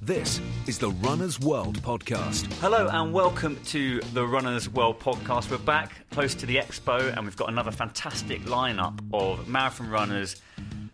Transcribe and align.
This 0.00 0.42
is 0.66 0.78
the 0.78 0.90
Runner's 0.90 1.40
World 1.40 1.82
podcast. 1.82 2.52
Hello 2.60 2.86
and 2.92 3.14
welcome 3.14 3.58
to 3.68 3.98
the 4.12 4.26
Runners 4.26 4.68
World 4.68 5.00
podcast. 5.00 5.50
We're 5.50 5.56
back 5.56 5.92
close 6.10 6.34
to 6.34 6.44
the 6.44 6.56
expo 6.56 7.16
and 7.16 7.24
we've 7.24 7.34
got 7.34 7.48
another 7.48 7.70
fantastic 7.70 8.42
lineup 8.42 9.00
of 9.14 9.48
marathon 9.48 9.88
runners, 9.88 10.36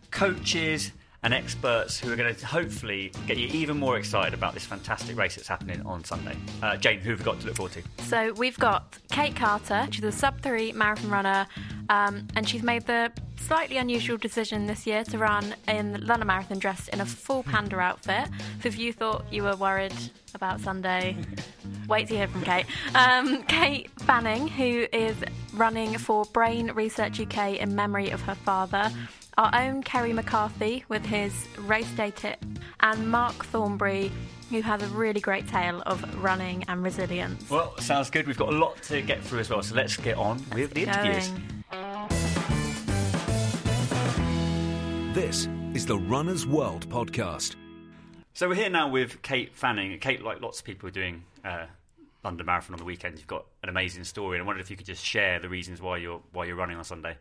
coaches, 0.09 0.93
and 1.21 1.33
experts 1.33 1.99
who 1.99 2.13
are 2.13 2.15
going 2.15 2.33
to 2.33 2.45
hopefully 2.45 3.11
get 3.27 3.37
you 3.37 3.47
even 3.47 3.77
more 3.77 3.97
excited 3.97 4.33
about 4.33 4.53
this 4.53 4.65
fantastic 4.65 5.17
race 5.17 5.35
that's 5.35 5.49
happening 5.49 5.81
on 5.85 6.03
Sunday. 6.05 6.37
Uh, 6.61 6.77
Jane, 6.77 6.99
who 6.99 7.11
have 7.11 7.19
we 7.19 7.25
got 7.25 7.39
to 7.41 7.45
look 7.45 7.55
forward 7.57 7.73
to? 7.73 8.03
So 8.05 8.31
we've 8.33 8.57
got 8.57 8.97
Kate 9.11 9.35
Carter. 9.35 9.85
She's 9.91 10.03
a 10.05 10.11
sub 10.13 10.41
three 10.41 10.71
marathon 10.71 11.09
runner, 11.09 11.45
um, 11.93 12.27
and 12.35 12.49
she's 12.49 12.63
made 12.63 12.87
the 12.87 13.11
slightly 13.37 13.77
unusual 13.77 14.17
decision 14.17 14.65
this 14.65 14.87
year 14.87 15.03
to 15.03 15.17
run 15.19 15.53
in 15.67 15.91
the 15.93 15.99
London 15.99 16.27
Marathon 16.27 16.57
dressed 16.57 16.89
in 16.89 17.01
a 17.01 17.05
full 17.05 17.43
panda 17.43 17.77
outfit. 17.77 18.29
So 18.61 18.67
if 18.67 18.79
you 18.79 18.91
thought 18.93 19.25
you 19.31 19.43
were 19.43 19.55
worried 19.55 19.93
about 20.33 20.59
Sunday, 20.59 21.15
wait 21.87 22.07
to 22.07 22.15
hear 22.15 22.27
from 22.27 22.41
Kate. 22.41 22.65
Um, 22.95 23.43
Kate 23.43 23.91
Fanning, 24.01 24.47
who 24.47 24.87
is 24.91 25.15
running 25.53 25.97
for 25.99 26.25
Brain 26.25 26.71
Research 26.71 27.19
UK 27.19 27.57
in 27.57 27.75
memory 27.75 28.09
of 28.09 28.21
her 28.21 28.35
father 28.35 28.91
our 29.37 29.51
own 29.55 29.81
Kerry 29.81 30.13
McCarthy 30.13 30.85
with 30.89 31.03
his 31.05 31.33
race 31.57 31.89
day 31.93 32.11
tip, 32.11 32.43
and 32.81 33.09
Mark 33.09 33.45
Thornberry, 33.45 34.11
who 34.51 34.61
has 34.61 34.83
a 34.83 34.87
really 34.87 35.19
great 35.19 35.47
tale 35.47 35.81
of 35.87 36.23
running 36.23 36.63
and 36.67 36.83
resilience. 36.83 37.49
Well, 37.49 37.75
sounds 37.79 38.09
good. 38.09 38.27
We've 38.27 38.37
got 38.37 38.49
a 38.49 38.57
lot 38.57 38.81
to 38.83 39.01
get 39.01 39.23
through 39.23 39.39
as 39.39 39.49
well, 39.49 39.63
so 39.63 39.73
let's 39.75 39.97
get 39.97 40.17
on 40.17 40.43
with 40.53 40.73
the 40.75 40.83
interviews. 40.83 41.31
This 45.13 45.47
is 45.75 45.85
the 45.85 45.99
Runner's 45.99 46.47
World 46.47 46.89
podcast. 46.89 47.55
So 48.33 48.49
we're 48.49 48.55
here 48.55 48.71
now 48.71 48.89
with 48.89 49.21
Kate 49.21 49.53
Fanning. 49.53 49.99
Kate, 49.99 50.23
like 50.23 50.41
lots 50.41 50.57
of 50.57 50.65
people 50.65 50.89
are 50.89 50.91
doing 50.91 51.23
uh, 51.45 51.67
London 52.23 52.47
Marathon 52.47 52.73
on 52.73 52.79
the 52.79 52.83
weekend, 52.83 53.19
you've 53.19 53.27
got 53.27 53.45
an 53.61 53.69
amazing 53.69 54.05
story, 54.05 54.39
and 54.39 54.43
I 54.43 54.47
wondered 54.47 54.61
if 54.61 54.71
you 54.71 54.75
could 54.75 54.87
just 54.87 55.05
share 55.05 55.39
the 55.39 55.49
reasons 55.49 55.83
why 55.83 55.97
you're 55.97 56.19
why 56.31 56.45
you're 56.45 56.55
running 56.55 56.77
on 56.77 56.83
Sunday. 56.83 57.15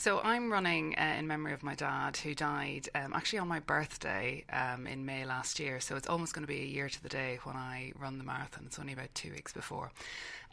So 0.00 0.18
I'm 0.24 0.50
running 0.50 0.94
uh, 0.96 1.16
in 1.18 1.26
memory 1.26 1.52
of 1.52 1.62
my 1.62 1.74
dad, 1.74 2.16
who 2.16 2.34
died 2.34 2.88
um, 2.94 3.12
actually 3.12 3.40
on 3.40 3.48
my 3.48 3.60
birthday 3.60 4.44
um, 4.50 4.86
in 4.86 5.04
May 5.04 5.26
last 5.26 5.60
year. 5.60 5.78
So 5.78 5.94
it's 5.94 6.08
almost 6.08 6.32
going 6.32 6.42
to 6.42 6.50
be 6.50 6.62
a 6.62 6.64
year 6.64 6.88
to 6.88 7.02
the 7.02 7.10
day 7.10 7.38
when 7.44 7.54
I 7.54 7.92
run 7.98 8.16
the 8.16 8.24
marathon. 8.24 8.64
It's 8.64 8.78
only 8.78 8.94
about 8.94 9.14
two 9.14 9.30
weeks 9.30 9.52
before. 9.52 9.90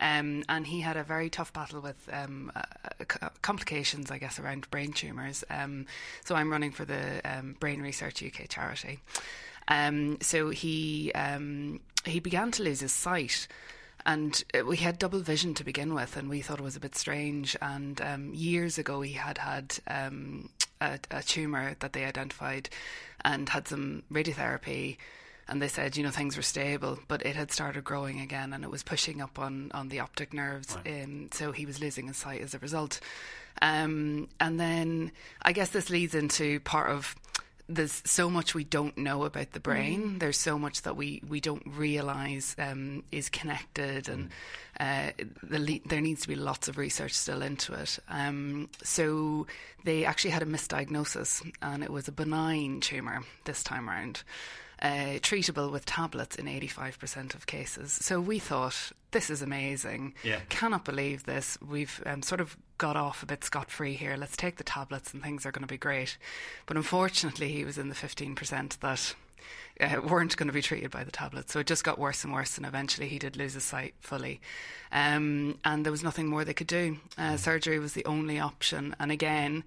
Um, 0.01 0.43
and 0.49 0.67
he 0.67 0.81
had 0.81 0.97
a 0.97 1.03
very 1.03 1.29
tough 1.29 1.53
battle 1.53 1.79
with 1.79 2.09
um, 2.11 2.51
uh, 2.57 2.63
uh 3.21 3.29
complications, 3.41 4.11
I 4.11 4.17
guess, 4.17 4.37
around 4.37 4.69
brain 4.69 4.91
tumours. 4.91 5.45
Um, 5.49 5.85
so 6.25 6.35
I'm 6.35 6.51
running 6.51 6.71
for 6.71 6.83
the 6.83 7.21
um, 7.23 7.55
Brain 7.57 7.81
Research 7.81 8.21
UK 8.21 8.49
charity. 8.49 8.99
so 10.19 10.49
he 10.49 11.13
he 12.03 12.19
began 12.19 12.51
to 12.51 12.63
lose 12.63 12.81
his 12.81 12.91
sight 12.91 13.47
and 14.07 14.43
uh, 14.57 14.65
we 14.65 14.77
had 14.77 14.97
double 14.97 15.19
vision 15.19 15.53
to 15.55 15.65
begin 15.65 15.93
with, 15.93 16.15
and 16.15 16.29
we 16.29 16.41
thought 16.41 16.59
it 16.59 16.63
was 16.63 16.77
a 16.77 16.79
bit 16.79 16.95
strange. 16.95 17.57
And 17.61 18.01
um, 18.01 18.33
years 18.33 18.77
ago, 18.77 19.01
he 19.01 19.13
had 19.13 19.37
had 19.37 19.77
um, 19.85 20.49
a, 20.79 20.97
a 21.11 21.21
tumor 21.21 21.75
that 21.81 21.91
they 21.91 22.05
identified, 22.05 22.69
and 23.23 23.49
had 23.49 23.67
some 23.67 24.03
radiotherapy. 24.11 24.97
And 25.49 25.61
they 25.61 25.67
said, 25.67 25.95
you 25.95 26.03
know, 26.03 26.09
things 26.09 26.35
were 26.35 26.43
stable, 26.43 26.99
but 27.07 27.25
it 27.25 27.35
had 27.35 27.51
started 27.51 27.83
growing 27.83 28.21
again, 28.21 28.53
and 28.53 28.63
it 28.63 28.71
was 28.71 28.81
pushing 28.83 29.21
up 29.21 29.37
on, 29.37 29.71
on 29.73 29.89
the 29.89 29.99
optic 29.99 30.33
nerves. 30.33 30.77
Right. 30.85 31.03
Um, 31.03 31.29
so 31.31 31.51
he 31.51 31.65
was 31.65 31.81
losing 31.81 32.07
his 32.07 32.17
sight 32.17 32.41
as 32.41 32.53
a 32.53 32.59
result. 32.59 32.99
Um, 33.61 34.29
and 34.39 34.59
then 34.59 35.11
I 35.41 35.51
guess 35.51 35.69
this 35.69 35.89
leads 35.89 36.15
into 36.15 36.59
part 36.61 36.89
of 36.91 37.15
there's 37.69 38.01
so 38.05 38.29
much 38.29 38.55
we 38.55 38.63
don't 38.63 38.97
know 38.97 39.25
about 39.25 39.51
the 39.51 39.59
brain. 39.59 40.15
Mm. 40.15 40.19
There's 40.19 40.39
so 40.39 40.57
much 40.57 40.83
that 40.83 40.95
we, 40.95 41.21
we 41.27 41.39
don't 41.41 41.63
realize 41.65 42.55
um, 42.57 43.03
is 43.11 43.29
connected, 43.29 44.07
and 44.07 44.29
uh, 44.79 45.11
the 45.43 45.59
le- 45.59 45.87
there 45.87 46.01
needs 46.01 46.21
to 46.21 46.27
be 46.27 46.35
lots 46.35 46.67
of 46.67 46.77
research 46.77 47.13
still 47.13 47.41
into 47.41 47.73
it. 47.73 47.99
Um, 48.09 48.69
so 48.83 49.47
they 49.83 50.05
actually 50.05 50.31
had 50.31 50.43
a 50.43 50.45
misdiagnosis, 50.45 51.45
and 51.61 51.83
it 51.83 51.89
was 51.89 52.07
a 52.07 52.11
benign 52.11 52.79
tumor 52.79 53.23
this 53.43 53.63
time 53.63 53.89
around 53.89 54.23
uh, 54.81 55.19
treatable 55.19 55.71
with 55.71 55.85
tablets 55.85 56.35
in 56.35 56.45
85% 56.45 57.35
of 57.35 57.47
cases. 57.47 57.91
So 57.91 58.19
we 58.21 58.39
thought, 58.39 58.91
this 59.11 59.29
is 59.29 59.41
amazing. 59.41 60.13
Yeah. 60.23 60.39
Cannot 60.49 60.85
believe 60.85 61.23
this. 61.25 61.57
We've 61.65 62.01
um, 62.05 62.21
sort 62.21 62.41
of 62.41 62.57
got 62.77 62.95
off 62.95 63.23
a 63.23 63.25
bit 63.25 63.43
scot 63.43 63.71
free 63.71 63.93
here. 63.93 64.15
Let's 64.17 64.37
take 64.37 64.57
the 64.57 64.63
tablets 64.63 65.13
and 65.13 65.23
things 65.23 65.45
are 65.45 65.51
going 65.51 65.63
to 65.63 65.67
be 65.67 65.77
great. 65.77 66.17
But 66.65 66.77
unfortunately, 66.77 67.49
he 67.49 67.63
was 67.63 67.77
in 67.77 67.89
the 67.89 67.95
15% 67.95 68.79
that. 68.79 69.15
Uh, 69.79 70.01
weren't 70.03 70.35
going 70.35 70.47
to 70.47 70.53
be 70.53 70.61
treated 70.61 70.89
by 70.89 71.03
the 71.03 71.11
tablets. 71.11 71.53
So 71.53 71.59
it 71.59 71.67
just 71.67 71.83
got 71.83 71.99
worse 71.99 72.23
and 72.23 72.33
worse, 72.33 72.57
and 72.57 72.65
eventually 72.65 73.07
he 73.07 73.19
did 73.19 73.37
lose 73.37 73.53
his 73.53 73.63
sight 73.63 73.93
fully. 73.99 74.41
Um, 74.91 75.59
and 75.63 75.85
there 75.85 75.91
was 75.91 76.03
nothing 76.03 76.25
more 76.25 76.43
they 76.43 76.55
could 76.55 76.65
do. 76.65 76.97
Uh, 77.15 77.33
mm. 77.33 77.39
surgery 77.39 77.77
was 77.77 77.93
the 77.93 78.03
only 78.05 78.39
option. 78.39 78.95
And 78.99 79.11
again, 79.11 79.63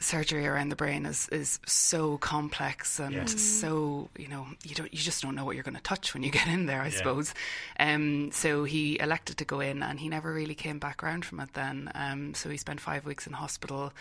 surgery 0.00 0.46
around 0.46 0.70
the 0.70 0.76
brain 0.76 1.04
is 1.04 1.28
is 1.28 1.60
so 1.66 2.16
complex 2.18 2.98
and 2.98 3.14
yeah. 3.14 3.24
so 3.26 4.08
you 4.16 4.28
know 4.28 4.46
you 4.64 4.74
don't 4.74 4.92
you 4.92 4.98
just 4.98 5.22
don't 5.22 5.34
know 5.34 5.44
what 5.44 5.54
you're 5.54 5.62
going 5.62 5.76
to 5.76 5.82
touch 5.82 6.14
when 6.14 6.22
you 6.22 6.30
get 6.40 6.48
in 6.48 6.66
there 6.66 6.80
I 6.80 6.86
yeah. 6.86 6.96
suppose 6.96 7.34
um, 7.78 8.30
so 8.32 8.64
he 8.64 8.98
elected 8.98 9.36
to 9.38 9.44
go 9.44 9.60
in 9.60 9.82
and 9.82 10.00
he 10.00 10.08
never 10.08 10.32
really 10.32 10.54
came 10.54 10.78
back 10.78 11.02
around 11.04 11.26
from 11.26 11.38
it 11.40 11.52
then 11.52 11.90
um, 11.94 12.34
so 12.34 12.48
he 12.48 12.56
spent 12.56 12.80
5 12.80 13.04
weeks 13.04 13.26
in 13.26 13.34
hospital 13.34 13.92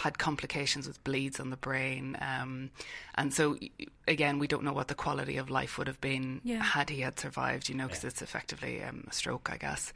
had 0.00 0.18
complications 0.18 0.88
with 0.88 1.02
bleeds 1.04 1.38
on 1.38 1.50
the 1.50 1.56
brain. 1.56 2.16
Um, 2.20 2.70
and 3.14 3.34
so, 3.34 3.58
again, 4.08 4.38
we 4.38 4.46
don't 4.46 4.64
know 4.64 4.72
what 4.72 4.88
the 4.88 4.94
quality 4.94 5.36
of 5.36 5.50
life 5.50 5.76
would 5.76 5.86
have 5.86 6.00
been 6.00 6.40
yeah. 6.42 6.62
had 6.62 6.88
he 6.88 7.02
had 7.02 7.20
survived, 7.20 7.68
you 7.68 7.74
know, 7.74 7.86
because 7.86 8.04
yeah. 8.04 8.08
it's 8.08 8.22
effectively 8.22 8.82
um, 8.82 9.04
a 9.10 9.12
stroke, 9.12 9.50
I 9.52 9.58
guess. 9.58 9.92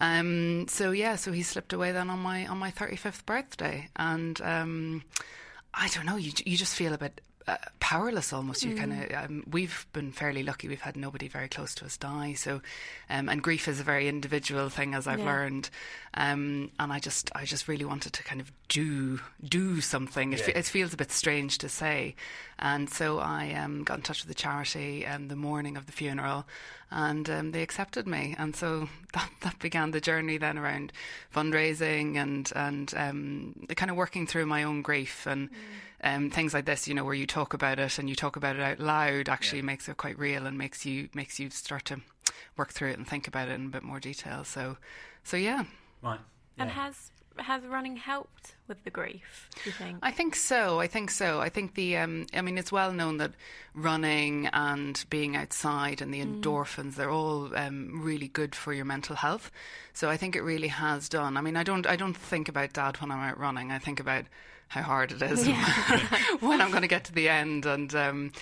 Um, 0.00 0.66
so 0.68 0.92
yeah, 0.92 1.16
so 1.16 1.30
he 1.32 1.42
slipped 1.42 1.74
away 1.74 1.92
then 1.92 2.08
on 2.10 2.18
my 2.20 2.46
on 2.46 2.58
my 2.58 2.70
thirty 2.70 2.96
fifth 2.96 3.26
birthday, 3.26 3.88
and 3.96 4.40
um, 4.40 5.02
I 5.72 5.88
don't 5.88 6.06
know, 6.06 6.16
you 6.16 6.32
you 6.44 6.56
just 6.56 6.74
feel 6.74 6.94
a 6.94 6.98
bit 6.98 7.20
uh, 7.46 7.56
powerless 7.78 8.32
almost. 8.32 8.64
You 8.64 8.74
mm. 8.74 8.78
kind 8.78 8.92
of 8.92 9.24
um, 9.24 9.44
we've 9.50 9.86
been 9.92 10.12
fairly 10.12 10.42
lucky. 10.42 10.68
We've 10.68 10.80
had 10.80 10.96
nobody 10.96 11.28
very 11.28 11.48
close 11.48 11.74
to 11.76 11.84
us 11.84 11.96
die. 11.96 12.34
So, 12.34 12.62
um, 13.10 13.28
and 13.28 13.42
grief 13.42 13.68
is 13.68 13.80
a 13.80 13.84
very 13.84 14.08
individual 14.08 14.70
thing, 14.70 14.94
as 14.94 15.06
I've 15.06 15.18
yeah. 15.18 15.24
learned. 15.26 15.70
Um, 16.14 16.70
and 16.78 16.92
I 16.92 17.00
just 17.00 17.30
I 17.34 17.44
just 17.44 17.68
really 17.68 17.84
wanted 17.84 18.12
to 18.14 18.22
kind 18.22 18.40
of 18.40 18.50
do 18.68 19.20
do 19.46 19.80
something. 19.80 20.32
It, 20.32 20.40
yeah. 20.48 20.58
it 20.58 20.64
feels 20.64 20.94
a 20.94 20.96
bit 20.96 21.12
strange 21.12 21.58
to 21.58 21.68
say, 21.68 22.16
and 22.58 22.88
so 22.88 23.18
I 23.18 23.52
um, 23.52 23.84
got 23.84 23.98
in 23.98 24.02
touch 24.02 24.22
with 24.22 24.28
the 24.28 24.34
charity 24.34 25.06
um, 25.06 25.28
the 25.28 25.36
morning 25.36 25.76
of 25.76 25.86
the 25.86 25.92
funeral, 25.92 26.46
and 26.90 27.28
um, 27.30 27.52
they 27.52 27.62
accepted 27.62 28.06
me. 28.06 28.34
And 28.38 28.54
so 28.54 28.88
that, 29.14 29.30
that 29.42 29.58
began 29.58 29.90
the 29.90 30.00
journey 30.00 30.38
then 30.38 30.58
around 30.58 30.92
fundraising 31.34 32.16
and 32.16 32.50
and 32.54 32.92
um, 32.96 33.66
kind 33.76 33.90
of 33.90 33.96
working 33.96 34.26
through 34.26 34.46
my 34.46 34.62
own 34.62 34.82
grief 34.82 35.26
and. 35.26 35.50
Mm 35.50 35.54
um, 36.04 36.30
things 36.30 36.52
like 36.52 36.66
this, 36.66 36.86
you 36.86 36.94
know, 36.94 37.02
where 37.02 37.14
you 37.14 37.26
talk 37.26 37.54
about 37.54 37.78
it 37.78 37.98
and 37.98 38.08
you 38.08 38.14
talk 38.14 38.36
about 38.36 38.56
it 38.56 38.62
out 38.62 38.78
loud, 38.78 39.28
actually 39.28 39.60
yeah. 39.60 39.64
makes 39.64 39.88
it 39.88 39.96
quite 39.96 40.18
real 40.18 40.46
and 40.46 40.56
makes 40.56 40.84
you 40.84 41.08
makes 41.14 41.40
you 41.40 41.48
start 41.48 41.86
to 41.86 42.02
work 42.56 42.72
through 42.72 42.90
it 42.90 42.98
and 42.98 43.08
think 43.08 43.26
about 43.26 43.48
it 43.48 43.52
in 43.52 43.66
a 43.66 43.70
bit 43.70 43.82
more 43.82 43.98
detail. 43.98 44.44
So, 44.44 44.76
so 45.24 45.38
yeah. 45.38 45.64
Right. 46.02 46.20
Yeah. 46.56 46.62
And 46.62 46.70
has 46.72 47.10
has 47.38 47.64
running 47.64 47.96
helped 47.96 48.54
with 48.68 48.82
the 48.84 48.90
grief? 48.90 49.48
Do 49.54 49.70
you 49.70 49.72
think? 49.72 49.98
I 50.02 50.10
think 50.10 50.36
so. 50.36 50.80
I 50.80 50.86
think 50.86 51.10
so. 51.10 51.40
I 51.40 51.48
think 51.48 51.74
the. 51.74 51.96
Um, 51.96 52.26
I 52.34 52.42
mean, 52.42 52.58
it's 52.58 52.72
well 52.72 52.92
known 52.92 53.18
that 53.18 53.32
running 53.74 54.46
and 54.48 55.04
being 55.10 55.36
outside 55.36 56.00
and 56.00 56.12
the 56.12 56.24
endorphins 56.24 56.94
they're 56.94 57.10
all 57.10 57.54
um, 57.56 58.02
really 58.02 58.28
good 58.28 58.54
for 58.54 58.72
your 58.72 58.84
mental 58.84 59.16
health. 59.16 59.50
So 59.92 60.08
I 60.08 60.16
think 60.16 60.36
it 60.36 60.42
really 60.42 60.68
has 60.68 61.08
done. 61.08 61.36
I 61.36 61.40
mean, 61.40 61.56
I 61.56 61.62
don't. 61.62 61.86
I 61.86 61.96
don't 61.96 62.16
think 62.16 62.48
about 62.48 62.72
dad 62.72 63.00
when 63.00 63.10
I'm 63.10 63.20
out 63.20 63.38
running. 63.38 63.70
I 63.72 63.78
think 63.78 64.00
about 64.00 64.24
how 64.68 64.82
hard 64.82 65.12
it 65.12 65.22
is 65.22 65.46
when 66.40 66.60
I'm 66.60 66.70
going 66.70 66.82
to 66.82 66.88
get 66.88 67.04
to 67.04 67.12
the 67.12 67.28
end 67.28 67.66
and. 67.66 67.94
Um, 67.94 68.32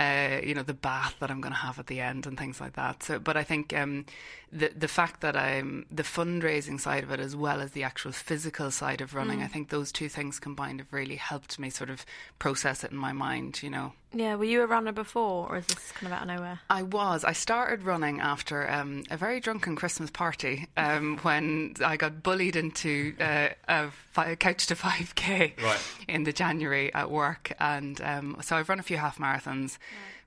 uh, 0.00 0.40
you 0.42 0.54
know 0.54 0.62
the 0.62 0.74
bath 0.74 1.14
that 1.20 1.30
I'm 1.30 1.40
going 1.40 1.52
to 1.52 1.58
have 1.60 1.78
at 1.78 1.86
the 1.86 2.00
end 2.00 2.26
and 2.26 2.38
things 2.38 2.60
like 2.60 2.72
that. 2.74 3.02
So, 3.02 3.18
but 3.18 3.36
I 3.36 3.44
think 3.44 3.72
um, 3.76 4.06
the 4.50 4.72
the 4.74 4.88
fact 4.88 5.20
that 5.20 5.36
I'm 5.36 5.84
the 5.90 6.02
fundraising 6.02 6.80
side 6.80 7.04
of 7.04 7.10
it 7.12 7.20
as 7.20 7.36
well 7.36 7.60
as 7.60 7.72
the 7.72 7.82
actual 7.84 8.12
physical 8.12 8.70
side 8.70 9.00
of 9.00 9.14
running, 9.14 9.42
I 9.42 9.46
think 9.46 9.68
those 9.68 9.92
two 9.92 10.08
things 10.08 10.40
combined 10.40 10.80
have 10.80 10.92
really 10.92 11.16
helped 11.16 11.58
me 11.58 11.70
sort 11.70 11.90
of 11.90 12.04
process 12.38 12.82
it 12.82 12.90
in 12.90 12.96
my 12.96 13.12
mind. 13.12 13.62
You 13.62 13.70
know, 13.70 13.92
yeah, 14.12 14.34
were 14.36 14.44
you 14.44 14.62
a 14.62 14.66
runner 14.66 14.92
before, 14.92 15.48
or 15.48 15.58
is 15.58 15.66
this 15.66 15.92
kind 15.92 16.12
of 16.12 16.16
out 16.18 16.22
of 16.22 16.28
nowhere? 16.28 16.60
I 16.70 16.82
was. 16.82 17.24
I 17.24 17.32
started 17.32 17.82
running 17.84 18.20
after 18.20 18.68
um, 18.70 19.04
a 19.10 19.16
very 19.16 19.38
drunken 19.40 19.76
Christmas 19.76 20.10
party 20.10 20.66
um, 20.76 21.18
when 21.22 21.74
I 21.84 21.96
got 21.96 22.22
bullied 22.22 22.56
into 22.56 23.14
uh, 23.20 23.48
a 23.68 23.90
fi- 24.12 24.34
couch 24.36 24.66
to 24.68 24.74
5K 24.74 25.62
Right. 25.62 25.80
in 26.08 26.24
the 26.24 26.32
January 26.32 26.92
at 26.94 27.10
work. 27.10 27.52
And 27.60 28.00
um, 28.00 28.36
so 28.42 28.56
I've 28.56 28.68
run 28.68 28.80
a 28.80 28.82
few 28.82 28.96
half 28.96 29.18
marathons, 29.18 29.78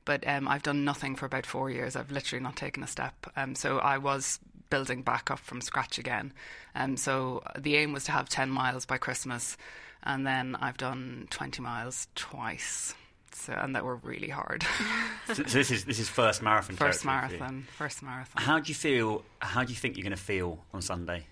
but 0.05 0.27
um, 0.27 0.47
I've 0.47 0.63
done 0.63 0.83
nothing 0.83 1.15
for 1.15 1.25
about 1.25 1.45
four 1.45 1.69
years. 1.69 1.95
I've 1.95 2.11
literally 2.11 2.43
not 2.43 2.55
taken 2.55 2.83
a 2.83 2.87
step. 2.87 3.27
Um, 3.35 3.55
so 3.55 3.79
I 3.79 3.97
was 3.97 4.39
building 4.69 5.03
back 5.03 5.29
up 5.29 5.39
from 5.39 5.61
scratch 5.61 5.97
again. 5.97 6.33
Um, 6.75 6.97
so 6.97 7.43
the 7.57 7.75
aim 7.75 7.93
was 7.93 8.05
to 8.05 8.11
have 8.11 8.27
10 8.29 8.49
miles 8.49 8.85
by 8.85 8.97
Christmas. 8.97 9.57
And 10.03 10.27
then 10.27 10.55
I've 10.55 10.77
done 10.77 11.27
20 11.29 11.61
miles 11.61 12.07
twice. 12.15 12.93
So, 13.31 13.53
and 13.53 13.75
that 13.75 13.83
were 13.83 13.95
really 13.97 14.29
hard. 14.29 14.65
so, 15.27 15.33
so 15.33 15.43
this 15.43 15.71
is 15.71 15.85
this 15.85 15.99
is 15.99 16.07
first 16.07 16.41
marathon. 16.43 16.75
First 16.75 17.03
territory 17.03 17.27
for 17.29 17.33
you. 17.33 17.39
marathon. 17.39 17.67
First 17.77 18.03
marathon. 18.03 18.43
How 18.43 18.59
do 18.59 18.69
you 18.69 18.75
feel? 18.75 19.23
How 19.39 19.63
do 19.63 19.71
you 19.71 19.77
think 19.77 19.97
you're 19.97 20.03
going 20.03 20.15
to 20.15 20.21
feel 20.21 20.63
on 20.73 20.81
Sunday? 20.81 21.25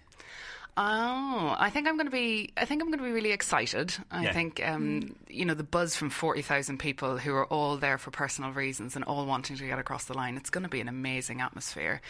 Oh, 0.78 1.56
I 1.60 1.70
think 1.70 1.88
I'm 1.88 1.96
going 1.98 2.08
to 2.08 2.12
be. 2.12 2.52
I 2.56 2.64
think 2.66 2.82
I'm 2.82 2.88
going 2.88 3.00
to 3.00 3.04
be 3.06 3.12
really 3.12 3.32
excited. 3.34 3.94
I 4.10 4.24
Yeah. 4.24 4.34
think, 4.34 4.66
um, 4.66 5.16
you 5.28 5.44
know, 5.44 5.54
the 5.54 5.64
buzz 5.66 5.96
from 5.98 6.10
forty 6.10 6.42
thousand 6.42 6.78
people 6.80 7.18
who 7.18 7.34
are 7.34 7.46
all 7.46 7.76
there 7.78 7.98
for 7.98 8.10
personal 8.10 8.52
reasons 8.52 8.96
and 8.96 9.04
all 9.04 9.26
wanting 9.26 9.58
to 9.58 9.68
get 9.68 9.80
across 9.80 10.06
the 10.06 10.14
line. 10.14 10.38
It's 10.38 10.50
going 10.50 10.64
to 10.64 10.70
be 10.70 10.80
an 10.80 10.88
amazing 10.88 11.42
atmosphere. 11.42 12.02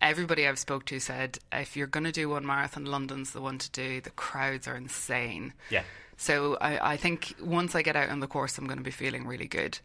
Everybody 0.00 0.48
I've 0.48 0.58
spoke 0.58 0.86
to 0.86 0.98
said 0.98 1.38
if 1.52 1.76
you're 1.76 1.86
going 1.86 2.04
to 2.04 2.12
do 2.12 2.30
one 2.30 2.46
marathon, 2.46 2.86
London's 2.86 3.32
the 3.32 3.42
one 3.42 3.58
to 3.58 3.70
do. 3.70 4.00
The 4.00 4.10
crowds 4.10 4.66
are 4.66 4.76
insane. 4.76 5.52
Yeah. 5.68 5.82
So 6.16 6.56
I, 6.60 6.92
I 6.92 6.96
think 6.96 7.34
once 7.42 7.74
I 7.74 7.82
get 7.82 7.94
out 7.96 8.08
on 8.08 8.20
the 8.20 8.26
course, 8.26 8.56
I'm 8.58 8.66
going 8.66 8.78
to 8.78 8.84
be 8.84 8.90
feeling 8.90 9.26
really 9.26 9.46
good. 9.48 9.78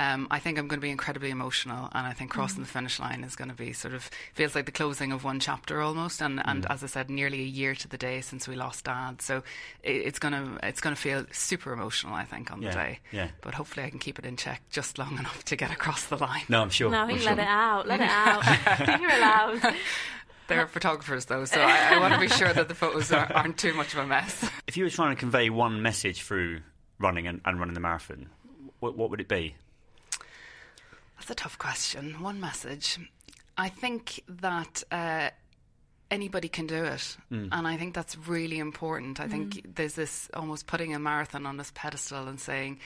Um, 0.00 0.28
I 0.30 0.38
think 0.38 0.58
I'm 0.58 0.68
going 0.68 0.78
to 0.78 0.84
be 0.84 0.90
incredibly 0.92 1.30
emotional, 1.30 1.88
and 1.92 2.06
I 2.06 2.12
think 2.12 2.30
crossing 2.30 2.60
the 2.62 2.68
finish 2.68 3.00
line 3.00 3.24
is 3.24 3.34
going 3.34 3.48
to 3.48 3.54
be 3.56 3.72
sort 3.72 3.94
of 3.94 4.08
feels 4.32 4.54
like 4.54 4.66
the 4.66 4.70
closing 4.70 5.10
of 5.10 5.24
one 5.24 5.40
chapter 5.40 5.80
almost. 5.80 6.22
And, 6.22 6.40
and 6.44 6.64
as 6.70 6.84
I 6.84 6.86
said, 6.86 7.10
nearly 7.10 7.40
a 7.40 7.46
year 7.46 7.74
to 7.74 7.88
the 7.88 7.98
day 7.98 8.20
since 8.20 8.46
we 8.46 8.54
lost 8.54 8.84
Dad, 8.84 9.20
so 9.20 9.38
it, 9.82 9.90
it's 9.96 10.20
going 10.20 10.34
to 10.34 10.64
it's 10.64 10.80
going 10.80 10.94
to 10.94 11.00
feel 11.00 11.24
super 11.32 11.72
emotional. 11.72 12.14
I 12.14 12.24
think 12.24 12.52
on 12.52 12.62
Yeah, 12.62 12.68
the 12.70 12.74
day. 12.76 12.98
yeah. 13.10 13.28
But 13.40 13.54
hopefully, 13.54 13.86
I 13.86 13.90
can 13.90 13.98
keep 13.98 14.20
it 14.20 14.24
in 14.26 14.36
check 14.36 14.62
just 14.70 14.98
long 14.98 15.18
enough 15.18 15.42
to 15.46 15.56
get 15.56 15.72
across 15.72 16.04
the 16.04 16.16
line. 16.16 16.42
No, 16.48 16.62
I'm 16.62 16.70
sure. 16.70 16.90
No, 16.90 16.98
I'm 17.00 17.08
he 17.08 17.18
sure. 17.18 17.30
let 17.34 17.38
it 17.40 17.48
out. 17.48 17.88
Let 17.88 18.00
it 18.00 18.08
out. 18.08 19.00
You're 19.00 19.10
allowed. 19.16 19.74
They're 20.48 20.66
photographers 20.66 21.26
though, 21.26 21.44
so 21.44 21.60
I, 21.60 21.94
I 21.94 22.00
want 22.00 22.14
to 22.14 22.20
be 22.20 22.28
sure 22.28 22.52
that 22.52 22.68
the 22.68 22.74
photos 22.74 23.12
are, 23.12 23.30
aren't 23.32 23.58
too 23.58 23.74
much 23.74 23.92
of 23.92 24.00
a 24.00 24.06
mess. 24.06 24.48
If 24.66 24.76
you 24.76 24.84
were 24.84 24.90
trying 24.90 25.14
to 25.14 25.20
convey 25.20 25.50
one 25.50 25.82
message 25.82 26.22
through 26.22 26.60
running 26.98 27.26
and, 27.26 27.40
and 27.44 27.58
running 27.58 27.74
the 27.74 27.80
marathon, 27.80 28.28
what, 28.80 28.96
what 28.96 29.10
would 29.10 29.20
it 29.20 29.28
be? 29.28 29.54
That's 31.18 31.30
a 31.30 31.34
tough 31.34 31.58
question. 31.58 32.22
One 32.22 32.40
message. 32.40 32.98
I 33.56 33.68
think 33.68 34.22
that 34.28 34.82
uh, 34.90 35.30
anybody 36.10 36.48
can 36.48 36.66
do 36.66 36.84
it. 36.84 37.16
And 37.30 37.66
I 37.66 37.76
think 37.76 37.94
that's 37.94 38.16
really 38.16 38.58
important. 38.58 39.20
I 39.20 39.28
think 39.28 39.74
there's 39.74 39.94
this 39.94 40.30
almost 40.34 40.66
putting 40.66 40.94
a 40.94 40.98
marathon 40.98 41.44
on 41.44 41.56
this 41.56 41.72
pedestal 41.74 42.28
and 42.28 42.40
saying, 42.40 42.78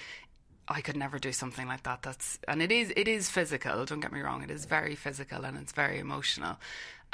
I 0.68 0.80
could 0.80 0.96
never 0.96 1.18
do 1.18 1.32
something 1.32 1.66
like 1.66 1.82
that. 1.82 2.02
That's 2.02 2.38
and 2.48 2.62
it 2.62 2.72
is 2.72 2.92
it 2.96 3.08
is 3.08 3.28
physical. 3.28 3.84
Don't 3.84 4.00
get 4.00 4.12
me 4.12 4.20
wrong. 4.20 4.42
It 4.42 4.50
is 4.50 4.64
very 4.64 4.94
physical 4.94 5.44
and 5.44 5.58
it's 5.58 5.72
very 5.72 5.98
emotional. 5.98 6.56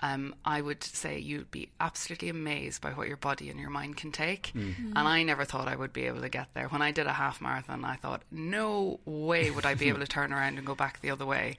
Um, 0.00 0.35
I 0.45 0.61
would 0.61 0.83
say 0.85 1.19
you'd 1.19 1.50
be 1.50 1.71
absolutely 1.81 2.29
amazed 2.29 2.81
by 2.81 2.91
what 2.93 3.09
your 3.09 3.17
body 3.17 3.50
and 3.50 3.59
your 3.59 3.71
mind 3.71 3.97
can 3.97 4.12
take. 4.12 4.53
And 4.55 4.97
I 4.97 5.23
never 5.25 5.45
thought 5.45 5.67
I 5.67 5.75
would 5.75 5.93
be 5.93 6.05
able 6.06 6.21
to 6.21 6.29
get 6.29 6.49
there. 6.55 6.69
When 6.69 6.83
I 6.83 6.93
did 6.93 7.06
a 7.06 7.12
half 7.15 7.41
marathon, 7.41 7.85
I 7.85 7.97
thought, 7.97 8.23
no 8.31 9.00
way 9.05 9.50
would 9.50 9.67
I 9.67 9.75
be 9.75 9.89
able 9.93 9.99
to 10.00 10.06
turn 10.06 10.33
around 10.33 10.56
and 10.56 10.67
go 10.67 10.75
back 10.77 11.00
the 11.00 11.11
other 11.11 11.27
way. 11.27 11.59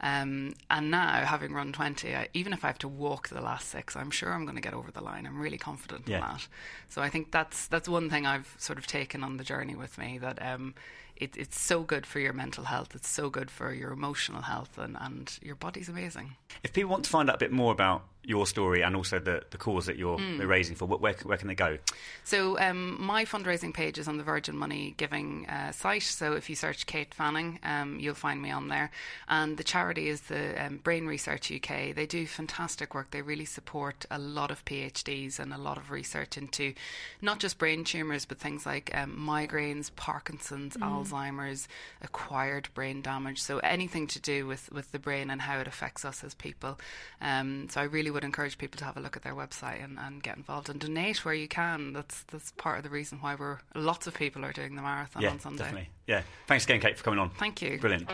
Um, 0.00 0.54
and 0.70 0.90
now, 0.90 1.24
having 1.24 1.52
run 1.52 1.72
20, 1.72 2.14
I, 2.14 2.28
even 2.34 2.52
if 2.52 2.64
I 2.64 2.68
have 2.68 2.78
to 2.78 2.88
walk 2.88 3.28
the 3.28 3.40
last 3.40 3.68
six, 3.68 3.96
I'm 3.96 4.10
sure 4.10 4.32
I'm 4.32 4.44
going 4.44 4.56
to 4.56 4.60
get 4.62 4.74
over 4.74 4.90
the 4.90 5.02
line. 5.02 5.26
I'm 5.26 5.40
really 5.40 5.56
confident 5.58 6.08
Yeah. 6.08 6.16
in 6.16 6.20
that. 6.22 6.48
So 6.88 7.00
I 7.00 7.08
think 7.08 7.30
that's 7.32 7.66
that's 7.68 7.88
one 7.88 8.10
thing 8.10 8.26
I've 8.26 8.54
sort 8.58 8.78
of 8.78 8.86
taken 8.86 9.22
on 9.24 9.36
the 9.36 9.44
journey 9.44 9.74
with 9.76 9.96
me 9.96 10.18
that 10.18 10.42
um, 10.44 10.74
it, 11.16 11.36
it's 11.36 11.60
so 11.60 11.82
good 11.82 12.06
for 12.06 12.20
your 12.20 12.32
mental 12.32 12.64
health. 12.64 12.94
It's 12.94 13.08
so 13.08 13.30
good 13.30 13.50
for 13.50 13.72
your 13.72 13.92
emotional 13.92 14.42
health, 14.42 14.78
and, 14.78 14.96
and 15.00 15.38
your 15.42 15.56
body's 15.56 15.88
amazing. 15.88 16.36
If 16.62 16.72
people 16.72 16.90
want 16.90 17.04
to 17.04 17.10
find 17.10 17.28
out 17.28 17.36
a 17.36 17.38
bit 17.38 17.52
more 17.52 17.72
about 17.72 18.04
your 18.24 18.46
story 18.46 18.82
and 18.82 18.96
also 18.96 19.18
the, 19.18 19.42
the 19.50 19.58
cause 19.58 19.86
that 19.86 19.96
you're 19.96 20.18
Mm. 20.18 20.46
raising 20.48 20.74
for, 20.76 20.86
where, 20.86 21.14
where 21.24 21.36
can 21.36 21.48
they 21.48 21.54
go? 21.54 21.78
So 22.24 22.58
um, 22.58 22.96
my 23.02 23.24
fundraising 23.24 23.74
page 23.74 23.98
is 23.98 24.08
on 24.08 24.16
the 24.16 24.22
Virgin 24.24 24.56
Money 24.56 24.94
Giving 24.96 25.46
uh, 25.46 25.72
site. 25.72 26.02
So 26.02 26.32
if 26.32 26.48
you 26.48 26.56
search 26.56 26.86
Kate 26.86 27.12
Fanning, 27.12 27.58
um, 27.62 27.98
you'll 28.00 28.14
find 28.14 28.40
me 28.40 28.50
on 28.50 28.68
there. 28.68 28.90
And 29.28 29.56
the 29.56 29.64
charity 29.64 30.08
is 30.08 30.22
the 30.22 30.54
um, 30.64 30.78
Brain 30.78 31.06
Research 31.06 31.50
UK. 31.52 31.94
They 31.94 32.06
do 32.06 32.26
fantastic 32.26 32.94
work. 32.94 33.10
They 33.10 33.22
really 33.22 33.44
support 33.44 34.06
a 34.10 34.18
lot 34.18 34.50
of 34.50 34.64
PhDs 34.64 35.38
and 35.38 35.52
a 35.52 35.58
lot 35.58 35.76
of 35.76 35.90
research 35.90 36.38
into 36.38 36.72
not 37.20 37.40
just 37.40 37.58
brain 37.58 37.84
tumours, 37.84 38.24
but 38.24 38.38
things 38.38 38.64
like 38.64 38.90
um, 38.94 39.16
migraines, 39.18 39.90
Parkinson's, 39.96 40.76
Alzheimer's, 40.78 41.68
acquired 42.02 42.68
brain 42.74 43.02
damage. 43.02 43.42
So 43.42 43.58
anything 43.58 44.06
to 44.08 44.20
do 44.20 44.46
with, 44.46 44.70
with 44.72 44.92
the 44.92 44.98
brain 44.98 45.30
and 45.30 45.42
how 45.42 45.58
it 45.58 45.66
affects 45.66 46.04
us 46.04 46.22
as 46.24 46.34
people. 46.34 46.78
Um, 47.20 47.68
so 47.68 47.80
I 47.80 47.84
really 47.84 48.10
would 48.14 48.24
encourage 48.24 48.56
people 48.56 48.78
to 48.78 48.84
have 48.84 48.96
a 48.96 49.00
look 49.00 49.16
at 49.16 49.22
their 49.22 49.34
website 49.34 49.84
and, 49.84 49.98
and 49.98 50.22
get 50.22 50.36
involved 50.36 50.70
and 50.70 50.80
donate 50.80 51.24
where 51.24 51.34
you 51.34 51.48
can. 51.48 51.92
That's 51.92 52.22
that's 52.24 52.52
part 52.52 52.78
of 52.78 52.84
the 52.84 52.90
reason 52.90 53.18
why 53.20 53.34
we're 53.34 53.58
lots 53.74 54.06
of 54.06 54.14
people 54.14 54.44
are 54.44 54.52
doing 54.52 54.76
the 54.76 54.82
marathon 54.82 55.22
yeah, 55.22 55.30
on 55.30 55.40
Sunday. 55.40 55.64
definitely. 55.64 55.90
Yeah. 56.06 56.22
Thanks 56.46 56.64
again, 56.64 56.80
Kate, 56.80 56.96
for 56.96 57.04
coming 57.04 57.20
on. 57.20 57.30
Thank 57.30 57.60
you. 57.60 57.78
Brilliant. 57.78 58.08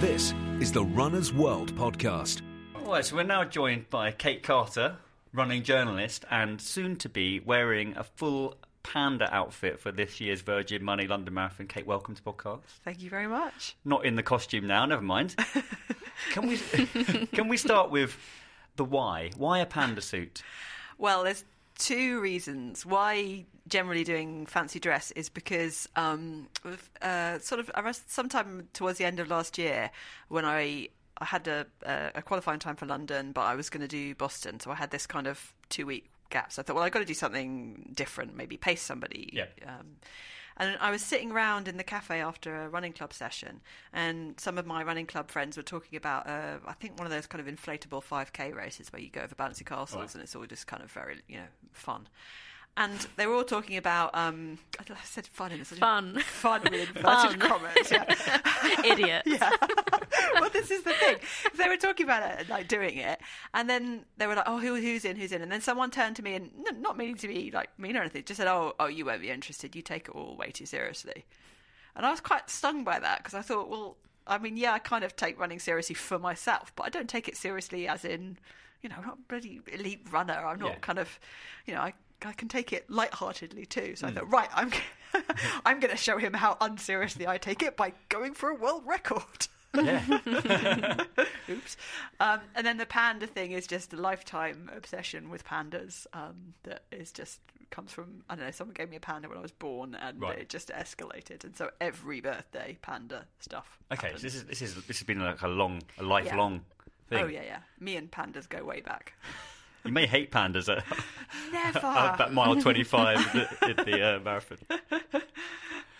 This 0.00 0.34
is 0.60 0.72
the 0.72 0.84
Runner's 0.84 1.32
World 1.32 1.74
podcast. 1.74 2.42
All 2.76 2.92
right, 2.92 3.04
so 3.04 3.16
we're 3.16 3.22
now 3.22 3.44
joined 3.44 3.90
by 3.90 4.10
Kate 4.12 4.42
Carter, 4.42 4.96
running 5.32 5.62
journalist, 5.62 6.24
and 6.30 6.60
soon 6.60 6.96
to 6.96 7.08
be 7.08 7.40
wearing 7.40 7.96
a 7.96 8.04
full 8.04 8.56
panda 8.84 9.34
outfit 9.34 9.80
for 9.80 9.90
this 9.90 10.20
year's 10.20 10.42
Virgin 10.42 10.84
Money 10.84 11.08
London 11.08 11.34
Marathon. 11.34 11.66
Kate, 11.66 11.86
welcome 11.86 12.14
to 12.14 12.22
podcast. 12.22 12.60
Thank 12.84 13.02
you 13.02 13.10
very 13.10 13.26
much. 13.26 13.74
Not 13.84 14.04
in 14.04 14.14
the 14.14 14.22
costume 14.22 14.68
now, 14.68 14.86
never 14.86 15.02
mind. 15.02 15.34
can 16.30 16.46
we 16.46 16.58
can 17.32 17.48
we 17.48 17.56
start 17.56 17.90
with 17.90 18.16
the 18.76 18.84
why? 18.84 19.30
Why 19.36 19.58
a 19.58 19.66
panda 19.66 20.00
suit? 20.00 20.42
Well, 20.98 21.24
there's 21.24 21.44
two 21.76 22.20
reasons 22.20 22.86
why 22.86 23.46
generally 23.66 24.04
doing 24.04 24.46
fancy 24.46 24.78
dress 24.78 25.10
is 25.12 25.28
because 25.28 25.88
um, 25.96 26.48
uh, 27.02 27.38
sort 27.40 27.60
of 27.60 27.70
sometime 28.06 28.68
towards 28.74 28.98
the 28.98 29.04
end 29.04 29.18
of 29.18 29.28
last 29.28 29.58
year 29.58 29.90
when 30.28 30.44
I 30.44 30.88
I 31.18 31.24
had 31.26 31.48
a, 31.48 31.66
a 32.14 32.22
qualifying 32.22 32.58
time 32.58 32.76
for 32.76 32.86
London, 32.86 33.32
but 33.32 33.42
I 33.42 33.54
was 33.54 33.70
going 33.70 33.82
to 33.82 33.88
do 33.88 34.14
Boston, 34.16 34.58
so 34.58 34.70
I 34.72 34.74
had 34.74 34.90
this 34.90 35.06
kind 35.06 35.26
of 35.28 35.54
two 35.68 35.86
week 35.86 36.10
gap. 36.34 36.52
So 36.52 36.60
I 36.60 36.62
thought, 36.64 36.76
well, 36.76 36.84
I've 36.84 36.92
got 36.92 36.98
to 37.00 37.04
do 37.04 37.14
something 37.14 37.90
different, 37.94 38.36
maybe 38.36 38.56
pace 38.56 38.82
somebody. 38.82 39.30
Yeah. 39.32 39.46
Um, 39.66 39.86
and 40.56 40.76
I 40.80 40.90
was 40.92 41.02
sitting 41.02 41.32
around 41.32 41.66
in 41.66 41.78
the 41.78 41.82
cafe 41.82 42.20
after 42.20 42.54
a 42.54 42.68
running 42.68 42.92
club 42.92 43.12
session, 43.12 43.60
and 43.92 44.38
some 44.38 44.56
of 44.58 44.66
my 44.66 44.84
running 44.84 45.06
club 45.06 45.28
friends 45.30 45.56
were 45.56 45.64
talking 45.64 45.96
about, 45.96 46.28
uh, 46.28 46.58
I 46.66 46.74
think, 46.74 46.96
one 46.96 47.06
of 47.06 47.12
those 47.12 47.26
kind 47.26 47.46
of 47.46 47.52
inflatable 47.52 48.04
5k 48.04 48.54
races 48.54 48.92
where 48.92 49.02
you 49.02 49.10
go 49.10 49.22
over 49.22 49.34
bouncy 49.34 49.64
castles, 49.66 50.00
Right. 50.00 50.14
and 50.14 50.22
it's 50.22 50.36
all 50.36 50.46
just 50.46 50.66
kind 50.68 50.82
of 50.82 50.92
very, 50.92 51.16
you 51.28 51.38
know, 51.38 51.46
fun. 51.72 52.06
And 52.76 53.06
they 53.16 53.26
were 53.28 53.34
all 53.34 53.44
talking 53.44 53.76
about, 53.76 54.10
um, 54.16 54.58
I 54.80 54.84
said 55.04 55.26
fun 55.28 55.52
in 55.52 55.60
a 55.60 55.64
sort 55.64 55.78
of 55.78 55.80
Fun. 55.80 56.18
fun 56.24 56.62
with 56.70 56.88
Fun. 57.02 57.38
commas. 57.38 57.90
Yeah. 57.90 58.92
Idiot. 58.92 59.22
Yeah. 59.26 59.50
well, 60.40 60.50
this 60.50 60.70
is 60.70 60.82
the 60.82 60.92
thing. 60.92 61.16
They 61.56 61.68
were 61.68 61.76
talking 61.76 62.04
about 62.04 62.22
it, 62.40 62.48
like 62.48 62.66
doing 62.68 62.96
it, 62.98 63.20
and 63.54 63.70
then 63.70 64.04
they 64.18 64.26
were 64.26 64.34
like, 64.34 64.44
"Oh, 64.46 64.58
who, 64.58 64.74
who's 64.74 65.04
in? 65.06 65.16
Who's 65.16 65.32
in?" 65.32 65.40
And 65.40 65.50
then 65.50 65.62
someone 65.62 65.90
turned 65.90 66.16
to 66.16 66.22
me 66.22 66.34
and 66.34 66.50
n- 66.68 66.82
not 66.82 66.98
meaning 66.98 67.16
to 67.16 67.28
be 67.28 67.50
like 67.50 67.70
mean 67.78 67.96
or 67.96 68.00
anything, 68.00 68.24
just 68.24 68.36
said, 68.38 68.48
"Oh, 68.48 68.74
oh, 68.78 68.86
you 68.86 69.06
won't 69.06 69.22
be 69.22 69.30
interested. 69.30 69.74
You 69.74 69.80
take 69.82 70.08
it 70.08 70.14
all 70.14 70.36
way 70.36 70.50
too 70.50 70.66
seriously." 70.66 71.24
And 71.96 72.04
I 72.04 72.10
was 72.10 72.20
quite 72.20 72.50
stung 72.50 72.84
by 72.84 72.98
that 72.98 73.18
because 73.18 73.34
I 73.34 73.40
thought, 73.42 73.68
well, 73.70 73.96
I 74.26 74.38
mean, 74.38 74.56
yeah, 74.56 74.72
I 74.72 74.80
kind 74.80 75.04
of 75.04 75.14
take 75.16 75.38
running 75.38 75.60
seriously 75.60 75.94
for 75.94 76.18
myself, 76.18 76.72
but 76.74 76.84
I 76.84 76.88
don't 76.88 77.08
take 77.08 77.28
it 77.28 77.36
seriously 77.36 77.86
as 77.88 78.04
in. 78.04 78.36
you 78.82 78.90
know, 78.90 78.96
I'm 78.98 79.06
not 79.06 79.14
a 79.18 79.28
bloody 79.28 79.60
elite 79.72 80.06
runner. 80.10 80.34
I'm 80.34 80.58
not 80.58 80.72
Yeah. 80.72 80.78
kind 80.80 80.98
of, 80.98 81.18
you 81.66 81.72
know, 81.74 81.80
I 81.80 81.94
I 82.24 82.32
can 82.32 82.48
take 82.48 82.72
it 82.72 82.88
lightheartedly 82.90 83.66
too. 83.66 83.96
So 83.96 84.06
I 84.06 84.10
Mm. 84.10 84.14
thought, 84.16 84.30
right, 84.30 84.48
I'm 84.54 84.72
I'm 85.64 85.78
going 85.80 85.90
to 85.90 85.96
show 85.96 86.18
him 86.18 86.32
how 86.34 86.56
unseriously 86.60 87.26
I 87.28 87.38
take 87.38 87.62
it 87.62 87.76
by 87.76 87.92
going 88.08 88.34
for 88.34 88.48
a 88.50 88.54
world 88.54 88.82
record. 88.86 89.46
Yeah. 89.74 90.02
Oops. 91.50 91.76
Um, 92.20 92.40
and 92.54 92.66
then 92.66 92.76
the 92.78 92.86
panda 92.86 93.26
thing 93.26 93.52
is 93.52 93.66
just 93.66 93.92
a 93.92 93.96
lifetime 93.96 94.70
obsession 94.76 95.28
with 95.30 95.44
pandas 95.44 96.06
um, 96.12 96.54
that 96.64 96.82
is 96.92 97.12
just 97.12 97.40
comes 97.70 97.90
from 97.92 98.22
I 98.30 98.36
don't 98.36 98.44
know. 98.44 98.50
Someone 98.50 98.74
gave 98.74 98.88
me 98.90 98.96
a 98.96 99.00
panda 99.00 99.28
when 99.28 99.38
I 99.38 99.40
was 99.42 99.50
born, 99.50 99.94
and 99.94 100.20
Right. 100.20 100.38
it 100.38 100.48
just 100.48 100.68
escalated. 100.68 101.44
And 101.44 101.56
so 101.56 101.70
every 101.80 102.20
birthday, 102.20 102.78
panda 102.82 103.24
stuff. 103.40 103.78
Okay, 103.92 104.12
so 104.16 104.22
this 104.22 104.34
is 104.34 104.44
this 104.44 104.62
is 104.62 104.74
this 104.86 104.98
has 104.98 105.06
been 105.06 105.20
like 105.20 105.42
a 105.42 105.48
long, 105.48 105.82
a 105.98 106.02
lifelong 106.02 106.60
thing. 107.08 107.24
Oh 107.24 107.26
yeah, 107.26 107.42
yeah. 107.44 107.58
Me 107.80 107.96
and 107.96 108.10
pandas 108.10 108.48
go 108.48 108.64
way 108.64 108.80
back. 108.80 109.14
You 109.84 109.92
may 109.92 110.06
hate 110.06 110.30
pandas 110.30 110.74
at, 110.74 110.82
Never. 111.52 111.78
at 111.86 112.14
about 112.14 112.32
mile 112.32 112.56
twenty-five 112.60 113.18
in 113.34 113.40
the, 113.40 113.80
in 113.82 113.90
the 113.90 114.16
uh, 114.16 114.20
marathon. 114.20 114.58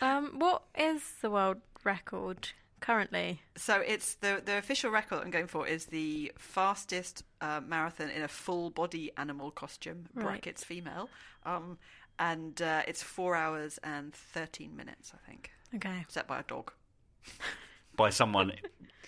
Um, 0.00 0.38
what 0.38 0.62
is 0.78 1.02
the 1.20 1.30
world 1.30 1.58
record 1.82 2.50
currently? 2.86 3.40
So 3.56 3.80
it's 3.80 4.14
the 4.16 4.42
the 4.44 4.58
official 4.58 4.90
record 4.90 5.18
I'm 5.24 5.30
going 5.30 5.46
for 5.48 5.66
is 5.66 5.86
the 5.86 6.32
fastest 6.38 7.24
uh, 7.40 7.60
marathon 7.66 8.10
in 8.10 8.22
a 8.22 8.28
full 8.28 8.70
body 8.70 9.10
animal 9.16 9.50
costume, 9.50 10.06
Right. 10.14 10.24
brackets 10.26 10.62
female, 10.64 11.08
um, 11.46 11.78
and 12.18 12.60
uh, 12.62 12.82
it's 12.86 13.02
four 13.02 13.34
hours 13.34 13.78
and 13.82 14.12
thirteen 14.14 14.76
minutes, 14.76 15.12
I 15.14 15.20
think, 15.30 15.50
Okay. 15.74 16.04
set 16.08 16.26
by 16.26 16.40
a 16.40 16.42
dog. 16.44 16.72
by 17.96 18.10
someone 18.10 18.52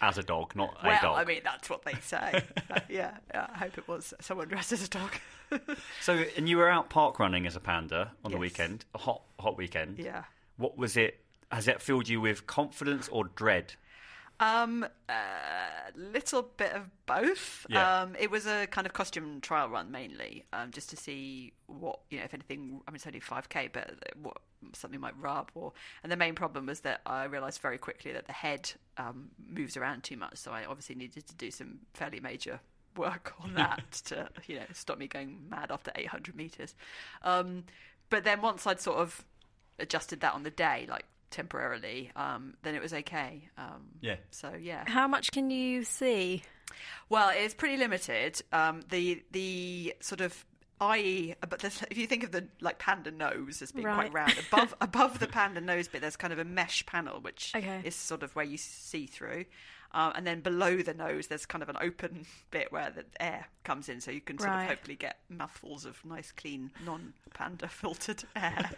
as 0.01 0.17
a 0.19 0.23
dog, 0.23 0.55
not 0.55 0.77
a 0.83 0.87
well, 0.87 1.03
dog. 1.03 1.19
I 1.19 1.25
mean 1.25 1.41
that's 1.45 1.69
what 1.71 1.85
they 1.85 1.95
say. 2.01 2.43
Uh, 2.69 2.81
yeah, 2.89 3.17
yeah, 3.33 3.47
I 3.55 3.59
hope 3.59 3.79
it 3.79 3.87
was 3.87 4.13
someone 4.21 4.49
dressed 4.49 4.73
as 4.73 4.83
a 4.85 4.89
dog. 4.89 5.13
So, 6.01 6.25
and 6.37 6.49
you 6.49 6.57
were 6.57 6.69
out 6.69 6.91
park 6.91 7.21
running 7.21 7.47
as 7.47 7.55
a 7.55 7.61
panda 7.61 8.11
on 8.25 8.33
the 8.33 8.37
weekend, 8.39 8.85
a 8.97 8.99
hot, 8.99 9.23
hot 9.39 9.57
weekend. 9.57 10.01
yeah. 10.01 10.25
What 10.57 10.77
was 10.77 10.97
it? 10.97 11.21
Has 11.51 11.69
it 11.69 11.81
filled 11.81 12.09
you 12.09 12.21
with 12.21 12.47
confidence 12.47 13.09
or 13.09 13.25
dread? 13.25 13.75
Um, 14.39 14.87
a 15.09 15.93
little 15.95 16.43
bit 16.43 16.73
of 16.73 16.91
both. 17.07 17.67
Yeah. 17.71 18.03
Um, 18.03 18.17
it 18.19 18.31
was 18.31 18.47
a 18.47 18.67
kind 18.67 18.87
of 18.87 18.93
costume 18.93 19.41
trial 19.41 19.69
run 19.69 19.91
mainly, 19.91 20.45
um, 20.53 20.73
just 20.73 20.91
to 20.91 20.97
see 20.97 21.55
what 21.67 22.01
you 22.11 22.19
know, 22.19 22.25
if 22.25 22.35
anything. 22.35 22.83
I 22.87 22.91
mean, 22.91 22.97
it's 22.97 23.07
only 23.07 23.21
five 23.21 23.49
k, 23.49 23.71
but 23.73 23.95
what 24.21 24.37
something 24.75 25.01
might 25.01 25.17
rub. 25.19 25.51
Or 25.55 25.73
and 26.03 26.13
the 26.13 26.17
main 26.17 26.35
problem 26.35 26.67
was 26.67 26.81
that 26.81 27.01
I 27.07 27.25
realised 27.25 27.63
very 27.63 27.79
quickly 27.79 28.13
that 28.13 28.27
the 28.27 28.35
head 28.35 28.73
um, 28.99 29.31
moves 29.49 29.77
around 29.77 30.03
too 30.03 30.19
much, 30.19 30.37
so 30.37 30.51
I 30.51 30.67
obviously 30.67 30.97
needed 30.97 31.27
to 31.29 31.35
do 31.35 31.51
some 31.51 31.79
fairly 31.95 32.21
major 32.21 32.61
work 32.95 33.33
on 33.41 33.55
that 33.55 33.91
to 34.07 34.29
you 34.47 34.57
know 34.57 34.67
stop 34.75 34.99
me 34.99 35.07
going 35.07 35.47
mad 35.49 35.71
after 35.71 35.93
800 35.95 36.37
meters. 36.37 36.75
Um, 37.23 37.65
but 38.11 38.25
then 38.25 38.43
once 38.43 38.67
I'd 38.67 38.81
sort 38.81 38.99
of 38.99 39.25
adjusted 39.79 40.21
that 40.21 40.35
on 40.35 40.43
the 40.43 40.51
day, 40.51 40.87
like 40.91 41.07
temporarily, 41.31 42.11
um, 42.17 42.55
then 42.63 42.75
it 42.75 42.83
was 42.83 42.93
okay. 42.93 43.49
Um, 43.59 43.89
Yeah. 44.01 44.17
So 44.31 44.53
yeah. 44.61 44.85
How 44.87 45.07
much 45.09 45.33
can 45.33 45.51
you 45.51 45.85
see? 45.85 46.43
Well, 47.09 47.31
it's 47.35 47.55
pretty 47.55 47.77
limited. 47.77 48.41
Um, 48.53 48.83
the 48.91 49.23
the 49.33 49.95
sort 50.01 50.21
of 50.21 50.45
eye, 50.81 51.35
but 51.49 51.65
if 51.65 51.97
you 51.97 52.07
think 52.07 52.23
of 52.25 52.33
the 52.33 52.49
like 52.61 52.79
panda 52.79 53.11
nose 53.11 53.63
as 53.63 53.73
being 53.73 53.87
Right. 53.87 53.95
quite 53.95 54.13
round, 54.13 54.39
above 54.39 54.75
above 54.81 55.19
the 55.21 55.27
panda 55.29 55.61
nose 55.61 55.89
bit, 55.89 56.01
there's 56.01 56.17
kind 56.17 56.33
of 56.33 56.39
a 56.39 56.45
mesh 56.45 56.85
panel 56.87 57.21
which 57.21 57.53
Okay. 57.57 57.81
is 57.85 57.95
sort 57.95 58.23
of 58.23 58.35
where 58.37 58.45
you 58.45 58.59
see 58.59 59.07
through. 59.07 59.45
Um, 59.93 60.13
and 60.17 60.27
then 60.27 60.41
below 60.41 60.79
the 60.83 60.93
nose, 60.93 61.29
there's 61.29 61.47
kind 61.47 61.63
of 61.63 61.69
an 61.71 61.77
open 61.81 62.27
bit 62.51 62.71
where 62.73 62.91
the 62.91 63.05
air 63.23 63.47
comes 63.65 63.89
in, 63.89 64.01
so 64.01 64.11
you 64.11 64.21
can 64.21 64.37
sort 64.39 64.51
Right. 64.51 64.63
of 64.65 64.69
hopefully 64.69 64.97
get 64.97 65.21
mouthfuls 65.31 65.87
of 65.87 66.05
nice, 66.05 66.33
clean, 66.33 66.71
non-panda 66.85 67.69
filtered 67.81 68.25
air. 68.35 68.71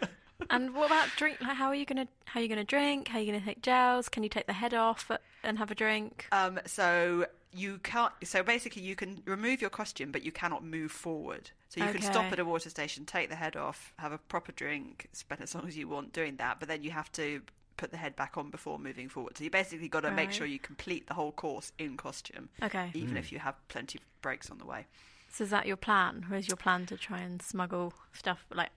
And 0.49 0.73
what 0.73 0.87
about 0.87 1.09
drink? 1.17 1.41
Like, 1.41 1.55
how 1.55 1.67
are 1.67 1.75
you 1.75 1.85
gonna 1.85 2.07
how 2.25 2.39
are 2.39 2.43
you 2.43 2.49
gonna 2.49 2.63
drink? 2.63 3.07
How 3.09 3.17
are 3.19 3.21
you 3.21 3.31
gonna 3.31 3.43
take 3.45 3.61
gels? 3.61 4.09
Can 4.09 4.23
you 4.23 4.29
take 4.29 4.47
the 4.47 4.53
head 4.53 4.73
off 4.73 5.11
and 5.43 5.57
have 5.57 5.71
a 5.71 5.75
drink? 5.75 6.27
Um, 6.31 6.59
so 6.65 7.25
you 7.51 7.79
can't. 7.83 8.13
So 8.23 8.43
basically, 8.43 8.81
you 8.83 8.95
can 8.95 9.21
remove 9.25 9.61
your 9.61 9.69
costume, 9.69 10.11
but 10.11 10.23
you 10.23 10.31
cannot 10.31 10.63
move 10.63 10.91
forward. 10.91 11.51
So 11.69 11.81
you 11.83 11.91
can 11.91 12.01
stop 12.01 12.31
at 12.31 12.39
a 12.39 12.45
water 12.45 12.69
station, 12.69 13.05
take 13.05 13.29
the 13.29 13.35
head 13.35 13.55
off, 13.55 13.93
have 13.99 14.11
a 14.11 14.17
proper 14.17 14.51
drink, 14.51 15.07
spend 15.13 15.41
as 15.41 15.53
long 15.53 15.67
as 15.67 15.77
you 15.77 15.87
want 15.87 16.13
doing 16.13 16.37
that. 16.37 16.59
But 16.59 16.67
then 16.67 16.83
you 16.83 16.91
have 16.91 17.11
to 17.13 17.41
put 17.77 17.91
the 17.91 17.97
head 17.97 18.15
back 18.15 18.37
on 18.37 18.49
before 18.49 18.79
moving 18.79 19.07
forward. 19.07 19.37
So 19.37 19.43
you 19.43 19.49
basically 19.51 19.87
got 19.87 20.01
to 20.01 20.11
make 20.11 20.31
sure 20.31 20.45
you 20.47 20.59
complete 20.59 21.07
the 21.07 21.13
whole 21.13 21.31
course 21.31 21.71
in 21.77 21.95
costume, 21.95 22.49
Okay. 22.63 22.89
even 22.93 23.17
if 23.17 23.31
you 23.31 23.39
have 23.39 23.55
plenty 23.67 23.99
of 23.99 24.21
breaks 24.21 24.49
on 24.49 24.57
the 24.57 24.65
way. 24.65 24.85
So 25.31 25.43
is 25.43 25.51
that 25.51 25.67
your 25.67 25.77
plan? 25.77 26.25
Or 26.31 26.37
is 26.37 26.47
your 26.47 26.57
plan 26.57 26.87
to 26.87 26.97
try 26.97 27.19
and 27.19 27.41
smuggle 27.41 27.93
stuff 28.13 28.45
like? 28.51 28.69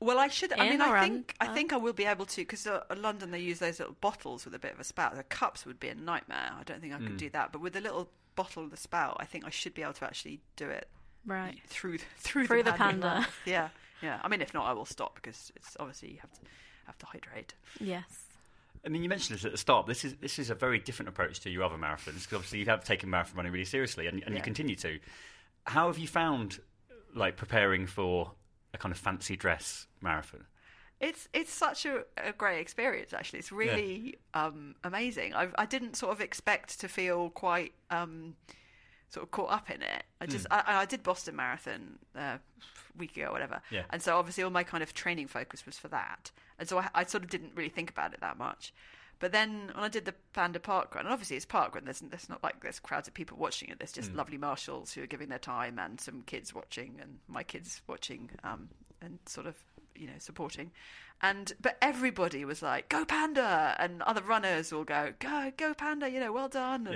Well, 0.00 0.18
I 0.18 0.28
should. 0.28 0.52
I 0.54 0.70
mean, 0.70 0.80
I 0.80 0.88
on? 0.88 1.00
think 1.10 1.34
I 1.40 1.46
Uh. 1.48 1.54
think 1.54 1.72
I 1.72 1.76
will 1.76 1.92
be 1.92 2.06
able 2.06 2.24
to 2.26 2.36
because 2.40 2.66
uh, 2.66 2.82
in 2.90 3.02
London 3.02 3.30
they 3.30 3.40
use 3.40 3.58
those 3.58 3.78
little 3.78 3.96
bottles 4.00 4.44
with 4.44 4.54
a 4.54 4.58
bit 4.58 4.72
of 4.72 4.80
a 4.80 4.84
spout. 4.84 5.14
The 5.16 5.22
cups 5.22 5.66
would 5.66 5.78
be 5.78 5.88
a 5.88 5.94
nightmare. 5.94 6.52
I 6.58 6.62
don't 6.64 6.80
think 6.80 6.94
I 6.94 6.98
could 6.98 7.16
do 7.18 7.28
that. 7.30 7.52
But 7.52 7.60
with 7.60 7.74
the 7.74 7.80
little 7.80 8.08
bottle 8.36 8.64
of 8.64 8.70
the 8.70 8.76
spout, 8.78 9.16
I 9.20 9.24
think 9.26 9.44
I 9.44 9.50
should 9.50 9.74
be 9.74 9.82
able 9.82 9.92
to 9.94 10.04
actually 10.04 10.40
do 10.56 10.68
it 10.70 10.88
Right. 11.26 11.58
through 11.66 11.98
through, 12.18 12.46
Through 12.46 12.62
the 12.62 12.70
the 12.72 12.76
panda. 12.78 13.06
mouth. 13.06 13.34
Yeah, 13.44 13.68
yeah. 14.02 14.18
I 14.22 14.28
mean, 14.28 14.40
if 14.40 14.54
not, 14.54 14.66
I 14.66 14.72
will 14.72 14.86
stop 14.86 15.16
because 15.16 15.52
it's 15.56 15.76
obviously 15.78 16.12
you 16.12 16.18
have 16.20 16.32
to 16.32 16.40
have 16.86 16.96
to 16.98 17.06
hydrate. 17.06 17.54
Yes. 17.78 18.04
I 18.84 18.88
mean, 18.88 19.02
you 19.02 19.10
mentioned 19.10 19.36
this 19.36 19.44
at 19.44 19.52
the 19.52 19.58
start. 19.58 19.86
This 19.86 20.06
is 20.06 20.14
this 20.22 20.38
is 20.38 20.48
a 20.48 20.54
very 20.54 20.78
different 20.78 21.10
approach 21.10 21.40
to 21.40 21.50
your 21.50 21.64
other 21.64 21.76
marathons 21.76 22.22
because 22.22 22.32
obviously 22.32 22.60
you 22.60 22.64
have 22.66 22.82
taken 22.82 23.10
marathon 23.10 23.36
running 23.36 23.52
really 23.52 23.66
seriously, 23.66 24.06
and, 24.06 24.22
and 24.24 24.34
you 24.34 24.40
continue 24.40 24.76
to. 24.76 24.98
How 25.64 25.88
have 25.88 25.98
you 25.98 26.08
found 26.08 26.60
like 27.14 27.36
preparing 27.36 27.86
for 27.86 28.32
a 28.72 28.78
kind 28.78 28.92
of 28.92 28.98
fancy 28.98 29.36
dress 29.36 29.86
marathon? 30.00 30.44
It's 31.00 31.28
it's 31.32 31.52
such 31.52 31.86
a, 31.86 32.04
a 32.18 32.32
great 32.32 32.60
experience. 32.60 33.14
Actually, 33.14 33.38
it's 33.38 33.52
really 33.52 34.18
um, 34.34 34.74
amazing. 34.84 35.34
I, 35.34 35.48
I 35.56 35.64
didn't 35.64 35.96
sort 35.96 36.12
of 36.12 36.20
expect 36.20 36.78
to 36.80 36.88
feel 36.88 37.30
quite 37.30 37.72
um, 37.90 38.36
sort 39.08 39.24
of 39.24 39.30
caught 39.30 39.50
up 39.50 39.70
in 39.70 39.82
it. 39.82 40.04
I 40.20 40.26
just 40.26 40.46
I, 40.50 40.62
I 40.66 40.84
did 40.84 41.02
Boston 41.02 41.36
Marathon 41.36 41.98
uh, 42.14 42.36
a 42.38 42.40
week 42.98 43.16
ago, 43.16 43.28
or 43.28 43.32
whatever. 43.32 43.62
Yeah. 43.70 43.84
And 43.88 44.02
so 44.02 44.18
obviously 44.18 44.44
all 44.44 44.50
my 44.50 44.62
kind 44.62 44.82
of 44.82 44.92
training 44.92 45.26
focus 45.26 45.64
was 45.64 45.78
for 45.78 45.88
that, 45.88 46.30
and 46.58 46.68
so 46.68 46.78
I, 46.78 46.88
I 46.94 47.04
sort 47.06 47.24
of 47.24 47.30
didn't 47.30 47.52
really 47.54 47.70
think 47.70 47.90
about 47.90 48.12
it 48.12 48.20
that 48.20 48.36
much. 48.36 48.74
But 49.20 49.32
then 49.32 49.70
when 49.74 49.84
I 49.84 49.88
did 49.88 50.06
the 50.06 50.14
Panda 50.32 50.58
Park 50.58 50.94
Run, 50.94 51.04
and 51.04 51.12
obviously 51.12 51.36
it's 51.36 51.44
park 51.44 51.74
run, 51.74 51.84
there's, 51.84 52.00
there's 52.00 52.28
not 52.28 52.42
like 52.42 52.62
there's 52.62 52.80
crowds 52.80 53.06
of 53.06 53.14
people 53.14 53.36
watching 53.36 53.68
it. 53.68 53.78
There's 53.78 53.92
just 53.92 54.14
lovely 54.14 54.38
marshals 54.38 54.92
who 54.92 55.02
are 55.02 55.06
giving 55.06 55.28
their 55.28 55.38
time, 55.38 55.78
and 55.78 56.00
some 56.00 56.22
kids 56.22 56.54
watching, 56.54 56.98
and 57.00 57.18
my 57.28 57.42
kids 57.42 57.82
watching, 57.86 58.30
um, 58.42 58.70
and 59.02 59.18
sort 59.26 59.46
of 59.46 59.56
you 59.94 60.06
know 60.06 60.14
supporting. 60.18 60.70
And 61.22 61.52
but 61.60 61.76
everybody 61.82 62.46
was 62.46 62.62
like, 62.62 62.88
"Go 62.88 63.04
Panda!" 63.04 63.76
and 63.78 64.00
other 64.02 64.22
runners 64.22 64.72
will 64.72 64.84
go, 64.84 65.12
"Go, 65.18 65.52
go 65.54 65.74
Panda!" 65.74 66.08
You 66.10 66.18
know, 66.18 66.32
well 66.32 66.48
done. 66.48 66.86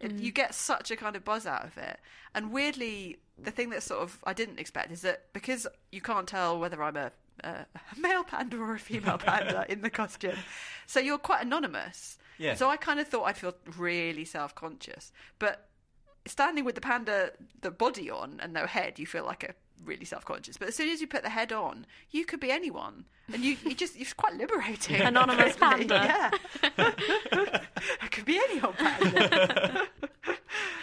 And 0.00 0.12
it, 0.12 0.22
you 0.24 0.30
get 0.30 0.54
such 0.54 0.92
a 0.92 0.96
kind 0.96 1.16
of 1.16 1.24
buzz 1.24 1.46
out 1.46 1.64
of 1.64 1.76
it. 1.76 1.98
And 2.32 2.52
weirdly, 2.52 3.18
the 3.42 3.50
thing 3.50 3.70
that 3.70 3.82
sort 3.82 4.02
of 4.02 4.18
I 4.22 4.34
didn't 4.34 4.60
expect 4.60 4.92
is 4.92 5.02
that 5.02 5.32
because 5.32 5.66
you 5.90 6.00
can't 6.00 6.28
tell 6.28 6.60
whether 6.60 6.80
I'm 6.80 6.96
a 6.96 7.10
Uh, 7.42 7.64
a 7.74 8.00
male 8.00 8.22
panda 8.24 8.56
or 8.58 8.74
a 8.74 8.78
female 8.78 9.18
panda 9.18 9.64
in 9.68 9.80
the 9.80 9.90
costume. 9.90 10.36
So 10.86 11.00
you're 11.00 11.18
quite 11.18 11.42
anonymous. 11.44 12.18
Yeah. 12.38 12.54
So 12.54 12.68
I 12.68 12.76
kind 12.76 13.00
of 13.00 13.08
thought 13.08 13.24
I'd 13.24 13.36
feel 13.36 13.54
really 13.76 14.24
self 14.24 14.54
conscious. 14.54 15.12
But 15.38 15.68
standing 16.26 16.64
with 16.64 16.74
the 16.74 16.80
panda, 16.80 17.32
the 17.60 17.70
body 17.70 18.10
on 18.10 18.38
and 18.42 18.52
no 18.52 18.66
head, 18.66 18.98
you 18.98 19.06
feel 19.06 19.24
like 19.24 19.44
a 19.44 19.54
really 19.84 20.04
self 20.04 20.24
conscious. 20.24 20.56
But 20.56 20.68
as 20.68 20.76
soon 20.76 20.88
as 20.88 21.00
you 21.00 21.06
put 21.06 21.22
the 21.22 21.30
head 21.30 21.52
on, 21.52 21.86
you 22.10 22.24
could 22.24 22.40
be 22.40 22.50
anyone. 22.50 23.04
And 23.32 23.44
you, 23.44 23.56
you 23.64 23.74
just, 23.74 23.96
it's 23.96 24.12
quite 24.12 24.34
liberating. 24.34 24.96
Anonymous 25.00 25.56
really. 25.60 25.86
panda. 25.86 26.30
Yeah. 26.64 26.78
it 28.02 28.10
could 28.10 28.24
be 28.24 28.38
any 28.50 28.60
old 28.60 28.76
panda. 28.76 29.86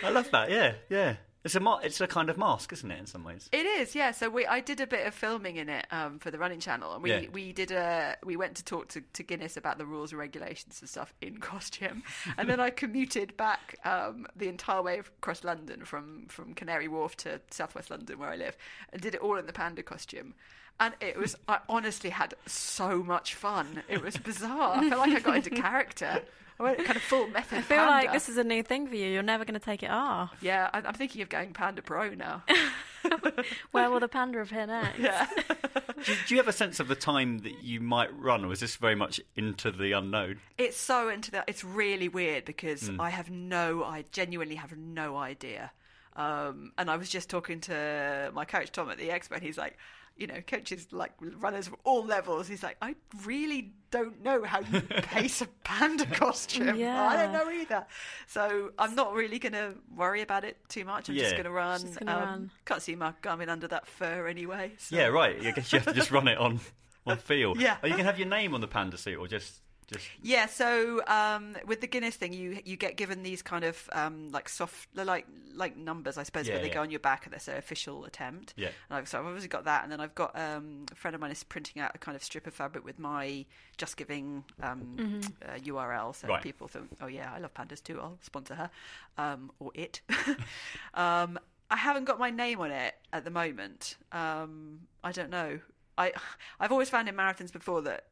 I 0.03 0.09
love 0.09 0.29
that. 0.31 0.49
Yeah, 0.49 0.73
yeah. 0.89 1.15
It's 1.46 1.55
a 1.55 1.60
ma- 1.62 1.77
it's 1.77 2.01
a 2.01 2.08
kind 2.08 2.29
of 2.29 2.38
mask, 2.38 2.74
isn't 2.74 2.91
it? 2.91 3.00
In 3.00 3.05
some 3.05 3.24
ways. 3.24 3.48
It 3.53 3.65
is, 3.65 3.96
yeah. 3.96 4.12
So 4.12 4.29
we, 4.29 4.46
I 4.46 4.60
did 4.60 4.81
a 4.81 4.88
bit 4.88 5.08
of 5.08 5.13
filming 5.13 5.55
in 5.55 5.69
it 5.69 5.88
um, 5.89 6.19
for 6.19 6.31
the 6.31 6.38
running 6.38 6.60
channel, 6.60 6.93
and 6.93 7.01
we, 7.01 7.12
Yeah. 7.12 7.22
we 7.31 7.53
did 7.53 7.72
a, 7.72 8.17
we 8.25 8.36
went 8.36 8.55
to 8.55 8.63
talk 8.65 8.89
to, 8.89 9.01
to 9.13 9.24
Guinness 9.24 9.55
about 9.55 9.77
the 9.77 9.86
rules 9.86 10.12
and 10.12 10.19
regulations 10.19 10.79
and 10.81 10.89
stuff 10.89 11.13
in 11.22 11.38
costume, 11.39 12.03
and 12.38 12.50
then 12.50 12.60
I 12.60 12.69
commuted 12.72 13.38
back 13.38 13.77
um, 13.86 14.27
the 14.36 14.50
entire 14.50 14.81
way 14.81 15.00
across 15.00 15.43
London 15.46 15.86
from 15.86 16.25
from 16.27 16.53
Canary 16.53 16.89
Wharf 16.89 17.15
to 17.17 17.39
Southwest 17.51 17.89
London 17.89 18.19
where 18.19 18.29
I 18.29 18.36
live, 18.36 18.58
and 18.91 19.01
did 19.01 19.15
it 19.15 19.22
all 19.22 19.38
in 19.38 19.46
the 19.46 19.53
panda 19.53 19.81
costume. 19.81 20.34
And 20.81 20.93
it 21.01 21.17
was, 21.17 21.36
I 21.48 21.60
honestly 21.67 22.10
had 22.10 22.34
so 22.46 23.03
much 23.03 23.34
fun. 23.34 23.84
It 23.89 24.01
was 24.01 24.15
bizarre. 24.15 24.77
I 24.77 24.89
felt 24.89 25.01
like 25.08 25.15
I 25.15 25.19
got 25.19 25.36
into 25.38 25.50
character. 25.50 26.22
I 26.59 26.63
went 26.63 26.83
kind 26.83 26.97
of 26.97 27.01
full 27.03 27.27
method. 27.27 27.59
I 27.59 27.61
feel 27.61 27.77
panda. 27.77 27.91
like 27.91 28.11
this 28.11 28.27
is 28.27 28.37
a 28.37 28.43
new 28.43 28.61
thing 28.63 28.87
for 28.87 28.95
you. 28.95 29.07
You're 29.07 29.23
never 29.23 29.45
going 29.45 29.59
to 29.59 29.65
take 29.65 29.81
it 29.81 29.89
off. 29.89 30.35
Yeah, 30.41 30.69
I- 30.73 30.81
I'm 30.81 30.93
thinking 30.93 31.21
of 31.21 31.29
going 31.29 31.53
Panda 31.53 31.81
Pro 31.81 32.09
now. 32.13 32.43
Where 33.71 33.89
will 33.89 34.01
the 34.01 34.09
panda 34.09 34.39
appear 34.41 34.67
next? 34.67 34.99
Yeah. 34.99 35.25
Do, 36.05 36.13
do 36.27 36.33
you 36.33 36.37
have 36.37 36.47
a 36.47 36.53
sense 36.53 36.79
of 36.79 36.87
the 36.87 36.95
time 36.95 37.39
that 37.39 37.63
you 37.63 37.79
might 37.81 38.09
run, 38.17 38.45
or 38.45 38.53
is 38.53 38.59
this 38.59 38.75
very 38.77 38.95
much 38.95 39.19
into 39.35 39.71
the 39.71 39.91
unknown? 39.93 40.39
It's 40.57 40.77
so 40.77 41.09
into 41.09 41.31
that. 41.31 41.45
It's 41.47 41.63
really 41.63 42.07
weird 42.07 42.45
because 42.45 42.89
I 42.99 43.09
have 43.09 43.29
no, 43.29 43.83
I 43.83 44.05
genuinely 44.11 44.55
have 44.55 44.77
no 44.77 45.17
idea. 45.17 45.71
Um, 46.15 46.71
and 46.77 46.89
I 46.89 46.95
was 46.97 47.09
just 47.09 47.29
talking 47.29 47.59
to 47.61 48.31
my 48.33 48.45
coach 48.45 48.71
Tom 48.71 48.89
at 48.89 48.97
the 48.97 49.09
expo, 49.09 49.31
and 49.31 49.43
he's 49.43 49.57
like, 49.57 49.77
you 50.19 50.27
know, 50.27 50.41
coaches 50.45 50.88
like 50.91 51.13
runners 51.19 51.67
of 51.67 51.75
all 51.85 52.03
levels. 52.05 52.47
He's 52.47 52.61
like, 52.61 52.77
I 52.81 52.95
really 53.25 53.73
don't 53.89 54.21
know 54.21 54.43
how 54.43 54.59
you 54.59 54.81
pace 55.03 55.41
a 55.41 55.47
panda 55.63 56.05
costume. 56.05 56.75
Yeah. 56.75 57.07
I 57.07 57.15
don't 57.15 57.31
know 57.31 57.49
either. 57.49 57.85
So 58.27 58.71
I'm 58.77 58.95
not 58.95 59.13
really 59.13 59.39
going 59.39 59.53
to 59.53 59.75
worry 59.95 60.21
about 60.21 60.43
it 60.43 60.57
too 60.67 60.83
much. 60.85 61.09
I'm 61.09 61.15
just 61.15 61.31
going 61.31 61.45
to 61.45 61.51
run. 61.51 61.81
Just 61.81 61.99
gonna 61.99 62.11
Um, 62.11 62.19
run. 62.23 62.51
Can't 62.65 62.81
see 62.81 62.95
Mark 62.95 63.21
Garmin 63.21 63.47
under 63.49 63.67
that 63.69 63.88
fur 63.88 64.27
anyway. 64.27 64.73
So. 64.77 64.95
Yeah, 64.97 65.07
right. 65.07 65.38
I 65.43 65.51
guess 65.51 65.71
you 65.71 65.79
have 65.79 65.88
to 65.88 65.93
just 65.93 66.11
run 66.11 66.27
it 66.27 66.38
on 66.38 66.59
on 67.05 67.17
feel. 67.17 67.55
Yeah. 67.57 67.77
Or 67.81 67.88
you 67.89 67.95
can 67.95 68.05
have 68.05 68.19
your 68.19 68.27
name 68.27 68.53
on 68.53 68.61
the 68.61 68.67
panda 68.67 68.97
suit, 68.97 69.17
or 69.17 69.27
just 69.27 69.61
just. 69.91 70.08
Yeah, 70.22 70.46
so 70.48 71.01
um, 71.08 71.55
with 71.65 71.81
the 71.81 71.88
Guinness 71.88 72.15
thing, 72.15 72.34
you 72.34 72.60
you 72.65 72.77
get 72.77 72.96
given 72.98 73.24
these 73.24 73.41
kind 73.41 73.63
of 73.63 73.89
um, 73.93 74.31
like 74.31 74.48
soft, 74.50 74.88
like 74.96 75.25
like 75.53 75.75
numbers, 75.75 76.17
I 76.17 76.24
suppose, 76.24 76.48
Yeah, 76.48 76.53
where 76.55 76.62
they 76.62 76.67
yeah. 76.69 76.74
go 76.75 76.81
on 76.81 76.91
your 76.91 77.00
back 77.01 77.25
and 77.25 77.34
they 77.34 77.39
say 77.39 77.58
official 77.58 78.05
attempt. 78.05 78.53
Yeah. 78.55 78.69
And 78.89 78.98
I've, 79.00 79.08
so 79.10 79.19
I've 79.19 79.25
obviously 79.25 79.50
got 79.50 79.65
that, 79.65 79.84
and 79.84 79.91
then 79.91 80.00
I've 80.00 80.15
got 80.15 80.38
um, 80.39 80.86
a 80.91 80.96
friend 80.96 81.15
of 81.15 81.22
mine 81.22 81.31
is 81.31 81.43
printing 81.43 81.81
out 81.81 81.91
a 81.96 81.98
kind 81.98 82.15
of 82.15 82.24
strip 82.24 82.48
of 82.48 82.53
fabric 82.53 82.86
with 82.86 83.00
my 83.00 83.46
Just 83.77 83.98
Giving 83.98 84.43
um, 84.62 85.22
uh, 85.46 85.55
URL, 85.60 86.15
so 86.15 86.27
Right. 86.27 86.41
people 86.41 86.67
think, 86.67 86.88
oh 87.01 87.08
yeah, 87.08 87.31
I 87.36 87.39
love 87.39 87.53
pandas 87.53 87.84
too. 87.84 88.00
I'll 88.00 88.17
sponsor 88.22 88.55
her 88.55 88.69
um, 89.17 89.51
or 89.60 89.72
it. 89.74 90.01
um, 90.93 91.39
I 91.72 91.75
haven't 91.77 92.05
got 92.05 92.19
my 92.19 92.29
name 92.31 92.60
on 92.62 92.72
it 92.72 92.96
at 93.13 93.24
the 93.25 93.29
moment. 93.31 93.98
Um, 94.12 94.81
I 95.03 95.12
don't 95.12 95.29
know. 95.29 95.60
I, 95.99 96.13
I've 96.59 96.71
always 96.71 96.89
found 96.89 97.09
in 97.09 97.15
marathons 97.15 97.51
before 97.51 97.81
that 97.83 98.05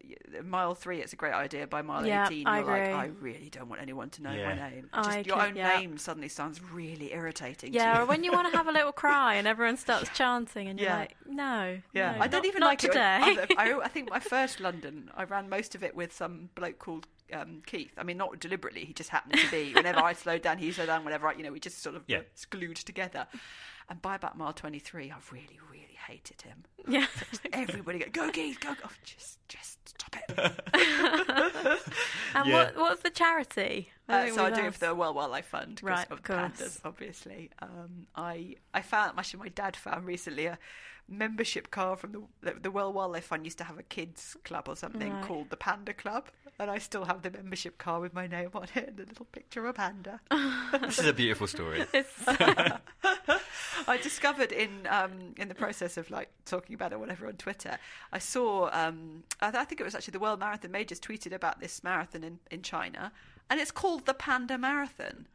mile 0.44 0.76
three 0.76 1.00
it's 1.02 1.14
a 1.14 1.16
great 1.16 1.34
idea. 1.34 1.66
By 1.68 1.82
mile 1.82 2.06
Yeah, 2.06 2.26
eighteen, 2.28 2.46
I 2.46 2.58
you're 2.60 2.68
like, 2.68 2.82
agree. 2.84 2.94
I 2.94 3.06
really 3.20 3.50
don't 3.50 3.70
want 3.70 3.82
anyone 3.82 4.10
to 4.12 4.22
know 4.24 4.32
Yeah. 4.34 4.50
my 4.56 4.70
name. 4.70 4.90
I 4.94 5.04
Just 5.04 5.26
your 5.28 5.38
could- 5.38 5.48
own 5.50 5.56
yeah. 5.56 5.78
name 5.80 5.98
suddenly 5.98 6.28
sounds 6.28 6.62
really 6.62 7.14
irritating. 7.14 7.74
Yeah, 7.74 7.96
to 7.98 8.04
or 8.04 8.06
when 8.06 8.24
you 8.24 8.32
want 8.32 8.52
to 8.52 8.58
have 8.58 8.68
a 8.68 8.72
little 8.72 8.92
cry 9.04 9.36
and 9.36 9.48
everyone 9.48 9.78
starts 9.78 10.10
chanting 10.14 10.68
and 10.68 10.80
you're 10.80 10.90
Yeah. 10.90 10.98
like, 10.98 11.16
no. 11.26 11.80
Yeah, 11.94 12.12
no, 12.18 12.22
I 12.22 12.28
don't 12.28 12.40
not- 12.44 12.46
even 12.46 12.60
not 12.60 12.68
like 12.68 12.80
today. 12.80 13.20
it. 13.22 13.50
when- 13.56 13.58
I, 13.58 13.80
I 13.86 13.88
think 13.88 14.10
my 14.10 14.20
first 14.20 14.60
London, 14.60 15.10
I 15.16 15.24
ran 15.24 15.48
most 15.50 15.74
of 15.74 15.84
it 15.84 15.96
with 15.96 16.14
some 16.14 16.50
bloke 16.56 16.80
called 16.80 17.08
um, 17.34 17.62
Keith. 17.66 17.92
I 17.98 18.04
mean, 18.04 18.18
not 18.18 18.40
deliberately. 18.40 18.86
He 18.86 18.94
just 18.94 19.10
happened 19.10 19.40
to 19.40 19.50
be. 19.52 19.74
Whenever 19.76 20.00
I 20.00 20.14
slowed 20.14 20.42
down, 20.42 20.58
he 20.58 20.72
slowed 20.72 20.88
down. 20.88 21.04
Whenever 21.06 21.28
I, 21.28 21.34
you 21.34 21.44
know, 21.44 21.52
we 21.52 21.60
just 21.60 21.82
sort 21.82 21.96
of 21.96 22.04
Yeah. 22.08 22.22
glued 22.50 22.78
together. 22.78 23.28
And 23.90 24.02
by 24.02 24.16
about 24.16 24.38
mile 24.38 24.52
twenty-three, 24.54 25.12
I 25.12 25.16
really, 25.32 25.60
really 25.72 25.87
hated 26.08 26.42
him. 26.42 26.64
yeah. 26.88 27.06
Everybody 27.54 28.00
go, 28.00 28.06
go 28.12 28.32
Keith, 28.32 28.60
go, 28.60 28.74
go. 28.74 28.90
Just, 29.04 29.40
just 29.48 29.90
stop 29.90 30.16
it. 30.16 30.30
And 32.36 32.48
Yeah. 32.48 32.54
what 32.54 32.78
what's 32.78 33.02
the 33.02 33.10
charity? 33.10 33.90
Uh, 34.10 34.28
so 34.28 34.44
I 34.44 34.50
we've 34.50 34.56
do 34.56 34.66
it 34.66 34.74
for 34.74 34.80
the 34.86 34.96
World 34.96 35.16
Wildlife 35.16 35.48
Fund, 35.48 35.80
Right, 35.84 36.06
of 36.12 36.20
of 36.20 36.24
the 36.24 36.34
pandas, 36.34 36.80
obviously. 36.86 37.50
Um, 37.62 38.08
I 38.16 38.56
I 38.74 38.82
found 38.82 39.18
actually 39.18 39.40
my 39.42 39.50
dad 39.50 39.76
found 39.76 40.06
recently 40.06 40.46
a 40.46 40.58
membership 41.10 41.72
card 41.72 42.00
from 42.00 42.12
the 42.12 42.22
the, 42.42 42.60
the 42.60 42.72
World 42.72 42.94
Wildlife 42.96 43.26
Fund 43.26 43.46
used 43.46 43.58
to 43.60 43.64
have 43.64 43.78
a 43.80 43.84
kids 43.84 44.36
club 44.44 44.68
or 44.68 44.76
something 44.76 45.12
Right. 45.14 45.24
called 45.24 45.50
the 45.50 45.58
Panda 45.58 45.94
Club, 45.94 46.28
and 46.60 46.70
I 46.70 46.78
still 46.80 47.06
have 47.06 47.22
the 47.22 47.32
membership 47.32 47.78
card 47.78 48.02
with 48.02 48.14
my 48.14 48.28
name 48.28 48.50
on 48.54 48.68
it 48.76 48.88
and 48.90 49.00
a 49.00 49.04
little 49.04 49.26
picture 49.26 49.62
of 49.66 49.68
a 49.72 49.74
panda. 49.74 50.20
This 50.82 51.00
is 51.00 51.06
a 51.08 51.14
beautiful 51.14 51.48
story. 51.48 51.86
I 53.88 53.98
discovered 53.98 54.52
in 54.52 54.88
um, 54.90 55.34
in 55.38 55.48
the 55.48 55.56
process 55.56 55.98
of 55.98 56.10
like 56.10 56.30
talking 56.46 56.74
about 56.74 56.92
it 56.92 56.96
or 56.96 57.00
whatever 57.00 57.28
on 57.28 57.34
Twitter, 57.34 57.78
I 58.12 58.20
saw 58.20 58.70
um, 58.72 59.24
I, 59.42 59.52
th- 59.52 59.62
I 59.62 59.66
think 59.66 59.82
it 59.82 59.84
was 59.84 59.96
actually 59.96 60.14
the 60.14 60.20
World 60.20 60.40
Marathon 60.40 60.72
Majors 60.72 61.00
tweeted 61.00 61.34
about 61.34 61.60
this 61.60 61.84
marathon 61.84 62.24
in, 62.24 62.40
in 62.52 62.62
China, 62.62 63.12
and 63.50 63.60
it's 63.60 63.72
called 63.72 64.06
the 64.06 64.14
Panda 64.14 64.58
Marathon. 64.58 65.28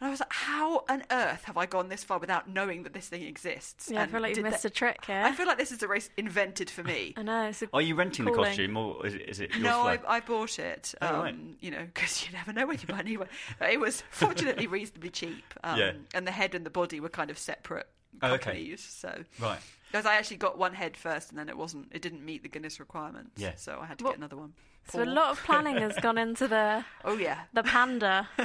And 0.00 0.08
I 0.08 0.10
was 0.10 0.20
like, 0.20 0.32
how 0.32 0.84
on 0.88 1.02
earth 1.10 1.44
have 1.44 1.56
I 1.56 1.66
gone 1.66 1.88
this 1.88 2.04
far 2.04 2.18
without 2.18 2.48
knowing 2.48 2.82
that 2.84 2.92
this 2.92 3.08
thing 3.08 3.22
exists? 3.22 3.90
Yeah, 3.90 4.02
I 4.02 4.06
feel 4.06 4.20
like 4.20 4.36
you've 4.36 4.44
missed 4.44 4.62
that- 4.62 4.72
a 4.72 4.74
trick 4.74 5.04
here. 5.06 5.22
I 5.24 5.32
feel 5.32 5.46
like 5.46 5.58
this 5.58 5.72
is 5.72 5.82
a 5.82 5.88
race 5.88 6.10
invented 6.16 6.70
for 6.70 6.82
me. 6.82 7.14
I 7.18 7.22
know. 7.22 7.48
It's 7.48 7.62
a 7.62 7.68
Are 7.72 7.80
you 7.82 7.94
renting 7.94 8.24
the 8.24 8.32
costume, 8.32 8.76
or 8.76 9.06
is 9.06 9.14
it, 9.14 9.28
is 9.28 9.40
it 9.40 9.50
your 9.52 9.60
No, 9.60 9.82
I. 9.82 9.98
I 10.06 10.20
bought 10.20 10.58
it. 10.58 10.94
Oh, 11.02 11.06
Um, 11.16 11.20
right. 11.22 11.34
You 11.60 11.70
know, 11.70 11.84
because 11.84 12.24
you 12.26 12.32
never 12.32 12.52
know 12.52 12.66
when 12.66 12.78
you 12.78 12.86
buy 12.86 13.00
a 13.00 13.02
new 13.02 13.18
one. 13.20 13.28
It 13.60 13.80
was 13.80 14.02
fortunately 14.10 14.66
reasonably 14.78 15.10
cheap. 15.10 15.44
Um, 15.64 15.78
Yeah. 15.78 15.92
And 16.14 16.26
the 16.26 16.32
head 16.32 16.54
and 16.54 16.64
the 16.66 16.70
body 16.70 17.00
were 17.00 17.08
kind 17.08 17.30
of 17.30 17.38
separate 17.38 17.88
Oh, 18.20 18.34
okay. 18.34 18.76
So 18.76 19.24
Right. 19.40 19.58
because 19.90 20.04
I 20.06 20.14
actually 20.16 20.36
got 20.36 20.58
one 20.58 20.74
head 20.74 20.96
first, 20.98 21.30
and 21.30 21.38
then 21.38 21.48
it 21.48 21.56
wasn't. 21.56 21.88
It 21.92 22.02
didn't 22.02 22.24
meet 22.24 22.42
the 22.42 22.48
Guinness 22.48 22.78
requirements. 22.78 23.40
Yeah. 23.40 23.52
So 23.56 23.78
I 23.82 23.86
had 23.86 23.98
to 23.98 24.04
Well, 24.04 24.12
get 24.12 24.18
another 24.18 24.36
one. 24.36 24.52
So 24.88 25.02
a 25.02 25.04
lot 25.04 25.30
of 25.30 25.42
planning 25.44 25.76
has 25.78 25.94
gone 25.96 26.18
into 26.18 26.48
the 26.48 26.84
Oh 27.04 27.16
yeah. 27.16 27.40
the 27.52 27.62
panda. 27.62 28.28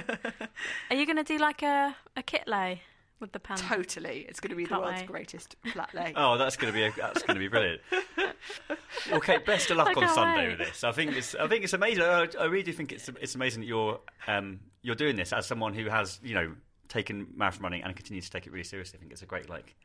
Are 0.89 0.95
you 0.95 1.05
going 1.05 1.17
to 1.17 1.23
do 1.23 1.37
like 1.37 1.61
a 1.63 1.95
a 2.15 2.23
kit 2.23 2.47
lay 2.47 2.81
with 3.19 3.31
the 3.31 3.39
panda? 3.39 3.63
Totally, 3.63 4.25
it's 4.29 4.39
going 4.39 4.51
to 4.51 4.55
be 4.55 4.63
the 4.63 4.69
Can't 4.69 4.81
world's 4.83 4.99
wait. 5.01 5.07
greatest 5.07 5.55
flat 5.73 5.93
lay. 5.93 6.13
Oh, 6.15 6.37
that's 6.37 6.55
going 6.55 6.71
to 6.71 6.77
be 6.77 6.85
a, 6.85 6.91
that's 6.95 7.23
going 7.23 7.35
to 7.35 7.39
be 7.39 7.47
brilliant. 7.47 7.81
Okay, 9.11 9.37
best 9.37 9.69
of 9.71 9.77
luck 9.77 9.95
on 9.95 10.07
Sunday 10.09 10.47
wait. 10.49 10.57
with 10.59 10.67
this. 10.67 10.83
I 10.83 10.91
think 10.91 11.15
it's 11.15 11.33
I 11.35 11.47
think 11.47 11.63
it's 11.63 11.73
amazing. 11.73 12.03
I, 12.03 12.27
I 12.39 12.45
really 12.45 12.63
do 12.63 12.73
think 12.73 12.91
it's 12.91 13.09
it's 13.21 13.35
amazing 13.35 13.61
that 13.61 13.67
you're 13.67 13.99
um, 14.27 14.59
you're 14.81 14.95
doing 14.95 15.15
this 15.15 15.31
as 15.33 15.45
someone 15.45 15.73
who 15.73 15.85
has 15.89 16.19
you 16.23 16.33
know 16.35 16.53
taken 16.89 17.27
marathon 17.35 17.63
running 17.63 17.83
and 17.83 17.95
continues 17.95 18.25
to 18.25 18.31
take 18.31 18.47
it 18.47 18.51
really 18.51 18.63
seriously. 18.63 18.97
I 18.97 18.99
think 18.99 19.11
it's 19.11 19.21
a 19.21 19.25
great 19.25 19.49
like 19.49 19.75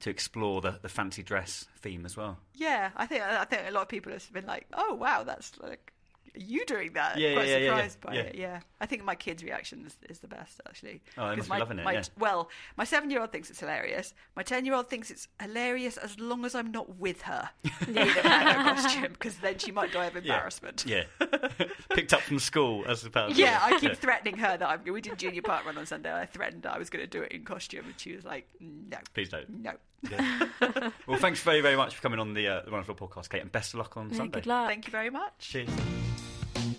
to 0.00 0.10
explore 0.10 0.60
the, 0.60 0.78
the 0.82 0.88
fancy 0.88 1.22
dress 1.22 1.66
theme 1.78 2.04
as 2.06 2.16
well. 2.16 2.38
Yeah, 2.54 2.90
I 2.96 3.06
think 3.06 3.22
I 3.22 3.44
think 3.44 3.62
a 3.68 3.70
lot 3.70 3.82
of 3.82 3.88
people 3.88 4.12
have 4.12 4.32
been 4.32 4.46
like, 4.46 4.66
"Oh 4.72 4.94
wow, 4.94 5.24
that's 5.24 5.52
like." 5.60 5.92
Are 6.32 6.38
you 6.38 6.64
doing 6.64 6.92
that? 6.92 7.18
Yeah, 7.18 7.32
Quite 7.32 7.48
yeah, 7.48 7.56
yeah, 7.56 7.64
yeah, 7.64 7.70
surprised 7.88 8.00
by 8.02 8.14
yeah. 8.14 8.20
it. 8.20 8.34
Yeah, 8.36 8.60
I 8.80 8.86
think 8.86 9.02
my 9.02 9.16
kids' 9.16 9.42
reaction 9.42 9.84
is, 9.84 9.96
is 10.08 10.20
the 10.20 10.28
best 10.28 10.60
actually. 10.68 11.02
Oh, 11.18 11.28
they 11.30 11.34
must 11.34 11.50
be 11.50 11.58
loving 11.58 11.80
it, 11.80 11.84
my- 11.84 11.92
yeah. 11.94 12.02
Well, 12.20 12.48
my 12.76 12.84
seven-year-old 12.84 13.32
thinks 13.32 13.50
it's 13.50 13.58
hilarious. 13.58 14.14
My 14.36 14.44
ten-year-old 14.44 14.88
thinks 14.88 15.10
it's 15.10 15.26
hilarious 15.42 15.96
as 15.96 16.20
long 16.20 16.44
as 16.44 16.54
I'm 16.54 16.70
not 16.70 16.98
with 17.00 17.22
her 17.22 17.50
in 17.88 17.98
a 17.98 18.06
panda 18.06 18.54
costume, 18.62 19.12
because 19.14 19.38
then 19.38 19.58
she 19.58 19.72
might 19.72 19.90
die 19.92 20.06
of 20.06 20.14
embarrassment. 20.14 20.84
Yeah, 20.86 21.02
picked 21.90 22.12
up 22.14 22.20
from 22.20 22.38
school 22.38 22.84
as 22.86 23.04
opposed. 23.04 23.36
Yeah, 23.36 23.58
I 23.60 23.80
keep 23.80 23.96
threatening 23.96 24.36
her 24.38 24.56
that 24.56 24.68
I'm. 24.68 24.84
We 24.84 25.00
did 25.00 25.18
junior 25.18 25.42
park 25.42 25.66
run 25.66 25.78
on 25.78 25.86
Sunday. 25.86 26.14
I 26.14 26.26
threatened 26.26 26.64
I 26.64 26.78
was 26.78 26.90
going 26.90 27.02
to 27.04 27.10
do 27.10 27.22
it 27.22 27.32
in 27.32 27.44
costume, 27.44 27.86
and 27.86 27.94
she 27.98 28.14
was 28.14 28.24
like, 28.24 28.48
"No, 28.60 28.98
Please 29.14 29.30
don't. 29.30 29.48
no." 29.50 29.72
Yeah. 30.08 30.48
well, 31.06 31.18
thanks 31.18 31.40
very 31.42 31.60
very 31.60 31.76
much 31.76 31.94
for 31.94 32.02
coming 32.02 32.18
on 32.20 32.34
the 32.34 32.46
uh, 32.48 32.62
the 32.62 32.70
Wonderful 32.70 32.94
podcast, 32.94 33.28
Kate, 33.30 33.42
and 33.42 33.52
best 33.52 33.74
of 33.74 33.78
luck 33.80 33.96
on 33.96 34.10
Yeah, 34.10 34.16
Sunday. 34.18 34.32
good 34.40 34.46
luck. 34.46 34.68
Thank 34.68 34.86
you 34.86 34.90
very 34.92 35.10
much. 35.10 35.32
Cheers. 35.38 35.68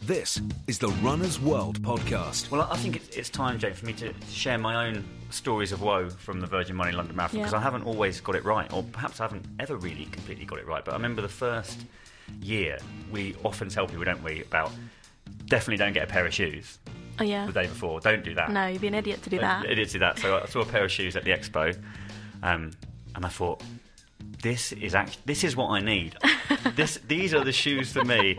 This 0.04 0.42
is 0.68 0.80
the 0.80 0.88
Runner's 1.04 1.40
World 1.40 1.82
podcast. 1.84 2.50
Well, 2.50 2.68
I 2.72 2.76
think 2.78 2.96
it's, 2.96 3.16
it's 3.16 3.30
time, 3.30 3.60
Jane, 3.60 3.74
for 3.74 3.86
me 3.86 3.94
to 3.94 4.14
share 4.30 4.58
my 4.58 4.88
own 4.88 5.06
stories 5.30 5.72
of 5.72 5.82
woe 5.82 6.10
from 6.10 6.40
the 6.40 6.48
Virgin 6.48 6.76
Money 6.76 6.92
London 6.92 7.16
Marathon 7.16 7.40
Yeah. 7.40 7.46
because 7.46 7.54
I 7.54 7.62
haven't 7.62 7.84
always 7.84 8.20
got 8.20 8.36
it 8.36 8.44
right, 8.44 8.72
or 8.74 8.84
perhaps 8.84 9.20
I 9.20 9.24
haven't 9.26 9.46
ever 9.60 9.76
really 9.78 10.06
completely 10.06 10.46
got 10.46 10.60
it 10.60 10.68
right. 10.68 10.84
But 10.84 10.94
I 10.94 10.98
remember 10.98 11.22
the 11.22 11.30
first 11.30 11.82
year, 12.42 12.80
we 13.12 13.36
often 13.44 13.70
tell 13.70 13.86
people, 13.88 14.04
don't 14.04 14.24
we, 14.24 14.42
about 14.42 14.72
definitely 15.46 15.78
don't 15.78 15.94
get 15.94 16.04
a 16.04 16.08
pair 16.08 16.26
of 16.26 16.34
shoes 16.34 16.80
Oh 17.20 17.24
yeah. 17.24 17.46
the 17.46 17.54
day 17.54 17.68
before. 17.68 18.00
Don't 18.02 18.24
do 18.24 18.34
that. 18.36 18.52
No, 18.52 18.68
you'd 18.68 18.82
be 18.82 18.88
an 18.88 18.96
idiot 18.96 19.22
to 19.24 19.30
do 19.30 19.38
that. 19.40 19.66
Idiots 19.66 19.94
do 19.94 20.00
that. 20.00 20.18
So 20.20 20.40
I 20.42 20.46
saw 20.48 20.62
a 20.62 20.66
pair 20.66 20.84
of 20.84 20.92
shoes 20.92 21.16
at 21.16 21.24
the 21.24 21.32
expo, 21.32 21.78
um, 22.44 22.72
and 23.16 23.26
I 23.26 23.30
thought, 23.30 23.62
this 24.42 24.72
is 24.74 24.94
act- 24.96 25.26
this 25.26 25.44
is 25.44 25.56
what 25.56 25.70
I 25.70 25.80
need. 25.80 26.16
this 26.76 27.00
these 27.08 27.34
are 27.34 27.44
the 27.44 27.52
shoes 27.52 27.92
for 27.92 28.04
me. 28.06 28.38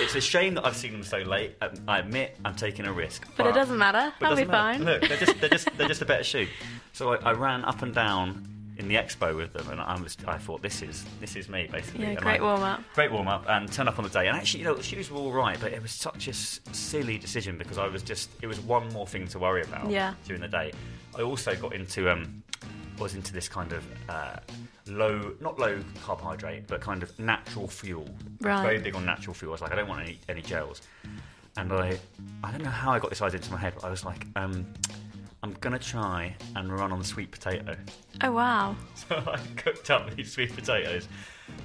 It's 0.00 0.14
a 0.14 0.20
shame 0.20 0.54
that 0.54 0.64
I've 0.66 0.76
seen 0.76 0.92
them 0.92 1.02
so 1.04 1.18
late. 1.18 1.56
Um, 1.60 1.70
I 1.86 1.98
admit 2.00 2.36
I'm 2.44 2.54
taking 2.54 2.86
a 2.86 2.92
risk, 2.92 3.26
But 3.36 3.46
it 3.46 3.54
doesn't 3.54 3.78
matter. 3.78 4.12
but 4.18 4.30
That'll 4.30 4.44
be 4.44 4.50
matter. 4.50 4.78
fine. 4.78 4.84
Look, 4.84 5.02
they're 5.08 5.18
just 5.18 5.40
they're 5.40 5.48
just 5.50 5.68
they're 5.76 5.88
just 5.88 6.02
a 6.02 6.06
better 6.06 6.24
shoe. 6.24 6.46
So 6.92 7.14
I, 7.14 7.16
I 7.30 7.32
ran 7.32 7.64
up 7.64 7.82
and 7.82 7.94
down 7.94 8.46
in 8.76 8.88
the 8.88 8.94
expo 8.96 9.36
with 9.36 9.52
them, 9.52 9.68
and 9.70 9.80
I 9.80 10.00
was 10.00 10.16
I 10.26 10.38
thought 10.38 10.62
this 10.62 10.82
is 10.82 11.04
this 11.20 11.36
is 11.36 11.48
me 11.48 11.68
basically. 11.70 12.02
Yeah, 12.02 12.10
And 12.10 12.18
great 12.18 12.40
I- 12.40 12.42
warm 12.44 12.62
up. 12.62 12.80
Great 12.94 13.12
warm 13.12 13.28
up 13.28 13.44
and 13.48 13.70
turn 13.72 13.86
up 13.88 13.98
on 13.98 14.04
the 14.04 14.10
day. 14.10 14.26
And 14.26 14.36
actually, 14.36 14.60
you 14.60 14.66
know, 14.66 14.74
the 14.74 14.82
shoes 14.82 15.10
were 15.10 15.18
all 15.18 15.32
right, 15.32 15.58
but 15.60 15.72
it 15.72 15.80
was 15.82 15.92
such 15.92 16.26
a 16.26 16.30
s- 16.30 16.60
silly 16.72 17.18
decision 17.18 17.56
because 17.58 17.78
I 17.78 17.86
was 17.86 18.02
just, 18.02 18.30
it 18.42 18.46
was 18.48 18.58
one 18.60 18.88
more 18.92 19.06
thing 19.06 19.28
to 19.28 19.38
worry 19.38 19.62
about 19.62 19.90
Yeah. 19.90 20.14
during 20.26 20.40
the 20.42 20.48
day. 20.48 20.72
I 21.16 21.22
also 21.22 21.54
got 21.56 21.74
into, 21.74 22.10
um, 22.10 22.42
was 23.00 23.14
into 23.14 23.32
this 23.32 23.48
kind 23.48 23.72
of 23.72 23.84
uh, 24.08 24.36
low, 24.86 25.32
not 25.40 25.58
low 25.58 25.78
carbohydrate, 26.04 26.66
but 26.66 26.80
kind 26.80 27.02
of 27.02 27.18
natural 27.18 27.66
fuel. 27.66 28.08
Right. 28.40 28.62
Very 28.62 28.78
big 28.78 28.94
on 28.94 29.04
natural 29.04 29.34
fuel. 29.34 29.52
I 29.52 29.54
was 29.54 29.60
like, 29.62 29.72
I 29.72 29.76
don't 29.76 29.88
want 29.88 30.02
any, 30.02 30.20
any 30.28 30.42
gels. 30.42 30.82
And 31.56 31.72
I, 31.72 31.98
I 32.44 32.50
don't 32.52 32.62
know 32.62 32.70
how 32.70 32.92
I 32.92 32.98
got 32.98 33.10
this 33.10 33.22
idea 33.22 33.38
into 33.38 33.52
my 33.52 33.58
head, 33.58 33.72
but 33.74 33.84
I 33.84 33.90
was 33.90 34.04
like, 34.04 34.26
um, 34.36 34.66
I'm 35.42 35.52
going 35.54 35.72
to 35.72 35.84
try 35.84 36.36
and 36.54 36.70
run 36.72 36.92
on 36.92 36.98
the 36.98 37.04
sweet 37.04 37.30
potato. 37.30 37.76
Oh 38.22 38.32
wow. 38.32 38.76
So 38.94 39.16
I 39.16 39.38
cooked 39.56 39.90
up 39.90 40.14
these 40.14 40.30
sweet 40.30 40.54
potatoes, 40.54 41.08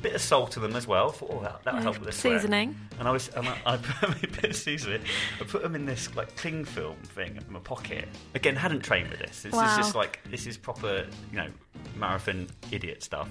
bit 0.01 0.13
of 0.15 0.21
salt 0.21 0.55
in 0.55 0.63
them 0.63 0.75
as 0.75 0.87
well. 0.87 1.09
Thought, 1.09 1.31
oh, 1.33 1.41
that, 1.41 1.63
that'll 1.63 1.81
help 1.81 1.99
with 1.99 2.07
the 2.07 2.11
sweat. 2.11 2.41
seasoning. 2.41 2.75
And 2.99 3.07
I 3.07 3.11
was, 3.11 3.29
and 3.29 3.47
I, 3.47 3.57
I 3.65 3.77
put 3.81 4.23
a 4.23 4.27
bit 4.27 4.43
of 4.51 4.55
seasoning. 4.55 5.01
I 5.39 5.43
put 5.43 5.61
them 5.61 5.75
in 5.75 5.85
this 5.85 6.15
like 6.15 6.35
cling 6.37 6.65
film 6.65 6.97
thing 6.97 7.37
in 7.37 7.53
my 7.53 7.59
pocket. 7.59 8.07
Again, 8.33 8.55
hadn't 8.55 8.81
trained 8.81 9.09
with 9.09 9.19
this. 9.19 9.43
This 9.43 9.53
is 9.53 9.77
just 9.77 9.95
like 9.95 10.19
this 10.29 10.47
is 10.47 10.57
proper, 10.57 11.05
you 11.31 11.37
know, 11.37 11.47
marathon 11.95 12.47
idiot 12.71 13.03
stuff, 13.03 13.29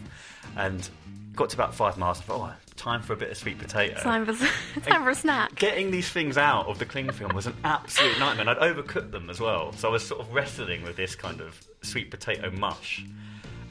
and 0.56 0.88
got 1.34 1.50
to 1.50 1.56
about 1.56 1.74
five 1.74 1.96
miles. 1.98 2.20
I 2.20 2.22
thought, 2.22 2.50
oh, 2.52 2.72
time 2.76 3.02
for 3.02 3.12
a 3.12 3.16
bit 3.16 3.30
of 3.30 3.36
sweet 3.36 3.58
potato. 3.58 4.00
Time 4.00 4.24
for, 4.26 4.32
time 4.80 5.02
for 5.02 5.10
a 5.10 5.14
snack. 5.14 5.54
Getting 5.56 5.90
these 5.90 6.08
things 6.08 6.36
out 6.36 6.66
of 6.66 6.78
the 6.78 6.86
cling 6.86 7.10
film 7.12 7.34
was 7.34 7.46
an 7.46 7.54
absolute 7.64 8.18
nightmare. 8.18 8.48
And 8.48 8.50
I'd 8.50 8.74
overcooked 8.74 9.10
them 9.10 9.30
as 9.30 9.40
well, 9.40 9.72
so 9.72 9.88
I 9.88 9.92
was 9.92 10.06
sort 10.06 10.20
of 10.20 10.32
wrestling 10.32 10.82
with 10.82 10.96
this 10.96 11.14
kind 11.14 11.40
of 11.40 11.60
sweet 11.82 12.10
potato 12.10 12.50
mush. 12.50 13.04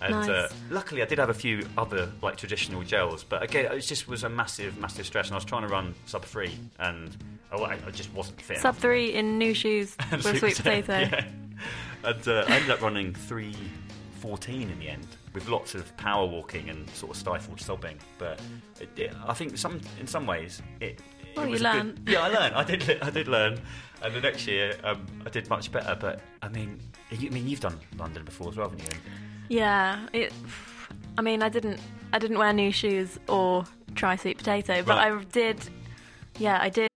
And 0.03 0.29
uh, 0.29 0.47
luckily, 0.69 1.01
I 1.01 1.05
did 1.05 1.17
have 1.19 1.29
a 1.29 1.33
few 1.33 1.65
other 1.77 2.11
like 2.21 2.35
traditional 2.35 2.83
gels, 2.83 3.23
but 3.23 3.41
again, 3.41 3.71
it 3.71 3.79
just 3.81 4.07
was 4.07 4.23
a 4.23 4.29
massive, 4.29 4.77
massive 4.77 5.05
stress. 5.05 5.27
And 5.27 5.33
I 5.33 5.37
was 5.37 5.45
trying 5.45 5.61
to 5.61 5.67
run 5.69 5.95
sub 6.05 6.23
three, 6.25 6.57
and 6.79 7.15
oh, 7.51 7.63
I, 7.63 7.73
I 7.87 7.91
just 7.91 8.13
wasn't 8.13 8.41
fit. 8.41 8.57
Sub 8.59 8.75
three 8.75 9.13
in 9.13 9.37
new 9.37 9.53
shoes 9.53 9.95
with 10.11 10.39
sweet 10.39 10.57
potato. 10.57 10.99
Yeah. 10.99 11.25
And 12.05 12.27
uh, 12.27 12.43
I 12.49 12.55
ended 12.57 12.69
up 12.69 12.81
running 12.81 13.13
three 13.13 13.55
fourteen 14.19 14.69
in 14.69 14.77
the 14.79 14.89
end, 14.89 15.07
with 15.33 15.47
lots 15.47 15.73
of 15.73 15.95
power 15.95 16.25
walking 16.25 16.69
and 16.69 16.89
sort 16.89 17.11
of 17.13 17.17
stifled 17.17 17.61
sobbing. 17.61 17.97
But 18.17 18.41
it, 18.81 18.89
it, 18.97 19.13
I 19.25 19.33
think 19.33 19.57
some 19.57 19.79
in 20.01 20.05
some 20.07 20.27
ways 20.27 20.61
it. 20.81 20.99
it 21.21 21.37
Well, 21.37 21.45
you 21.45 21.51
was 21.53 21.61
good- 21.61 21.73
learn. 21.73 22.03
yeah, 22.05 22.19
I 22.23 22.27
learned. 22.27 22.55
I 22.55 22.63
did. 22.65 23.01
I 23.01 23.09
did 23.09 23.29
learn. 23.29 23.57
And 24.01 24.13
the 24.13 24.19
next 24.19 24.45
year, 24.47 24.75
um, 24.83 25.05
I 25.25 25.29
did 25.29 25.49
much 25.49 25.71
better. 25.71 25.95
But 25.97 26.19
I 26.41 26.49
mean, 26.49 26.77
you, 27.09 27.29
I 27.29 27.31
mean, 27.31 27.47
you've 27.47 27.61
done 27.61 27.79
London 27.97 28.25
before 28.25 28.49
as 28.49 28.57
well, 28.57 28.69
haven't 28.69 28.83
you? 28.83 28.99
Yeah, 29.53 30.07
it. 30.13 30.33
I 31.15 31.21
mean, 31.21 31.43
I 31.43 31.49
didn't. 31.49 31.79
I 32.11 32.17
didn't 32.19 32.39
wear 32.39 32.51
new 32.53 32.71
shoes 32.71 33.19
or 33.27 33.65
try 33.95 34.15
sweet 34.15 34.37
potato, 34.39 34.81
but 34.83 34.97
Right. 34.97 35.11
I 35.11 35.23
did. 35.25 35.57
Yeah, 36.39 36.57
I 36.59 36.69
did. 36.69 36.87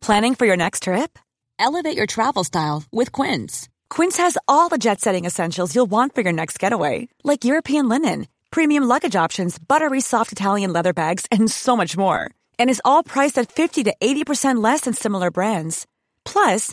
Planning 0.00 0.34
for 0.34 0.46
your 0.46 0.56
next 0.56 0.84
trip? 0.84 1.18
Elevate 1.58 1.96
your 1.96 2.06
travel 2.06 2.44
style 2.44 2.82
with 2.90 3.12
Quince. 3.12 3.68
Quince 3.90 4.16
has 4.16 4.38
all 4.48 4.68
the 4.70 4.78
jet 4.78 5.00
setting 5.00 5.26
essentials 5.26 5.74
you'll 5.74 5.90
want 5.90 6.14
for 6.14 6.22
your 6.22 6.32
next 6.32 6.58
getaway, 6.58 7.08
like 7.24 7.44
European 7.44 7.88
linen, 7.88 8.26
premium 8.50 8.84
luggage 8.84 9.14
options, 9.16 9.58
buttery 9.58 10.00
soft 10.00 10.32
Italian 10.32 10.72
leather 10.72 10.92
bags, 10.94 11.26
and 11.30 11.50
so 11.50 11.76
much 11.76 11.94
more. 11.96 12.30
And 12.58 12.70
is 12.70 12.82
all 12.84 13.02
priced 13.02 13.38
at 13.38 13.52
50 13.52 13.84
to 13.84 13.94
80% 14.00 14.62
less 14.62 14.82
than 14.82 14.94
similar 14.94 15.30
brands. 15.30 15.86
Plus, 16.24 16.72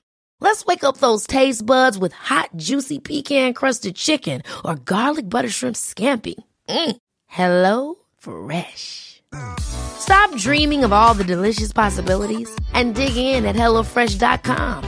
Let's 0.41 0.65
wake 0.65 0.83
up 0.83 0.97
those 0.97 1.25
taste 1.25 1.65
buds 1.65 1.97
with 1.97 2.13
hot, 2.13 2.49
juicy 2.57 2.99
pecan-crusted 2.99 3.95
chicken 3.95 4.41
or 4.65 4.75
garlic 4.75 5.29
butter 5.29 5.49
shrimp 5.49 5.75
scampi. 5.77 6.35
Mm. 6.67 6.97
Hello 7.27 7.95
Fresh. 8.17 9.21
Stop 9.59 10.35
dreaming 10.35 10.83
of 10.83 10.91
all 10.91 11.13
the 11.13 11.23
delicious 11.23 11.71
possibilities 11.71 12.49
and 12.73 12.95
dig 12.95 13.15
in 13.15 13.45
at 13.45 13.55
HelloFresh.com. 13.55 14.83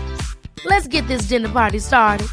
Let's 0.65 0.87
get 0.87 1.07
this 1.07 1.27
dinner 1.27 1.49
party 1.49 1.79
started. 1.79 2.27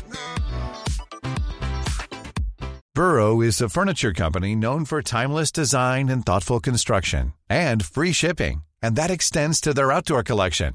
Burrow 2.94 3.40
is 3.40 3.60
a 3.60 3.68
furniture 3.68 4.12
company 4.12 4.54
known 4.56 4.84
for 4.84 5.00
timeless 5.00 5.52
design 5.52 6.08
and 6.08 6.26
thoughtful 6.26 6.60
construction 6.60 7.32
and 7.48 7.84
free 7.84 8.12
shipping, 8.12 8.62
and 8.82 8.96
that 8.96 9.10
extends 9.10 9.60
to 9.60 9.72
their 9.72 9.92
outdoor 9.92 10.22
collection. 10.22 10.74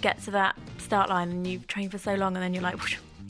get 0.00 0.22
to 0.24 0.30
that 0.32 0.56
start 0.78 1.08
line 1.10 1.30
and 1.30 1.46
you've 1.46 1.66
trained 1.66 1.90
for 1.90 1.98
so 1.98 2.14
long 2.14 2.34
and 2.36 2.42
then 2.42 2.54
you're 2.54 2.62
like, 2.62 2.76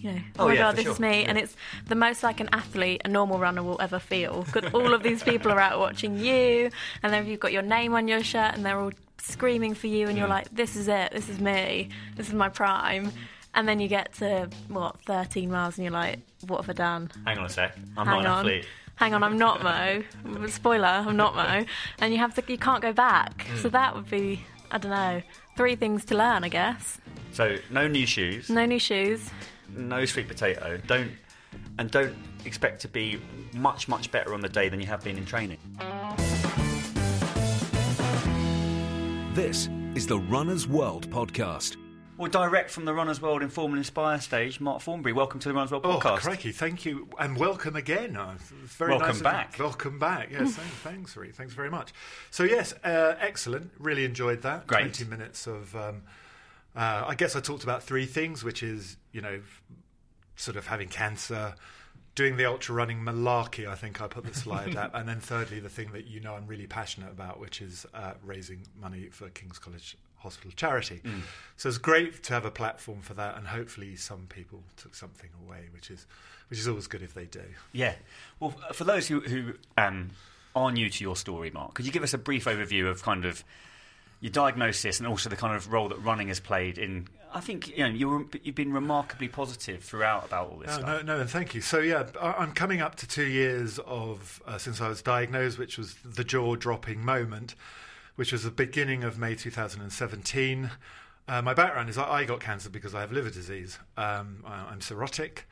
you 0.00 0.12
know, 0.12 0.18
oh, 0.38 0.44
Oh, 0.44 0.48
my 0.48 0.54
yeah, 0.54 0.58
god, 0.60 0.76
this 0.76 0.84
sure. 0.84 0.92
is 0.92 1.00
me. 1.00 1.22
Yeah. 1.22 1.28
And 1.28 1.38
it's 1.38 1.56
the 1.86 1.94
most 1.94 2.22
like 2.22 2.40
an 2.40 2.48
athlete 2.52 3.02
a 3.04 3.08
normal 3.08 3.38
runner 3.38 3.62
will 3.62 3.80
ever 3.80 3.98
feel. 3.98 4.42
Because 4.44 4.72
all 4.72 4.94
of 4.94 5.02
these 5.02 5.22
people 5.22 5.50
are 5.50 5.58
out 5.60 5.78
watching 5.80 6.18
you 6.18 6.70
and 7.02 7.12
then 7.12 7.26
you've 7.26 7.40
got 7.40 7.52
your 7.52 7.62
name 7.62 7.94
on 7.94 8.06
your 8.08 8.22
shirt 8.22 8.54
and 8.54 8.64
they're 8.64 8.78
all 8.78 8.92
screaming 9.18 9.74
for 9.74 9.88
you 9.88 10.06
and 10.08 10.16
you're 10.16 10.28
like, 10.28 10.48
this 10.54 10.76
is 10.76 10.88
it, 10.88 11.10
this 11.12 11.28
is 11.28 11.40
me, 11.40 11.88
this 12.16 12.28
is 12.28 12.34
my 12.34 12.48
prime. 12.48 13.10
And 13.54 13.66
then 13.66 13.80
you 13.80 13.88
get 13.88 14.12
to, 14.14 14.48
what, 14.68 15.00
13 15.06 15.50
miles 15.50 15.76
and 15.78 15.84
you're 15.84 15.92
like, 15.92 16.20
what 16.46 16.58
have 16.58 16.70
I 16.70 16.74
done? 16.74 17.10
Hang 17.26 17.38
on 17.38 17.46
a 17.46 17.48
sec. 17.48 17.76
I'm 17.96 18.06
hang 18.06 18.16
not 18.18 18.20
an 18.20 18.26
on, 18.26 18.38
athlete. 18.46 18.66
hang 18.94 19.14
on, 19.14 19.22
I'm 19.24 19.36
not 19.38 19.62
Mo. 19.64 20.46
Spoiler, 20.46 20.86
I'm 20.86 21.16
not 21.16 21.34
Mo. 21.34 21.64
And 21.98 22.12
you 22.12 22.20
have 22.20 22.34
to, 22.34 22.44
you 22.46 22.58
can't 22.58 22.82
go 22.82 22.92
back. 22.92 23.46
Hmm. 23.48 23.56
So 23.56 23.68
that 23.70 23.96
would 23.96 24.08
be, 24.08 24.42
I 24.70 24.78
don't 24.78 24.92
know, 24.92 25.22
three 25.58 25.74
things 25.74 26.04
to 26.04 26.16
learn, 26.16 26.44
I 26.44 26.48
guess. 26.48 26.98
So 27.32 27.56
no 27.68 27.88
new 27.88 28.06
shoes. 28.06 28.48
No 28.48 28.64
new 28.64 28.78
shoes. 28.78 29.28
no 29.76 30.04
sweet 30.04 30.28
potato. 30.28 30.78
Don't 30.86 31.10
and 31.80 31.90
don't 31.90 32.14
expect 32.44 32.80
to 32.82 32.88
be 32.88 33.20
much 33.52 33.88
much 33.88 34.12
better 34.12 34.34
on 34.34 34.40
the 34.40 34.48
day 34.48 34.68
than 34.68 34.80
you 34.80 34.86
have 34.86 35.02
been 35.02 35.18
in 35.18 35.26
training. 35.26 35.58
This 39.34 39.68
is 39.96 40.06
the 40.06 40.20
Runner's 40.20 40.68
World 40.68 41.10
podcast. 41.10 41.76
Well, 42.18 42.28
direct 42.28 42.70
from 42.70 42.84
the 42.84 42.92
Runners 42.92 43.22
World 43.22 43.44
Inform 43.44 43.70
and 43.74 43.78
Inspire 43.78 44.20
stage, 44.20 44.58
Mark 44.58 44.82
Thornberry. 44.82 45.12
Welcome 45.12 45.38
to 45.38 45.48
the 45.50 45.54
Runners 45.54 45.70
World 45.70 45.86
Oh, 45.86 46.00
podcast. 46.00 46.18
crikey, 46.18 46.50
thank 46.50 46.84
you, 46.84 47.08
and 47.16 47.36
welcome 47.38 47.76
again. 47.76 48.16
Uh, 48.16 48.34
very 48.40 48.90
Welcome 48.90 49.06
nice 49.06 49.16
of 49.18 49.22
back. 49.22 49.56
Welcome 49.56 50.00
back. 50.00 50.28
Yes, 50.32 50.56
thanks, 50.56 50.74
thanks, 50.82 51.16
Ree. 51.16 51.30
Thanks 51.30 51.54
very 51.54 51.70
much. 51.70 51.92
So, 52.32 52.42
yes, 52.42 52.72
uh, 52.82 53.14
excellent. 53.20 53.70
Really 53.78 54.04
enjoyed 54.04 54.42
that. 54.42 54.66
Great. 54.66 54.94
20 54.94 55.04
minutes 55.04 55.46
of, 55.46 55.76
um, 55.76 56.02
uh, 56.74 57.04
I 57.06 57.14
guess 57.14 57.36
I 57.36 57.40
talked 57.40 57.62
about 57.62 57.84
three 57.84 58.06
things, 58.06 58.42
which 58.42 58.64
is, 58.64 58.96
you 59.12 59.20
know, 59.20 59.40
sort 60.34 60.56
of 60.56 60.66
having 60.66 60.88
cancer, 60.88 61.54
doing 62.16 62.36
the 62.36 62.46
ultra 62.46 62.74
running 62.74 62.98
malarkey, 62.98 63.68
I 63.68 63.76
think 63.76 64.02
I 64.02 64.08
put 64.08 64.24
the 64.24 64.34
slide 64.34 64.74
up. 64.74 64.90
and 64.94 65.08
then 65.08 65.20
thirdly, 65.20 65.60
the 65.60 65.68
thing 65.68 65.92
that 65.92 66.08
you 66.08 66.18
know 66.18 66.34
I'm 66.34 66.48
really 66.48 66.66
passionate 66.66 67.12
about, 67.12 67.38
which 67.38 67.62
is 67.62 67.86
uh, 67.94 68.14
raising 68.24 68.66
money 68.76 69.06
for 69.12 69.28
King's 69.28 69.60
College 69.60 69.96
Hospital 70.18 70.50
charity. 70.56 71.00
So 71.56 71.68
it's 71.68 71.78
great 71.78 72.22
to 72.24 72.34
have 72.34 72.44
a 72.44 72.50
platform 72.50 73.00
for 73.00 73.14
that, 73.14 73.36
and 73.36 73.46
hopefully 73.46 73.96
some 73.96 74.26
people 74.28 74.62
took 74.76 74.94
something 74.94 75.30
away, 75.46 75.68
which 75.72 75.90
is 75.90 76.06
which 76.48 76.58
is 76.58 76.66
always 76.66 76.86
good 76.86 77.02
if 77.02 77.14
they 77.14 77.24
do. 77.26 77.42
Yeah. 77.72 77.94
Well, 78.40 78.50
for 78.72 78.84
those 78.84 79.06
who, 79.06 79.20
who 79.20 79.52
um, 79.76 80.10
are 80.56 80.72
new 80.72 80.88
to 80.88 81.04
your 81.04 81.14
story, 81.14 81.50
Mark, 81.50 81.74
could 81.74 81.84
you 81.86 81.92
give 81.92 82.02
us 82.02 82.14
a 82.14 82.18
brief 82.18 82.46
overview 82.46 82.88
of 82.90 83.02
kind 83.02 83.24
of 83.26 83.44
your 84.20 84.32
diagnosis 84.32 84.98
and 84.98 85.06
also 85.06 85.28
the 85.30 85.36
kind 85.36 85.54
of 85.54 85.70
role 85.72 85.88
that 85.90 85.98
running 86.02 86.28
has 86.28 86.40
played 86.40 86.78
in? 86.78 87.06
I 87.32 87.40
think 87.40 87.68
you 87.68 87.84
know 87.84 87.90
you 87.90 88.08
were, 88.08 88.24
you've 88.42 88.54
been 88.54 88.72
remarkably 88.72 89.28
positive 89.28 89.84
throughout 89.84 90.24
about 90.24 90.50
all 90.50 90.56
this 90.56 90.68
No, 90.68 90.74
stuff. 90.78 91.04
no, 91.04 91.14
no, 91.14 91.20
and 91.20 91.28
thank 91.30 91.54
you. 91.54 91.60
So 91.60 91.78
yeah, 91.80 92.06
I'm 92.20 92.52
coming 92.52 92.80
up 92.80 92.94
to 92.96 93.06
two 93.06 93.26
years 93.26 93.78
of 93.80 94.42
uh, 94.46 94.56
since 94.58 94.80
I 94.80 94.88
was 94.88 95.02
diagnosed, 95.02 95.58
which 95.58 95.76
was 95.76 95.94
the 96.04 96.24
jaw-dropping 96.24 97.04
moment, 97.04 97.54
which 98.18 98.32
was 98.32 98.42
the 98.42 98.50
beginning 98.50 99.04
of 99.04 99.16
May 99.16 99.36
2017. 99.36 100.70
Uh, 101.28 101.40
my 101.40 101.54
background 101.54 101.88
is 101.88 101.96
I, 101.96 102.24
got 102.24 102.40
cancer 102.40 102.68
because 102.68 102.92
I 102.92 103.00
have 103.00 103.12
liver 103.12 103.30
disease. 103.30 103.78
Um, 103.96 104.42
I, 104.44 104.54
I'm 104.72 104.80
cirrhotic, 104.80 105.42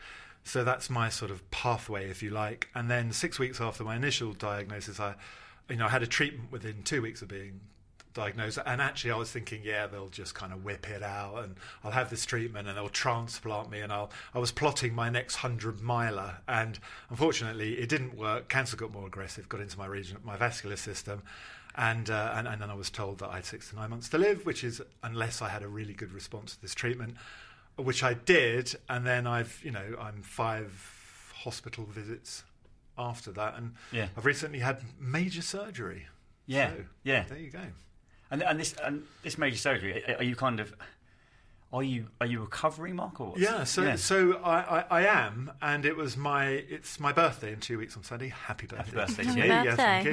so 0.42 0.64
that's 0.64 0.90
my 0.90 1.08
sort 1.08 1.30
of 1.30 1.48
pathway, 1.52 2.10
if 2.10 2.24
you 2.24 2.30
like. 2.30 2.68
And 2.74 2.90
then 2.90 3.12
six 3.12 3.38
weeks 3.38 3.60
after 3.60 3.84
my 3.84 3.94
initial 3.94 4.32
diagnosis, 4.32 4.98
I, 4.98 5.14
you 5.70 5.76
know, 5.76 5.86
I 5.86 5.90
had 5.90 6.02
a 6.02 6.08
treatment 6.08 6.50
within 6.50 6.82
two 6.82 7.02
weeks 7.02 7.22
of 7.22 7.28
being 7.28 7.60
diagnosed. 8.14 8.58
And 8.66 8.80
actually, 8.80 9.12
I 9.12 9.16
was 9.16 9.30
thinking, 9.30 9.60
yeah, 9.62 9.86
they'll 9.86 10.08
just 10.08 10.34
kind 10.34 10.52
of 10.52 10.64
whip 10.64 10.90
it 10.90 11.04
out, 11.04 11.44
and 11.44 11.54
I'll 11.84 11.92
have 11.92 12.10
this 12.10 12.26
treatment, 12.26 12.66
and 12.66 12.76
they'll 12.76 12.88
transplant 12.88 13.70
me, 13.70 13.78
and 13.78 13.92
I'll. 13.92 14.10
I 14.34 14.40
was 14.40 14.50
plotting 14.50 14.92
my 14.92 15.08
next 15.08 15.36
hundred 15.36 15.80
miler, 15.82 16.38
and 16.48 16.80
unfortunately, 17.10 17.74
it 17.74 17.88
didn't 17.88 18.16
work. 18.16 18.48
Cancer 18.48 18.76
got 18.76 18.92
more 18.92 19.06
aggressive, 19.06 19.48
got 19.48 19.60
into 19.60 19.78
my 19.78 19.86
region, 19.86 20.16
my 20.24 20.36
vascular 20.36 20.74
system. 20.74 21.22
And, 21.78 22.08
uh, 22.08 22.32
and 22.34 22.48
and 22.48 22.62
then 22.62 22.70
I 22.70 22.74
was 22.74 22.88
told 22.90 23.18
that 23.18 23.28
I 23.28 23.36
had 23.36 23.44
six 23.44 23.68
to 23.70 23.76
nine 23.76 23.90
months 23.90 24.08
to 24.10 24.18
live, 24.18 24.46
which 24.46 24.64
is 24.64 24.80
unless 25.02 25.42
I 25.42 25.48
had 25.50 25.62
a 25.62 25.68
really 25.68 25.92
good 25.92 26.10
response 26.12 26.54
to 26.56 26.62
this 26.62 26.74
treatment, 26.74 27.16
which 27.76 28.02
I 28.02 28.14
did. 28.14 28.74
And 28.88 29.06
then 29.06 29.26
I've 29.26 29.60
you 29.62 29.70
know 29.72 29.96
I'm 30.00 30.22
five 30.22 30.72
hospital 31.44 31.84
visits 31.84 32.44
after 32.96 33.30
that, 33.32 33.56
and 33.58 33.74
Yeah. 33.92 34.08
I've 34.16 34.24
recently 34.24 34.60
had 34.60 34.80
major 34.98 35.42
surgery. 35.42 36.06
Yeah, 36.46 36.70
So, 36.70 36.84
yeah. 37.02 37.24
There 37.28 37.38
you 37.38 37.50
go. 37.50 37.60
And, 38.30 38.42
and 38.42 38.58
this 38.58 38.72
and 38.82 39.04
this 39.22 39.36
major 39.36 39.58
surgery, 39.58 40.02
are 40.16 40.24
you 40.24 40.34
kind 40.34 40.60
of 40.60 40.74
are 41.72 41.82
you 41.82 42.06
are 42.20 42.26
you 42.26 42.40
recovering, 42.40 42.96
Mark? 42.96 43.20
Or 43.20 43.28
what's- 43.30 43.40
Yeah, 43.42 43.64
so 43.64 43.96
so 43.96 44.34
I, 44.42 44.80
I, 44.80 44.84
I 44.90 45.06
am, 45.06 45.50
and 45.60 45.84
it 45.84 45.96
was 45.96 46.16
my 46.16 46.46
it's 46.46 47.00
my 47.00 47.12
birthday 47.12 47.52
in 47.52 47.60
two 47.60 47.78
weeks 47.78 47.96
on 47.96 48.02
Sunday. 48.04 48.28
Happy 48.28 48.66
birthday! 48.66 48.84
Happy 48.84 49.12
birthday 49.12 49.22
to 49.24 49.28
Happy 49.28 49.40
you. 49.40 49.70
Yes, 49.70 49.76
thank 49.76 50.06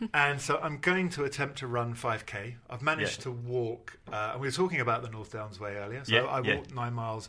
you. 0.00 0.08
and 0.14 0.40
so 0.40 0.58
I'm 0.62 0.78
going 0.78 1.10
to 1.10 1.24
attempt 1.24 1.58
to 1.58 1.66
run 1.66 1.94
5k. 1.94 2.54
I've 2.70 2.82
managed 2.82 3.18
Yeah. 3.18 3.24
to 3.24 3.30
walk, 3.32 3.98
uh, 4.12 4.30
and 4.32 4.40
we 4.40 4.48
were 4.48 4.52
talking 4.52 4.80
about 4.80 5.02
the 5.02 5.10
North 5.10 5.32
Downs 5.32 5.60
Way 5.60 5.76
earlier. 5.76 6.04
So 6.04 6.14
Yeah, 6.14 6.22
I 6.24 6.40
yeah. 6.40 6.56
walked 6.56 6.74
nine 6.74 6.94
miles 6.94 7.28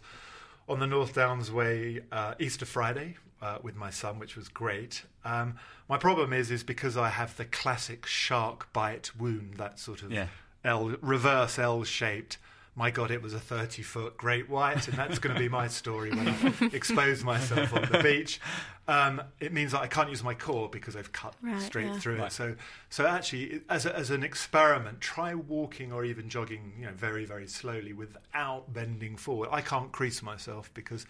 on 0.70 0.80
the 0.80 0.88
North 0.88 1.14
Downs 1.14 1.52
Way 1.52 2.02
uh, 2.12 2.34
Easter 2.40 2.66
Friday 2.66 3.18
uh, 3.42 3.58
with 3.62 3.76
my 3.76 3.90
son, 3.92 4.18
which 4.20 4.36
was 4.36 4.48
great. 4.48 5.04
Um, 5.26 5.58
my 5.90 5.98
problem 5.98 6.34
is, 6.34 6.50
is 6.50 6.64
because 6.64 6.96
I 6.98 7.10
have 7.10 7.36
the 7.38 7.46
classic 7.46 8.06
shark 8.08 8.72
bite 8.74 9.12
wound, 9.20 9.56
that 9.58 9.80
sort 9.80 10.02
of 10.02 10.12
Yeah. 10.12 10.28
L 10.64 10.96
reverse 11.02 11.60
L 11.60 11.84
shaped. 11.84 12.38
My 12.78 12.92
God, 12.92 13.10
it 13.10 13.22
was 13.22 13.34
a 13.34 13.40
30 13.40 13.84
foot 13.84 14.18
great 14.18 14.50
white, 14.50 14.88
and 14.90 14.98
that's 14.98 15.18
going 15.20 15.34
to 15.34 15.40
be 15.40 15.48
my 15.48 15.70
story 15.70 16.12
when 16.12 16.28
I 16.28 16.36
expose 16.74 17.24
myself 17.24 17.74
on 17.74 17.88
the 17.90 18.04
beach. 18.04 18.42
Um, 18.88 19.22
it 19.40 19.54
means 19.54 19.72
that 19.72 19.80
I 19.82 19.88
can't 19.88 20.10
use 20.10 20.22
my 20.24 20.34
core 20.34 20.68
because 20.70 20.96
I've 20.98 21.14
cut 21.14 21.36
Right, 21.42 21.62
straight 21.62 21.86
yeah. 21.88 22.00
through 22.00 22.18
Right. 22.18 22.28
it. 22.28 22.34
So, 22.34 22.56
so 22.90 23.06
actually, 23.08 23.62
as, 23.70 23.86
a, 23.86 23.96
as 23.96 24.12
an 24.12 24.24
experiment, 24.24 25.00
try 25.00 25.34
walking 25.36 25.94
or 25.94 26.04
even 26.04 26.28
jogging, 26.28 26.74
you 26.78 26.86
know, 26.88 26.92
very, 26.92 27.24
very 27.24 27.48
slowly 27.48 27.94
without 27.94 28.74
bending 28.74 29.16
forward. 29.16 29.50
I 29.54 29.62
can't 29.62 29.94
crease 29.94 30.22
myself 30.22 30.70
because 30.74 31.06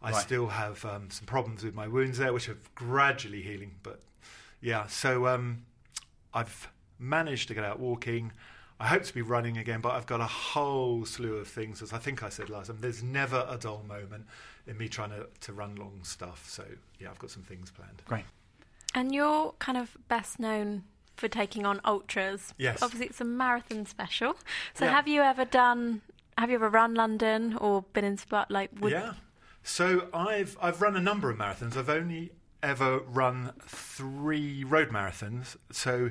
I 0.00 0.12
Right. 0.12 0.22
still 0.22 0.46
have 0.46 0.84
um, 0.84 1.10
some 1.10 1.26
problems 1.26 1.64
with 1.64 1.74
my 1.74 1.88
wounds 1.88 2.18
there, 2.18 2.32
which 2.32 2.48
are 2.48 2.56
gradually 2.76 3.42
healing. 3.42 3.72
But 3.82 4.00
yeah, 4.60 4.86
so 4.86 5.26
um, 5.26 5.64
I've 6.32 6.68
managed 7.00 7.48
to 7.48 7.54
get 7.54 7.64
out 7.64 7.80
walking. 7.80 8.30
I 8.80 8.86
hope 8.86 9.02
to 9.04 9.12
be 9.14 9.20
running 9.20 9.58
again, 9.58 9.80
but 9.82 9.92
I've 9.92 10.06
got 10.06 10.20
a 10.20 10.26
whole 10.26 11.04
slew 11.04 11.36
of 11.36 11.46
things. 11.46 11.82
As 11.82 11.92
I 11.92 11.98
think 11.98 12.22
I 12.22 12.30
said 12.30 12.48
last 12.48 12.68
time, 12.68 12.78
there's 12.80 13.02
never 13.02 13.46
a 13.48 13.58
dull 13.58 13.84
moment 13.86 14.24
in 14.66 14.78
me 14.78 14.88
trying 14.88 15.10
to, 15.10 15.26
to 15.42 15.52
run 15.52 15.76
long 15.76 16.00
stuff. 16.02 16.48
So 16.48 16.64
yeah, 16.98 17.10
I've 17.10 17.18
got 17.18 17.30
some 17.30 17.42
things 17.42 17.70
planned. 17.70 18.02
Great. 18.06 18.24
And 18.94 19.14
you're 19.14 19.52
kind 19.58 19.76
of 19.76 19.96
best 20.08 20.40
known 20.40 20.84
for 21.16 21.28
taking 21.28 21.66
on 21.66 21.80
ultras. 21.84 22.54
Yes. 22.56 22.82
Obviously, 22.82 23.06
it's 23.08 23.20
a 23.20 23.24
marathon 23.24 23.84
special. 23.84 24.34
So, 24.72 24.86
Yeah. 24.86 24.92
have 24.92 25.06
you 25.06 25.20
ever 25.20 25.44
done? 25.44 26.00
Have 26.38 26.48
you 26.48 26.56
ever 26.56 26.70
run 26.70 26.94
London 26.94 27.56
or 27.58 27.82
been 27.92 28.04
inspired? 28.06 28.46
Like, 28.48 28.70
would, 28.80 28.92
Yeah. 28.92 29.12
So 29.62 30.08
I've 30.14 30.56
I've 30.60 30.80
run 30.80 30.96
a 30.96 31.00
number 31.00 31.28
of 31.28 31.36
marathons. 31.36 31.76
I've 31.76 31.90
only 31.90 32.32
ever 32.62 33.00
run 33.00 33.52
three 33.60 34.64
road 34.64 34.88
marathons. 34.88 35.56
So 35.70 36.10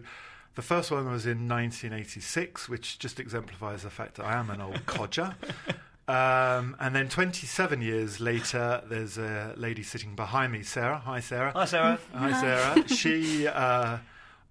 the 0.56 0.62
first 0.62 0.92
one 0.92 1.06
was 1.06 1.26
in 1.26 1.48
1986, 1.48 2.68
which 2.68 3.00
just 3.00 3.20
exemplifies 3.20 3.84
the 3.84 3.90
fact 3.90 4.16
that 4.16 4.26
I 4.26 4.34
am 4.34 4.50
an 4.50 4.62
old 4.62 4.86
codger. 4.86 5.36
Um, 6.10 6.76
and 6.80 6.96
then 6.96 7.08
27 7.08 7.84
years 7.84 8.20
later, 8.20 8.82
there's 8.90 9.20
a 9.20 9.54
lady 9.56 9.84
sitting 9.84 10.16
behind 10.16 10.52
me, 10.52 10.64
Sarah. 10.64 10.98
Hi, 11.06 11.20
Sarah. 11.20 11.52
Hi, 11.52 11.66
Sarah. 11.66 12.00
Hi, 12.16 12.42
Sarah. 12.42 12.88
she, 12.96 13.46
uh, 13.46 14.00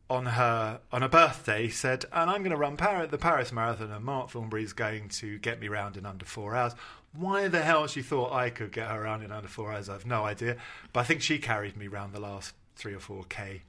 on 0.08 0.26
her 0.26 0.80
on 0.92 1.02
her 1.02 1.08
birthday, 1.08 1.68
said, 1.68 2.04
"And 2.12 2.30
I'm 2.30 2.42
going 2.42 2.52
to 2.52 2.56
run 2.56 2.76
Paris, 2.76 3.10
the 3.10 3.18
Paris 3.18 3.50
Marathon, 3.50 3.90
and 3.90 4.04
Mark 4.04 4.30
Thornberry's 4.30 4.72
going 4.72 5.08
to 5.08 5.38
get 5.38 5.60
me 5.60 5.66
round 5.66 5.96
in 5.96 6.06
under 6.06 6.24
four 6.24 6.54
hours." 6.54 6.74
Why 7.12 7.48
the 7.48 7.62
hell 7.62 7.88
she 7.88 8.02
thought 8.02 8.32
I 8.32 8.50
could 8.50 8.70
get 8.70 8.88
her 8.88 9.02
around 9.02 9.24
in 9.24 9.32
under 9.32 9.48
four 9.48 9.72
hours, 9.72 9.88
I've 9.88 10.06
no 10.06 10.24
idea. 10.24 10.58
But 10.92 11.00
I 11.00 11.04
think 11.04 11.22
she 11.22 11.38
carried 11.38 11.76
me 11.76 11.88
round 11.88 12.12
the 12.12 12.20
last 12.20 12.54
three 12.76 12.94
or 12.94 13.00
four 13.00 13.24
k, 13.28 13.62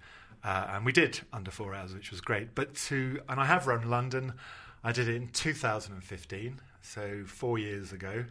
uh, 0.44 0.68
and 0.72 0.86
we 0.86 0.92
did 0.92 1.22
under 1.34 1.52
four 1.52 1.74
hours, 1.74 1.94
which 1.94 2.12
was 2.12 2.22
great. 2.22 2.56
But 2.56 2.76
to 2.88 3.22
and 3.30 3.40
I 3.40 3.46
have 3.46 3.68
run 3.68 3.90
London. 3.90 4.34
I 4.84 4.92
did 4.94 5.10
it 5.10 5.16
in 5.16 5.28
2015, 5.30 6.62
so 6.82 7.24
four 7.26 7.58
years 7.58 7.92
ago. 7.92 8.26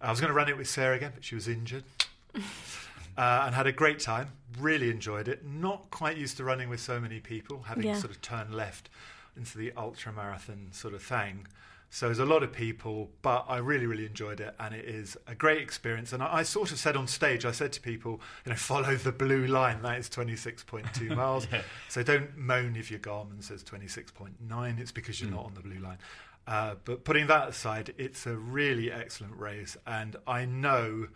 I 0.00 0.10
was 0.10 0.18
going 0.20 0.28
to 0.30 0.34
run 0.34 0.48
it 0.48 0.56
with 0.56 0.68
Sarah 0.68 0.96
again, 0.96 1.12
but 1.14 1.24
she 1.24 1.34
was 1.34 1.46
injured 1.46 1.84
uh, 2.34 3.42
and 3.44 3.54
had 3.54 3.66
a 3.66 3.72
great 3.72 4.00
time. 4.00 4.28
Really 4.58 4.90
enjoyed 4.90 5.28
it. 5.28 5.44
Not 5.44 5.90
quite 5.90 6.16
used 6.16 6.36
to 6.38 6.44
running 6.44 6.68
with 6.70 6.80
so 6.80 7.00
many 7.00 7.20
people, 7.20 7.62
having 7.66 7.84
Yeah. 7.84 7.96
sort 7.98 8.10
of 8.10 8.22
turned 8.22 8.54
left 8.54 8.88
into 9.36 9.58
the 9.58 9.72
ultra 9.76 10.12
marathon 10.12 10.68
sort 10.72 10.94
of 10.94 11.02
thing. 11.02 11.46
So 11.92 12.06
there's 12.06 12.20
a 12.20 12.24
lot 12.24 12.44
of 12.44 12.52
people, 12.52 13.10
but 13.20 13.44
I 13.48 13.58
really, 13.58 13.86
really 13.86 14.06
enjoyed 14.06 14.40
it, 14.40 14.54
and 14.60 14.72
it 14.74 14.84
is 14.84 15.16
a 15.26 15.34
great 15.34 15.60
experience. 15.60 16.12
And 16.12 16.22
I, 16.22 16.36
I 16.36 16.42
sort 16.44 16.70
of 16.70 16.78
said 16.78 16.96
on 16.96 17.08
stage, 17.08 17.44
I 17.44 17.50
said 17.50 17.72
to 17.72 17.80
people, 17.80 18.20
you 18.46 18.50
know, 18.50 18.56
follow 18.56 18.94
the 18.94 19.10
blue 19.10 19.48
line. 19.48 19.82
That 19.82 19.98
is 19.98 20.08
26.2 20.08 21.16
miles. 21.16 21.48
So 21.88 22.04
don't 22.04 22.36
moan 22.36 22.76
if 22.76 22.92
your 22.92 23.00
Garmin 23.00 23.42
says 23.42 23.64
26.9. 23.64 24.80
It's 24.80 24.92
because 24.92 25.20
you're 25.20 25.30
not 25.32 25.44
on 25.46 25.54
the 25.54 25.62
blue 25.62 25.80
line. 25.80 25.98
Uh, 26.46 26.76
but 26.84 27.04
putting 27.04 27.26
that 27.26 27.48
aside, 27.48 27.92
it's 27.98 28.24
a 28.24 28.36
really 28.36 28.90
excellent 28.90 29.36
race, 29.36 29.76
and 29.86 30.16
I 30.26 30.44
know 30.44 31.08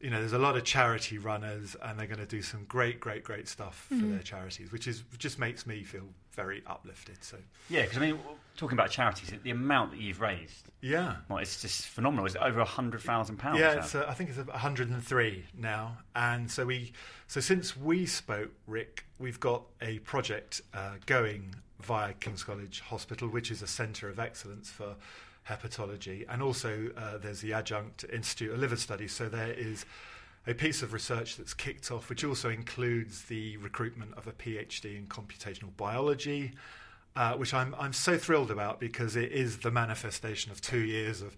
you 0.00 0.08
know, 0.08 0.18
there's 0.18 0.32
a 0.32 0.38
lot 0.38 0.56
of 0.56 0.64
charity 0.64 1.18
runners, 1.18 1.76
and 1.82 1.98
they're 1.98 2.06
going 2.06 2.20
to 2.20 2.26
do 2.26 2.40
some 2.40 2.64
great, 2.64 3.00
great, 3.00 3.22
great 3.22 3.46
stuff 3.46 3.86
for 3.88 3.96
their 3.96 4.22
charities, 4.22 4.72
which 4.72 4.86
is 4.86 5.02
just 5.18 5.38
makes 5.38 5.66
me 5.66 5.82
feel 5.82 6.08
very 6.32 6.62
uplifted. 6.66 7.22
So, 7.22 7.36
Yeah, 7.68 7.82
because 7.82 7.98
I 7.98 8.00
mean, 8.00 8.18
talking 8.56 8.76
about 8.76 8.90
charities, 8.90 9.32
the 9.42 9.50
amount 9.50 9.92
that 9.92 10.00
you've 10.00 10.20
raised, 10.20 10.70
yeah, 10.80 11.16
well, 11.28 11.38
it's 11.38 11.60
just 11.60 11.86
phenomenal. 11.86 12.26
Is 12.26 12.34
it 12.34 12.42
over 12.42 12.60
a 12.60 12.64
hundred 12.64 13.02
thousand 13.02 13.36
pounds? 13.36 13.60
yeah, 13.60 13.74
it's 13.74 13.94
uh, 13.94 14.06
I 14.08 14.14
think 14.14 14.30
it's 14.30 14.38
103 14.38 15.44
now, 15.56 15.98
and 16.14 16.50
so 16.50 16.64
we, 16.66 16.92
so 17.26 17.40
since 17.40 17.76
we 17.76 18.06
spoke, 18.06 18.50
Rick, 18.66 19.04
we've 19.18 19.40
got 19.40 19.64
a 19.82 19.98
project 20.00 20.62
uh, 20.72 20.92
going 21.06 21.54
via 21.80 22.14
King's 22.14 22.42
College 22.42 22.80
Hospital, 22.80 23.28
which 23.28 23.50
is 23.50 23.62
a 23.62 23.66
centre 23.66 24.08
of 24.08 24.18
excellence 24.18 24.70
for 24.70 24.96
hepatology, 25.48 26.24
and 26.28 26.42
also 26.42 26.90
uh, 26.96 27.18
there's 27.18 27.40
the 27.40 27.52
Adjunct 27.52 28.04
Institute 28.12 28.52
of 28.52 28.58
Liver 28.58 28.76
Studies. 28.76 29.12
So 29.12 29.28
there 29.28 29.52
is 29.52 29.84
a 30.46 30.54
piece 30.54 30.82
of 30.82 30.92
research 30.92 31.36
that's 31.36 31.52
kicked 31.52 31.90
off, 31.90 32.08
which 32.08 32.24
also 32.24 32.48
includes 32.48 33.24
the 33.24 33.56
recruitment 33.58 34.14
of 34.16 34.26
a 34.26 34.32
PhD 34.32 34.96
in 34.96 35.06
computational 35.06 35.76
biology, 35.76 36.52
uh, 37.20 37.34
which 37.34 37.52
I'm 37.52 37.74
I'm 37.78 37.92
so 37.92 38.16
thrilled 38.16 38.50
about 38.50 38.80
because 38.80 39.14
it 39.14 39.30
is 39.30 39.58
the 39.58 39.70
manifestation 39.70 40.50
of 40.50 40.60
two 40.62 40.80
years 40.80 41.20
of. 41.20 41.36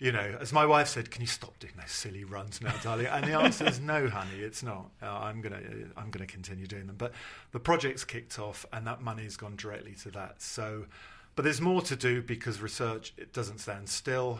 You 0.00 0.12
know, 0.12 0.38
as 0.40 0.52
my 0.52 0.64
wife 0.64 0.86
said, 0.86 1.10
can 1.10 1.22
you 1.22 1.26
stop 1.26 1.58
doing 1.58 1.72
those 1.76 1.90
silly 1.90 2.22
runs 2.22 2.60
now, 2.62 2.72
darling? 2.84 3.06
And 3.06 3.26
the 3.26 3.32
answer 3.32 3.66
is 3.66 3.80
no, 3.80 4.08
honey, 4.08 4.38
it's 4.38 4.62
not. 4.62 4.90
Uh, 5.02 5.08
I'm 5.10 5.40
gonna, 5.40 5.60
I'm 5.96 6.10
gonna 6.10 6.24
continue 6.24 6.68
doing 6.68 6.86
them. 6.86 6.94
But 6.96 7.12
the 7.50 7.58
project's 7.58 8.04
kicked 8.04 8.38
off, 8.38 8.64
and 8.72 8.86
that 8.86 9.02
money's 9.02 9.36
gone 9.36 9.56
directly 9.56 9.94
to 10.04 10.12
that. 10.12 10.40
So, 10.40 10.86
but 11.34 11.42
there's 11.42 11.60
more 11.60 11.82
to 11.82 11.96
do 11.96 12.22
because 12.22 12.60
research 12.60 13.12
it 13.18 13.32
doesn't 13.32 13.58
stand 13.58 13.88
still. 13.88 14.38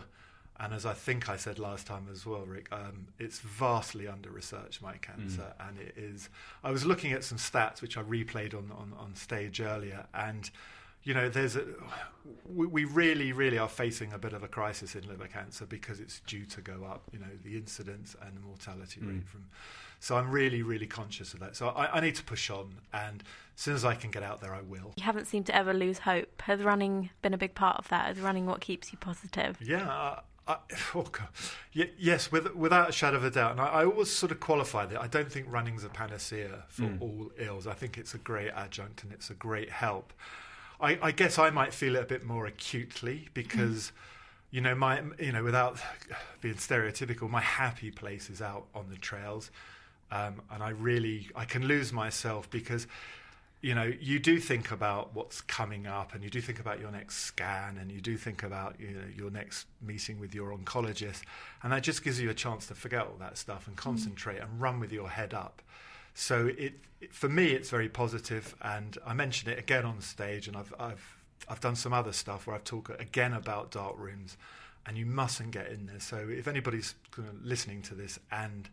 And 0.60 0.72
as 0.72 0.86
I 0.86 0.92
think 0.92 1.28
I 1.28 1.36
said 1.36 1.58
last 1.58 1.88
time 1.88 2.06
as 2.12 2.24
well, 2.24 2.46
Rick, 2.46 2.68
um, 2.70 3.08
it's 3.18 3.40
vastly 3.40 4.06
under 4.06 4.30
researched 4.30 4.80
my 4.80 4.96
cancer, 4.98 5.54
and 5.60 5.76
it 5.80 5.94
is. 5.96 6.28
I 6.62 6.70
was 6.70 6.86
looking 6.86 7.12
at 7.12 7.24
some 7.24 7.38
stats 7.38 7.82
which 7.82 7.96
I 7.96 8.02
replayed 8.02 8.54
on 8.54 8.70
on, 8.70 8.92
on 8.96 9.16
stage 9.16 9.60
earlier, 9.60 10.06
and 10.14 10.48
you 11.08 11.14
know, 11.14 11.30
there's 11.30 11.56
a, 11.56 11.64
we, 12.44 12.66
we 12.66 12.84
really, 12.84 13.32
really 13.32 13.56
are 13.56 13.68
facing 13.68 14.12
a 14.12 14.18
bit 14.18 14.34
of 14.34 14.42
a 14.42 14.48
crisis 14.48 14.94
in 14.94 15.08
liver 15.08 15.26
cancer 15.26 15.64
because 15.64 16.00
it's 16.00 16.20
due 16.20 16.44
to 16.44 16.60
go 16.60 16.84
up. 16.84 17.04
You 17.14 17.18
know, 17.18 17.30
the 17.42 17.56
incidence 17.56 18.14
and 18.20 18.36
the 18.36 18.40
mortality 18.42 19.00
rate 19.00 19.24
mm. 19.24 19.26
from. 19.26 19.46
So 20.00 20.18
I'm 20.18 20.30
really, 20.30 20.62
really 20.62 20.86
conscious 20.86 21.32
of 21.32 21.40
that. 21.40 21.56
So 21.56 21.68
I, 21.70 21.96
I 21.96 22.00
need 22.00 22.14
to 22.16 22.22
push 22.22 22.50
on, 22.50 22.74
and 22.92 23.22
as 23.56 23.60
soon 23.62 23.74
as 23.74 23.86
I 23.86 23.94
can 23.94 24.10
get 24.10 24.22
out 24.22 24.42
there, 24.42 24.54
I 24.54 24.60
will. 24.60 24.92
You 24.98 25.04
haven't 25.04 25.28
seemed 25.28 25.46
to 25.46 25.56
ever 25.56 25.72
lose 25.72 26.00
hope. 26.00 26.42
Has 26.42 26.60
running 26.60 27.08
been 27.22 27.32
a 27.32 27.38
big 27.38 27.54
part 27.54 27.78
of 27.78 27.88
that? 27.88 28.14
Is 28.14 28.20
running 28.20 28.44
what 28.44 28.60
keeps 28.60 28.92
you 28.92 28.98
positive? 28.98 29.56
Yeah. 29.62 29.88
I, 29.88 30.20
I, 30.46 30.56
oh 30.94 31.04
God. 31.10 31.28
Ye- 31.72 31.92
yes, 31.98 32.30
with, 32.30 32.54
without 32.54 32.90
a 32.90 32.92
shadow 32.92 33.16
of 33.16 33.24
a 33.24 33.30
doubt. 33.30 33.52
And 33.52 33.62
I, 33.62 33.66
I 33.66 33.84
always 33.86 34.10
sort 34.10 34.30
of 34.30 34.40
qualify 34.40 34.84
that. 34.84 35.00
I 35.00 35.06
don't 35.06 35.32
think 35.32 35.46
running's 35.48 35.84
a 35.84 35.88
panacea 35.88 36.64
for 36.68 36.82
mm. 36.82 37.00
all 37.00 37.30
ills. 37.38 37.66
I 37.66 37.72
think 37.72 37.96
it's 37.96 38.12
a 38.12 38.18
great 38.18 38.50
adjunct 38.50 39.04
and 39.04 39.12
it's 39.12 39.30
a 39.30 39.34
great 39.34 39.70
help. 39.70 40.12
I, 40.80 40.98
I 41.02 41.12
guess 41.12 41.38
I 41.38 41.50
might 41.50 41.74
feel 41.74 41.96
it 41.96 42.02
a 42.02 42.06
bit 42.06 42.24
more 42.24 42.46
acutely 42.46 43.28
because, 43.34 43.92
you 44.50 44.60
know, 44.60 44.74
my 44.74 45.02
you 45.18 45.32
know, 45.32 45.42
without 45.42 45.78
being 46.40 46.54
stereotypical, 46.54 47.28
my 47.28 47.40
happy 47.40 47.90
place 47.90 48.30
is 48.30 48.40
out 48.40 48.66
on 48.74 48.88
the 48.90 48.96
trails, 48.96 49.50
um, 50.10 50.42
and 50.50 50.62
I 50.62 50.70
really 50.70 51.28
I 51.34 51.44
can 51.44 51.66
lose 51.66 51.92
myself 51.92 52.48
because 52.50 52.86
you 53.60 53.74
know, 53.74 53.92
you 54.00 54.20
do 54.20 54.38
think 54.38 54.70
about 54.70 55.14
what's 55.14 55.40
coming 55.40 55.88
up, 55.88 56.14
and 56.14 56.22
you 56.22 56.30
do 56.30 56.40
think 56.40 56.60
about 56.60 56.78
your 56.78 56.92
next 56.92 57.16
scan, 57.16 57.76
and 57.78 57.90
you 57.90 58.00
do 58.00 58.16
think 58.16 58.44
about 58.44 58.76
you 58.78 58.90
know 58.90 59.04
your 59.16 59.30
next 59.30 59.66
meeting 59.82 60.20
with 60.20 60.32
your 60.32 60.56
oncologist, 60.56 61.22
and 61.62 61.72
that 61.72 61.82
just 61.82 62.04
gives 62.04 62.20
you 62.20 62.30
a 62.30 62.34
chance 62.34 62.68
to 62.68 62.74
forget 62.74 63.00
all 63.00 63.16
that 63.18 63.36
stuff 63.36 63.66
and 63.66 63.76
concentrate 63.76 64.38
and 64.38 64.60
run 64.60 64.78
with 64.78 64.92
your 64.92 65.08
head 65.08 65.34
up. 65.34 65.60
So 66.18 66.48
it, 66.48 66.74
it 67.00 67.14
for 67.14 67.28
me, 67.28 67.52
it's 67.52 67.70
very 67.70 67.88
positive, 67.88 68.56
and 68.60 68.98
I 69.06 69.14
mentioned 69.14 69.52
it 69.52 69.58
again 69.58 69.84
on 69.84 70.00
stage, 70.00 70.48
and 70.48 70.56
I've 70.56 70.74
I've 70.80 71.16
I've 71.48 71.60
done 71.60 71.76
some 71.76 71.92
other 71.92 72.12
stuff 72.12 72.46
where 72.46 72.56
I've 72.56 72.64
talked 72.64 72.90
again 73.00 73.32
about 73.32 73.70
dark 73.70 73.96
rooms, 73.96 74.36
and 74.84 74.98
you 74.98 75.06
mustn't 75.06 75.52
get 75.52 75.68
in 75.70 75.86
there. 75.86 76.00
So 76.00 76.16
if 76.28 76.48
anybody's 76.48 76.96
listening 77.42 77.82
to 77.82 77.94
this 77.94 78.18
and 78.32 78.68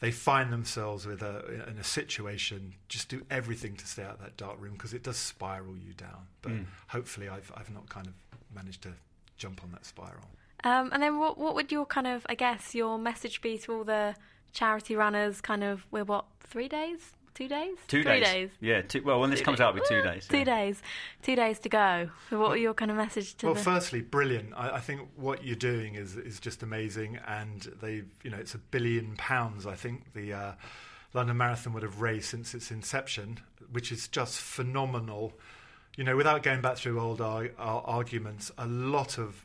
they 0.00 0.10
find 0.10 0.52
themselves 0.52 1.06
with 1.06 1.22
a 1.22 1.64
in 1.70 1.78
a 1.78 1.84
situation, 1.84 2.74
just 2.88 3.08
do 3.08 3.24
everything 3.30 3.76
to 3.76 3.86
stay 3.86 4.02
out 4.02 4.14
of 4.14 4.20
that 4.20 4.36
dark 4.36 4.60
room 4.60 4.72
because 4.72 4.92
it 4.92 5.04
does 5.04 5.16
spiral 5.16 5.76
you 5.76 5.94
down. 5.94 6.26
But 6.42 6.52
Mm. 6.52 6.66
hopefully, 6.88 7.28
I've 7.28 7.52
I've 7.56 7.70
not 7.70 7.88
kind 7.88 8.08
of 8.08 8.14
managed 8.52 8.82
to 8.82 8.94
jump 9.38 9.62
on 9.62 9.70
that 9.70 9.86
spiral. 9.86 10.28
Um, 10.64 10.90
and 10.92 11.00
then 11.00 11.20
what 11.20 11.38
what 11.38 11.54
would 11.54 11.70
your 11.70 11.86
kind 11.86 12.08
of 12.08 12.26
I 12.28 12.34
guess 12.34 12.74
your 12.74 12.98
message 12.98 13.40
be 13.40 13.56
to 13.58 13.72
all 13.72 13.84
the 13.84 14.16
charity 14.52 14.96
runners? 14.96 15.40
Kind 15.40 15.64
of 15.64 15.84
we're 15.90 16.04
what 16.04 16.26
three 16.40 16.68
days, 16.68 16.98
two 17.34 17.48
days, 17.48 17.76
Two 17.88 18.02
three 18.02 18.20
days. 18.20 18.24
days. 18.24 18.50
Yeah. 18.60 18.82
Two, 18.82 19.02
well, 19.02 19.20
when 19.20 19.30
this 19.30 19.40
comes 19.40 19.60
out, 19.60 19.74
it'll 19.76 19.82
be 19.88 19.88
two 19.88 20.02
days. 20.02 20.26
Two 20.28 20.38
yeah. 20.38 20.44
days, 20.44 20.82
two 21.22 21.34
days 21.36 21.58
to 21.60 21.68
go. 21.68 22.10
So 22.30 22.38
what 22.38 22.50
were 22.50 22.56
your 22.56 22.74
kind 22.74 22.90
of 22.90 22.96
message 22.96 23.34
to 23.38 23.46
Well, 23.46 23.54
the? 23.54 23.60
firstly, 23.62 24.00
brilliant. 24.02 24.52
I, 24.56 24.76
I 24.76 24.80
think 24.80 25.08
what 25.16 25.44
you're 25.44 25.56
doing 25.56 25.94
is 25.94 26.16
is 26.16 26.38
just 26.40 26.62
amazing, 26.62 27.18
and 27.26 27.62
they, 27.80 28.02
you 28.22 28.30
know, 28.30 28.36
it's 28.38 28.54
a 28.54 28.58
billion 28.58 29.16
pounds. 29.16 29.66
I 29.66 29.74
think 29.74 30.12
the 30.14 30.32
uh, 30.34 30.52
London 31.14 31.36
Marathon 31.36 31.72
would 31.74 31.82
have 31.82 32.00
raised 32.00 32.26
since 32.26 32.54
its 32.54 32.70
inception, 32.70 33.40
which 33.70 33.90
is 33.92 34.08
just 34.08 34.38
phenomenal. 34.40 35.32
You 35.96 36.04
know, 36.04 36.16
without 36.16 36.42
going 36.42 36.62
back 36.62 36.78
through 36.78 36.98
old 37.00 37.20
ar- 37.20 37.50
ar- 37.58 37.82
arguments, 37.84 38.50
a 38.56 38.66
lot 38.66 39.18
of 39.18 39.44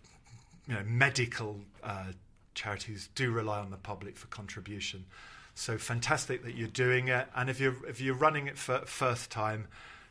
you 0.68 0.76
know 0.76 0.84
medical 0.86 1.60
uh, 1.84 2.06
charities 2.58 3.10
do 3.16 3.32
rely 3.32 3.60
on 3.60 3.72
the 3.72 3.78
public 3.78 4.18
for 4.18 4.28
contribution. 4.28 5.06
So 5.56 5.78
fantastic 5.78 6.44
that 6.44 6.56
you're 6.56 6.68
doing 6.68 7.08
it, 7.08 7.28
and 7.36 7.50
if 7.50 7.60
you're 7.60 7.78
if 7.88 8.02
you're 8.02 8.16
running 8.16 8.48
it 8.48 8.58
for 8.58 8.80
first 8.86 9.32
time, 9.32 9.68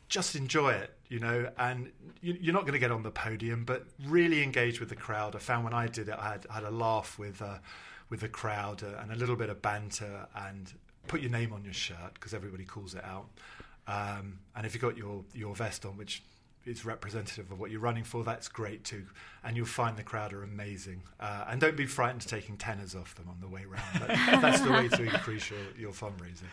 just 0.08 0.34
enjoy 0.34 0.70
it, 0.72 0.92
you 1.08 1.20
know. 1.20 1.50
And 1.58 1.92
you, 2.20 2.36
you're 2.40 2.54
not 2.54 2.62
going 2.62 2.72
to 2.72 2.80
get 2.80 2.90
on 2.90 3.02
the 3.02 3.10
podium, 3.10 3.64
but 3.64 3.84
really 4.06 4.42
engage 4.42 4.80
with 4.80 4.88
the 4.88 4.96
crowd. 4.96 5.36
I 5.36 5.38
found 5.38 5.64
when 5.64 5.74
I 5.74 5.86
did 5.86 6.08
it, 6.08 6.16
I 6.18 6.32
had, 6.32 6.46
had 6.50 6.64
a 6.64 6.70
laugh 6.70 7.18
with 7.18 7.42
uh, 7.42 7.58
with 8.10 8.20
the 8.20 8.28
crowd 8.28 8.82
uh, 8.82 9.00
and 9.00 9.12
a 9.12 9.14
little 9.14 9.36
bit 9.36 9.50
of 9.50 9.62
banter, 9.62 10.26
and 10.34 10.72
put 11.06 11.20
your 11.20 11.30
name 11.30 11.52
on 11.52 11.62
your 11.64 11.74
shirt 11.74 12.14
because 12.14 12.34
everybody 12.34 12.64
calls 12.64 12.94
it 12.94 13.04
out. 13.04 13.28
Um, 13.86 14.40
and 14.56 14.66
if 14.66 14.74
you've 14.74 14.82
got 14.82 14.96
your 14.96 15.24
your 15.32 15.54
vest 15.54 15.86
on, 15.86 15.96
which 15.96 16.24
is 16.66 16.84
representative 16.84 17.50
of 17.50 17.60
what 17.60 17.70
you're 17.70 17.80
running 17.80 18.04
for, 18.04 18.24
that's 18.24 18.48
great 18.48 18.84
too. 18.84 19.04
And 19.44 19.56
you'll 19.56 19.66
find 19.66 19.96
the 19.96 20.02
crowd 20.02 20.32
are 20.32 20.42
amazing. 20.42 21.02
Uh, 21.20 21.44
and 21.48 21.60
don't 21.60 21.76
be 21.76 21.86
frightened 21.86 22.22
of 22.22 22.28
taking 22.28 22.56
tenners 22.56 22.94
off 22.94 23.14
them 23.14 23.28
on 23.28 23.40
the 23.40 23.48
way 23.48 23.64
round. 23.64 24.00
That, 24.00 24.42
that's 24.42 24.60
the 24.60 24.72
way 24.72 24.88
to 24.88 25.02
increase 25.04 25.50
your, 25.50 25.60
your 25.78 25.92
fundraising. 25.92 26.48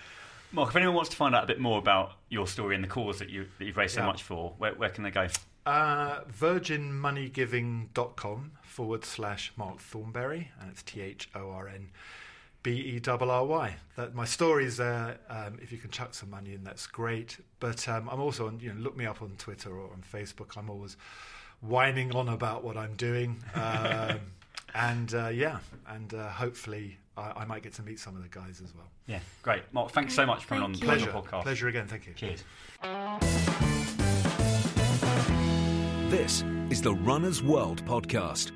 Mark, 0.51 0.69
if 0.69 0.75
anyone 0.75 0.95
wants 0.95 1.09
to 1.09 1.15
find 1.15 1.33
out 1.33 1.43
a 1.43 1.47
bit 1.47 1.59
more 1.59 1.79
about 1.79 2.13
your 2.29 2.45
story 2.45 2.75
and 2.75 2.83
the 2.83 2.87
cause 2.87 3.17
that, 3.19 3.29
you, 3.29 3.47
that 3.57 3.65
you've 3.65 3.77
raised 3.77 3.95
so 3.95 4.03
much 4.03 4.21
for, 4.21 4.53
where, 4.59 4.75
where 4.75 4.89
can 4.89 5.03
they 5.03 5.11
go? 5.11 5.27
Uh, 5.65 6.23
virginmoneygiving.com 6.25 8.51
forward 8.61 9.05
slash 9.05 9.53
Mark 9.55 9.79
Thornberry, 9.79 10.51
and 10.59 10.69
it's 10.69 10.83
T 10.83 11.01
H 11.01 11.29
O 11.33 11.49
R 11.51 11.67
N 11.67 11.89
B 12.63 12.71
E 12.71 13.01
R 13.05 13.21
R 13.21 13.45
Y. 13.45 13.75
That 13.97 14.15
my 14.15 14.25
story's 14.25 14.77
there. 14.77 15.17
Um, 15.29 15.59
if 15.61 15.71
you 15.71 15.77
can 15.77 15.91
chuck 15.91 16.13
some 16.13 16.29
money 16.29 16.53
in, 16.53 16.63
that's 16.63 16.87
great. 16.87 17.37
But 17.59 17.87
um, 17.87 18.09
I'm 18.09 18.21
also 18.21 18.47
on. 18.47 18.59
You 18.59 18.73
know, 18.73 18.79
look 18.81 18.97
me 18.97 19.05
up 19.05 19.21
on 19.21 19.31
Twitter 19.37 19.69
or 19.69 19.91
on 19.91 20.01
Facebook. 20.11 20.57
I'm 20.57 20.69
always 20.69 20.97
whining 21.61 22.15
on 22.15 22.29
about 22.29 22.63
what 22.63 22.77
I'm 22.77 22.95
doing. 22.95 23.43
Um, 23.53 24.19
and 24.75 25.13
uh, 25.13 25.27
yeah, 25.27 25.59
and 25.87 26.13
uh, 26.13 26.29
hopefully 26.29 26.97
I, 27.17 27.31
I 27.37 27.45
might 27.45 27.63
get 27.63 27.73
to 27.73 27.83
meet 27.83 27.99
some 27.99 28.15
of 28.15 28.23
the 28.23 28.29
guys 28.29 28.61
as 28.63 28.73
well. 28.73 28.87
Yeah, 29.07 29.19
great. 29.41 29.63
Mark, 29.73 29.91
thanks 29.91 30.13
so 30.13 30.25
much 30.25 30.43
for 30.43 30.49
coming 30.49 30.63
on 30.63 30.71
the. 30.71 30.79
Pleasure, 30.79 31.11
podcast. 31.11 31.43
pleasure 31.43 31.67
again. 31.67 31.87
Thank 31.87 32.07
you. 32.07 32.13
Cheers. 32.13 32.43
This 36.09 36.43
is 36.69 36.81
the 36.81 36.93
Runner's 36.93 37.41
World 37.43 37.83
podcast. 37.85 38.51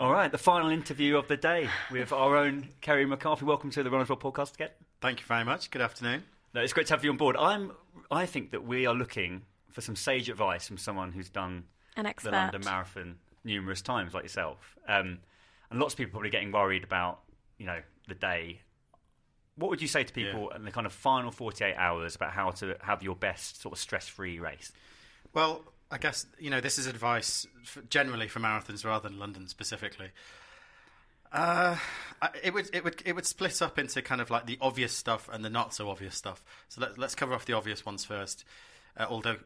All 0.00 0.10
right, 0.10 0.32
the 0.32 0.38
final 0.38 0.70
interview 0.70 1.18
of 1.18 1.28
the 1.28 1.36
day 1.36 1.68
with 1.90 2.10
our 2.10 2.34
own 2.34 2.70
Kerry 2.80 3.04
McCarthy. 3.04 3.44
Welcome 3.44 3.68
to 3.72 3.82
the 3.82 3.90
Runners 3.90 4.08
World 4.08 4.22
podcast 4.22 4.54
again. 4.54 4.70
Thank 5.02 5.20
you 5.20 5.26
very 5.26 5.44
much. 5.44 5.70
Good 5.70 5.82
afternoon. 5.82 6.24
No, 6.54 6.62
it's 6.62 6.72
great 6.72 6.86
to 6.86 6.94
have 6.94 7.04
you 7.04 7.10
on 7.10 7.18
board. 7.18 7.36
I'm. 7.36 7.72
I 8.10 8.24
think 8.24 8.52
that 8.52 8.64
we 8.64 8.86
are 8.86 8.94
looking 8.94 9.42
for 9.70 9.82
some 9.82 9.94
sage 9.94 10.30
advice 10.30 10.66
from 10.66 10.78
someone 10.78 11.12
who's 11.12 11.28
done 11.28 11.64
An 11.98 12.06
the. 12.06 12.30
London 12.30 12.62
Marathon 12.64 13.16
numerous 13.44 13.82
times, 13.82 14.14
like 14.14 14.22
yourself. 14.22 14.78
Um, 14.88 15.18
and 15.70 15.78
lots 15.78 15.92
of 15.92 15.98
people 15.98 16.12
probably 16.12 16.30
getting 16.30 16.50
worried 16.50 16.82
about, 16.82 17.20
you 17.58 17.66
know, 17.66 17.80
the 18.08 18.14
day. 18.14 18.62
What 19.56 19.68
would 19.68 19.82
you 19.82 19.88
say 19.88 20.02
to 20.02 20.12
people 20.14 20.48
in 20.56 20.64
the 20.64 20.70
kind 20.70 20.86
of 20.86 20.94
final 20.94 21.30
48 21.30 21.74
hours 21.74 22.16
about 22.16 22.32
how 22.32 22.52
to 22.52 22.74
have 22.80 23.02
your 23.02 23.16
best 23.16 23.60
sort 23.60 23.74
of 23.74 23.78
stress-free 23.78 24.38
race? 24.38 24.72
Well, 25.34 25.62
I 25.90 25.98
guess 25.98 26.26
you 26.38 26.50
know 26.50 26.60
this 26.60 26.78
is 26.78 26.86
advice 26.86 27.46
generally 27.88 28.28
for 28.28 28.40
marathons 28.40 28.84
rather 28.84 29.08
than 29.08 29.18
London 29.18 29.48
specifically. 29.48 30.10
Uh, 31.32 31.76
it 32.42 32.52
would 32.52 32.70
it 32.72 32.84
would 32.84 33.02
it 33.04 33.14
would 33.14 33.26
split 33.26 33.62
up 33.62 33.78
into 33.78 34.02
kind 34.02 34.20
of 34.20 34.30
like 34.30 34.46
the 34.46 34.58
obvious 34.60 34.92
stuff 34.92 35.28
and 35.32 35.44
the 35.44 35.50
not 35.50 35.74
so 35.74 35.88
obvious 35.88 36.14
stuff. 36.14 36.42
So 36.68 36.80
let, 36.80 36.98
let's 36.98 37.14
cover 37.14 37.34
off 37.34 37.44
the 37.44 37.52
obvious 37.52 37.86
ones 37.86 38.04
first. 38.04 38.44
Uh, 38.96 39.06
although 39.08 39.36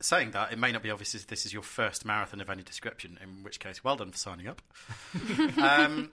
saying 0.00 0.32
that, 0.32 0.52
it 0.52 0.58
may 0.58 0.72
not 0.72 0.82
be 0.82 0.90
obvious 0.90 1.14
if 1.14 1.26
this 1.26 1.46
is 1.46 1.52
your 1.52 1.62
first 1.62 2.04
marathon 2.04 2.40
of 2.40 2.50
any 2.50 2.62
description. 2.62 3.18
In 3.22 3.42
which 3.42 3.58
case, 3.58 3.82
well 3.82 3.96
done 3.96 4.12
for 4.12 4.18
signing 4.18 4.46
up. 4.46 4.62
um, 5.58 6.10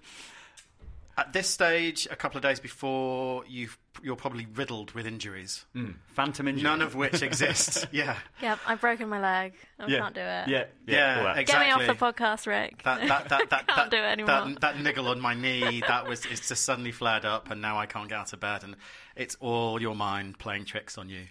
at 1.15 1.31
this 1.31 1.47
stage, 1.47 2.07
a 2.09 2.15
couple 2.15 2.37
of 2.37 2.43
days 2.43 2.59
before, 2.59 3.43
you've, 3.47 3.77
you're 4.01 4.15
probably 4.15 4.47
riddled 4.55 4.91
with 4.93 5.05
injuries, 5.05 5.63
Phantom 6.07 6.47
injuries, 6.47 6.63
none 6.63 6.81
of 6.81 6.95
which 6.95 7.21
exist. 7.21 7.85
yeah. 7.91 8.17
Yeah, 8.41 8.57
I've 8.65 8.81
broken 8.81 9.09
my 9.09 9.19
leg. 9.21 9.53
I 9.79 9.85
yeah. 9.87 9.99
can't 9.99 10.15
do 10.15 10.21
it. 10.21 10.47
Yeah, 10.47 10.47
yeah, 10.47 10.65
Yeah, 10.87 11.17
all 11.19 11.23
that. 11.25 11.37
ex- 11.37 11.51
Get 11.51 11.59
me 11.61 11.71
off 11.71 11.85
the 11.85 11.93
podcast, 11.93 12.47
Rick. 12.47 12.81
that 12.83 13.07
that 13.07 13.29
that 13.29 13.49
that, 13.51 13.67
Can't 13.67 13.77
that, 13.77 13.91
do 13.91 13.97
it 13.97 14.01
anymore. 14.01 14.27
that 14.27 14.61
that 14.61 14.79
niggle 14.79 15.07
on 15.07 15.19
my 15.21 15.35
knee 15.35 15.81
that 15.87 16.07
was 16.07 16.25
it's 16.25 16.47
just 16.47 16.65
suddenly 16.65 16.91
flared 16.91 17.25
up 17.25 17.51
and 17.51 17.61
now 17.61 17.77
I 17.77 17.85
can't 17.85 18.09
get 18.09 18.17
out 18.17 18.33
of 18.33 18.39
bed 18.39 18.63
and 18.63 18.75
it's 19.15 19.35
all 19.39 19.79
your 19.81 19.95
mind 19.95 20.39
playing 20.39 20.65
tricks 20.65 20.97
on 20.97 21.09
you 21.09 21.25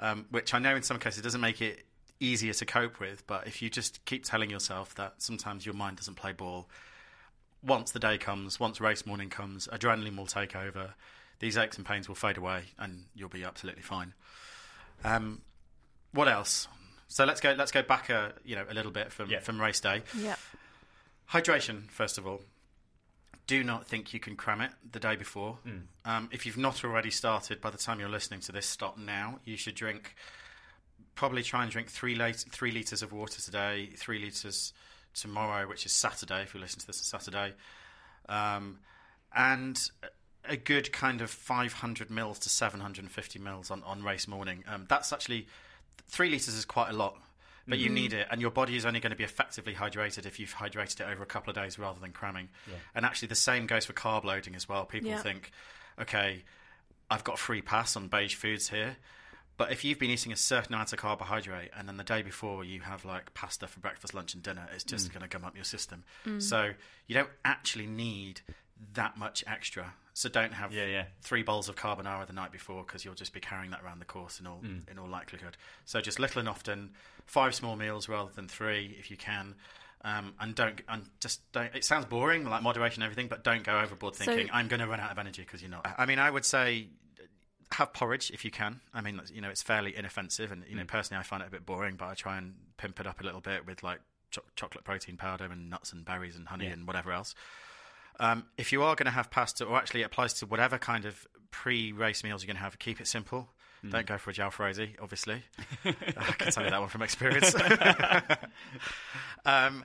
um, 0.00 0.26
which 0.30 0.54
I 0.54 0.58
know 0.58 0.74
in 0.76 0.82
some 0.82 0.98
cases 0.98 1.22
doesn't 1.22 1.40
make 1.40 1.60
it 1.60 1.84
easier 2.20 2.52
to 2.54 2.64
cope 2.64 3.00
with 3.00 3.26
but 3.26 3.46
if 3.46 3.60
you 3.60 3.68
just 3.68 4.04
keep 4.06 4.24
telling 4.24 4.48
yourself 4.50 4.94
that 4.94 5.14
sometimes 5.18 5.66
your 5.66 5.74
mind 5.74 5.98
doesn't 5.98 6.14
play 6.14 6.32
ball 6.32 6.68
once 7.66 7.90
the 7.90 7.98
day 7.98 8.16
comes 8.16 8.60
once 8.60 8.80
race 8.80 9.04
morning 9.04 9.28
comes 9.28 9.68
adrenaline 9.72 10.16
will 10.16 10.26
take 10.26 10.54
over 10.54 10.94
these 11.40 11.56
aches 11.56 11.76
and 11.76 11.84
pains 11.86 12.08
will 12.08 12.14
fade 12.14 12.36
away 12.38 12.62
and 12.78 13.04
you'll 13.14 13.28
be 13.28 13.42
absolutely 13.44 13.82
fine 13.82 14.14
um, 15.04 15.42
what 16.12 16.28
else 16.28 16.68
so 17.08 17.24
let's 17.24 17.40
go 17.40 17.54
let's 17.58 17.72
go 17.72 17.82
back 17.82 18.08
a 18.08 18.32
you 18.44 18.54
know 18.56 18.64
a 18.70 18.74
little 18.74 18.92
bit 18.92 19.12
from 19.12 19.28
Yeah. 19.30 19.40
from 19.40 19.60
race 19.60 19.80
day 19.80 20.02
Yep. 20.16 20.38
Hydration, 21.32 21.90
first 21.90 22.18
of 22.18 22.26
all. 22.26 22.40
Do 23.48 23.62
not 23.62 23.86
think 23.86 24.12
you 24.14 24.20
can 24.20 24.34
cram 24.36 24.60
it 24.60 24.70
the 24.92 24.98
day 25.00 25.14
before. 25.16 25.58
Um, 26.04 26.28
if 26.32 26.46
you've 26.46 26.56
not 26.56 26.84
already 26.84 27.10
started, 27.10 27.60
by 27.60 27.70
the 27.70 27.78
time 27.78 28.00
you're 28.00 28.08
listening 28.08 28.40
to 28.40 28.52
this, 28.52 28.66
stop 28.66 28.96
now. 28.98 29.38
You 29.44 29.56
should 29.56 29.74
drink, 29.76 30.14
probably 31.14 31.42
try 31.44 31.62
and 31.62 31.70
drink 31.70 31.88
three, 31.88 32.14
lit- 32.16 32.44
three 32.50 32.72
litres 32.72 33.02
of 33.02 33.12
water 33.12 33.40
today, 33.40 33.90
three 33.96 34.18
litres 34.20 34.72
tomorrow, 35.16 35.68
which 35.68 35.86
is 35.86 35.92
Saturday, 35.92 36.42
if 36.42 36.54
you 36.54 36.60
listen 36.60 36.80
to 36.80 36.86
this 36.86 37.12
on 37.12 37.20
Saturday. 37.20 37.54
Um, 38.28 38.78
and 39.34 39.90
a 40.48 40.56
good 40.56 40.92
kind 40.92 41.20
of 41.20 41.30
500 41.30 42.10
mils 42.10 42.38
to 42.40 42.48
750 42.48 43.38
mils 43.38 43.70
on, 43.70 43.82
on 43.82 44.02
race 44.02 44.28
morning. 44.28 44.64
Um, 44.68 44.86
that's 44.88 45.12
actually, 45.12 45.46
three 46.08 46.30
litres 46.30 46.54
is 46.54 46.64
quite 46.64 46.90
a 46.90 46.94
lot 46.94 47.16
but 47.68 47.78
you 47.80 47.90
need 47.90 48.12
it, 48.12 48.28
and 48.30 48.40
your 48.40 48.52
body 48.52 48.76
is 48.76 48.86
only 48.86 49.00
going 49.00 49.10
to 49.10 49.16
be 49.16 49.24
effectively 49.24 49.74
hydrated 49.74 50.24
if 50.24 50.38
you've 50.38 50.54
hydrated 50.54 51.00
it 51.00 51.08
over 51.10 51.24
a 51.24 51.26
couple 51.26 51.50
of 51.50 51.56
days 51.56 51.80
rather 51.80 51.98
than 51.98 52.12
cramming. 52.12 52.48
And 52.94 53.04
actually, 53.04 53.26
the 53.26 53.34
same 53.34 53.66
goes 53.66 53.84
for 53.84 53.92
carb 53.92 54.22
loading 54.22 54.54
as 54.54 54.68
well. 54.68 54.84
People 54.84 55.10
Yeah. 55.10 55.20
think, 55.20 55.50
okay, 56.00 56.44
I've 57.10 57.24
got 57.24 57.34
a 57.34 57.38
free 57.38 57.62
pass 57.62 57.96
on 57.96 58.06
beige 58.06 58.36
foods 58.36 58.68
here. 58.68 58.96
But 59.56 59.72
if 59.72 59.84
you've 59.84 59.98
been 59.98 60.10
eating 60.10 60.32
a 60.32 60.36
certain 60.36 60.74
amount 60.74 60.92
of 60.92 60.98
carbohydrate 60.98 61.70
and 61.76 61.88
then 61.88 61.96
the 61.96 62.04
day 62.04 62.22
before 62.22 62.62
you 62.64 62.80
have 62.80 63.04
like 63.04 63.32
pasta 63.34 63.66
for 63.66 63.80
breakfast, 63.80 64.12
lunch, 64.14 64.34
and 64.34 64.42
dinner, 64.42 64.68
it's 64.74 64.84
just 64.84 65.12
going 65.12 65.22
to 65.22 65.28
gum 65.28 65.44
up 65.44 65.54
your 65.54 65.64
system. 65.64 66.04
So 66.38 66.72
you 67.06 67.14
don't 67.14 67.30
actually 67.44 67.86
need 67.86 68.42
that 68.94 69.16
much 69.16 69.42
extra. 69.46 69.94
So 70.12 70.28
don't 70.28 70.52
have 70.52 70.72
Yeah, 70.72 70.84
yeah. 70.86 71.04
three 71.22 71.42
bowls 71.42 71.68
of 71.70 71.76
carbonara 71.76 72.26
the 72.26 72.32
night 72.34 72.52
before 72.52 72.84
because 72.84 73.04
you'll 73.04 73.14
just 73.14 73.32
be 73.32 73.40
carrying 73.40 73.70
that 73.70 73.82
around 73.82 73.98
the 73.98 74.04
course 74.06 74.40
in 74.40 74.46
all 74.46 74.60
Mm. 74.62 74.88
in 74.90 74.98
all 74.98 75.08
likelihood. 75.08 75.56
So 75.86 76.00
just 76.00 76.18
little 76.18 76.40
and 76.40 76.48
often, 76.48 76.92
five 77.26 77.54
small 77.54 77.76
meals 77.76 78.08
rather 78.08 78.30
than 78.32 78.48
three 78.48 78.94
if 78.98 79.10
you 79.10 79.16
can. 79.16 79.54
Um, 80.04 80.34
and 80.38 80.54
don't 80.54 80.80
and 80.88 81.08
just 81.20 81.50
don't. 81.52 81.74
It 81.74 81.84
sounds 81.84 82.04
boring, 82.04 82.44
like 82.44 82.62
moderation 82.62 83.02
and 83.02 83.10
everything, 83.10 83.28
but 83.28 83.42
don't 83.42 83.62
go 83.64 83.80
overboard 83.80 84.14
So- 84.16 84.24
thinking 84.26 84.50
I'm 84.52 84.68
going 84.68 84.80
to 84.80 84.86
run 84.86 85.00
out 85.00 85.10
of 85.10 85.18
energy 85.18 85.42
because 85.42 85.62
you're 85.62 85.70
not. 85.70 85.86
I 85.98 86.04
mean, 86.06 86.18
I 86.18 86.30
would 86.30 86.44
say 86.44 86.88
have 87.72 87.92
porridge 87.92 88.30
if 88.30 88.44
you 88.44 88.50
can. 88.50 88.80
I 88.94 89.00
mean, 89.00 89.20
you 89.32 89.40
know, 89.40 89.50
it's 89.50 89.62
fairly 89.62 89.96
inoffensive, 89.96 90.52
and 90.52 90.64
you 90.68 90.76
know, 90.76 90.82
mm. 90.82 90.88
personally, 90.88 91.20
I 91.20 91.22
find 91.22 91.42
it 91.42 91.48
a 91.48 91.50
bit 91.50 91.66
boring, 91.66 91.96
but 91.96 92.06
I 92.06 92.14
try 92.14 92.38
and 92.38 92.54
pimp 92.76 93.00
it 93.00 93.06
up 93.06 93.20
a 93.20 93.24
little 93.24 93.40
bit 93.40 93.66
with 93.66 93.82
like 93.82 94.00
cho- 94.30 94.44
chocolate 94.54 94.84
protein 94.84 95.16
powder 95.16 95.44
and 95.44 95.70
nuts 95.70 95.92
and 95.92 96.04
berries 96.04 96.36
and 96.36 96.48
honey 96.48 96.66
Yeah. 96.66 96.72
and 96.72 96.86
whatever 96.86 97.12
else. 97.12 97.34
Um, 98.18 98.44
if 98.56 98.72
you 98.72 98.82
are 98.82 98.94
going 98.94 99.06
to 99.06 99.12
have 99.12 99.30
pasta, 99.30 99.64
or 99.64 99.76
actually 99.76 100.02
it 100.02 100.04
applies 100.04 100.34
to 100.34 100.46
whatever 100.46 100.78
kind 100.78 101.04
of 101.04 101.26
pre-race 101.50 102.24
meals 102.24 102.42
you're 102.42 102.46
going 102.46 102.56
to 102.56 102.62
have, 102.62 102.78
keep 102.78 103.00
it 103.00 103.06
simple. 103.06 103.48
Mm. 103.84 103.92
Don't 103.92 104.06
go 104.06 104.18
for 104.18 104.30
a 104.30 104.32
jalfrezi, 104.32 104.94
obviously. 105.00 105.42
Uh, 105.86 105.92
I 106.16 106.32
can 106.32 106.50
tell 106.50 106.64
you 106.64 106.70
that 106.70 106.80
one 106.80 106.88
from 106.88 107.02
experience. 107.02 107.54
um, 109.44 109.84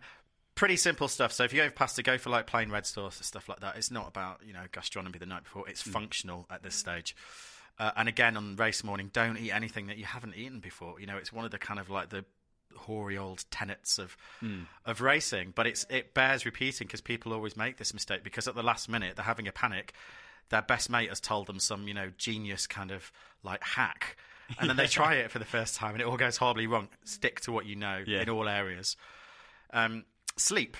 pretty 0.55 0.75
simple 0.75 1.07
stuff. 1.07 1.31
So 1.31 1.43
if 1.43 1.53
you 1.53 1.61
go 1.61 1.67
for 1.67 1.75
pasta, 1.75 2.01
go 2.01 2.17
for 2.17 2.29
like 2.29 2.47
plain 2.47 2.71
red 2.71 2.85
sauce 2.85 3.17
and 3.17 3.25
stuff 3.25 3.47
like 3.47 3.59
that. 3.59 3.75
It's 3.75 3.91
not 3.91 4.07
about 4.07 4.41
you 4.45 4.53
know 4.53 4.63
gastronomy 4.71 5.19
the 5.19 5.25
night 5.25 5.43
before. 5.43 5.69
It's 5.69 5.83
mm. 5.83 5.91
functional 5.91 6.47
at 6.49 6.63
this 6.63 6.75
stage. 6.75 7.15
Uh, 7.79 7.91
and 7.95 8.07
again, 8.07 8.37
on 8.37 8.55
race 8.57 8.83
morning, 8.83 9.09
don't 9.13 9.37
eat 9.37 9.51
anything 9.51 9.87
that 9.87 9.97
you 9.97 10.05
haven't 10.05 10.35
eaten 10.35 10.59
before. 10.59 10.99
You 10.99 11.07
know, 11.07 11.17
it's 11.17 11.33
one 11.33 11.45
of 11.45 11.51
the 11.51 11.57
kind 11.57 11.79
of 11.79 11.89
like 11.89 12.09
the 12.09 12.25
hoary 12.77 13.17
old 13.17 13.43
tenets 13.51 13.97
of 13.99 14.15
of 14.85 15.01
racing. 15.01 15.51
But 15.55 15.67
it's 15.67 15.85
it 15.89 16.13
bears 16.13 16.45
repeating 16.45 16.87
because 16.87 17.01
people 17.01 17.33
always 17.33 17.57
make 17.57 17.77
this 17.77 17.93
mistake 17.93 18.23
because 18.23 18.47
at 18.47 18.55
the 18.55 18.63
last 18.63 18.87
minute 18.89 19.15
they're 19.15 19.25
having 19.25 19.47
a 19.47 19.51
panic. 19.51 19.93
Their 20.49 20.61
best 20.61 20.89
mate 20.89 21.09
has 21.09 21.19
told 21.21 21.47
them 21.47 21.59
some 21.59 21.87
you 21.87 21.93
know 21.93 22.11
genius 22.17 22.67
kind 22.67 22.91
of 22.91 23.11
like 23.41 23.63
hack, 23.63 24.17
and 24.59 24.69
then 24.69 24.75
they 24.77 24.87
try 24.99 25.15
it 25.15 25.31
for 25.31 25.39
the 25.39 25.45
first 25.45 25.75
time 25.75 25.93
and 25.93 26.01
it 26.01 26.05
all 26.07 26.17
goes 26.17 26.37
horribly 26.37 26.67
wrong. 26.67 26.89
Stick 27.05 27.39
to 27.41 27.51
what 27.51 27.65
you 27.65 27.75
know 27.77 28.03
Yeah. 28.05 28.21
in 28.21 28.29
all 28.29 28.47
areas. 28.49 28.95
Um, 29.73 30.03
sleep. 30.37 30.75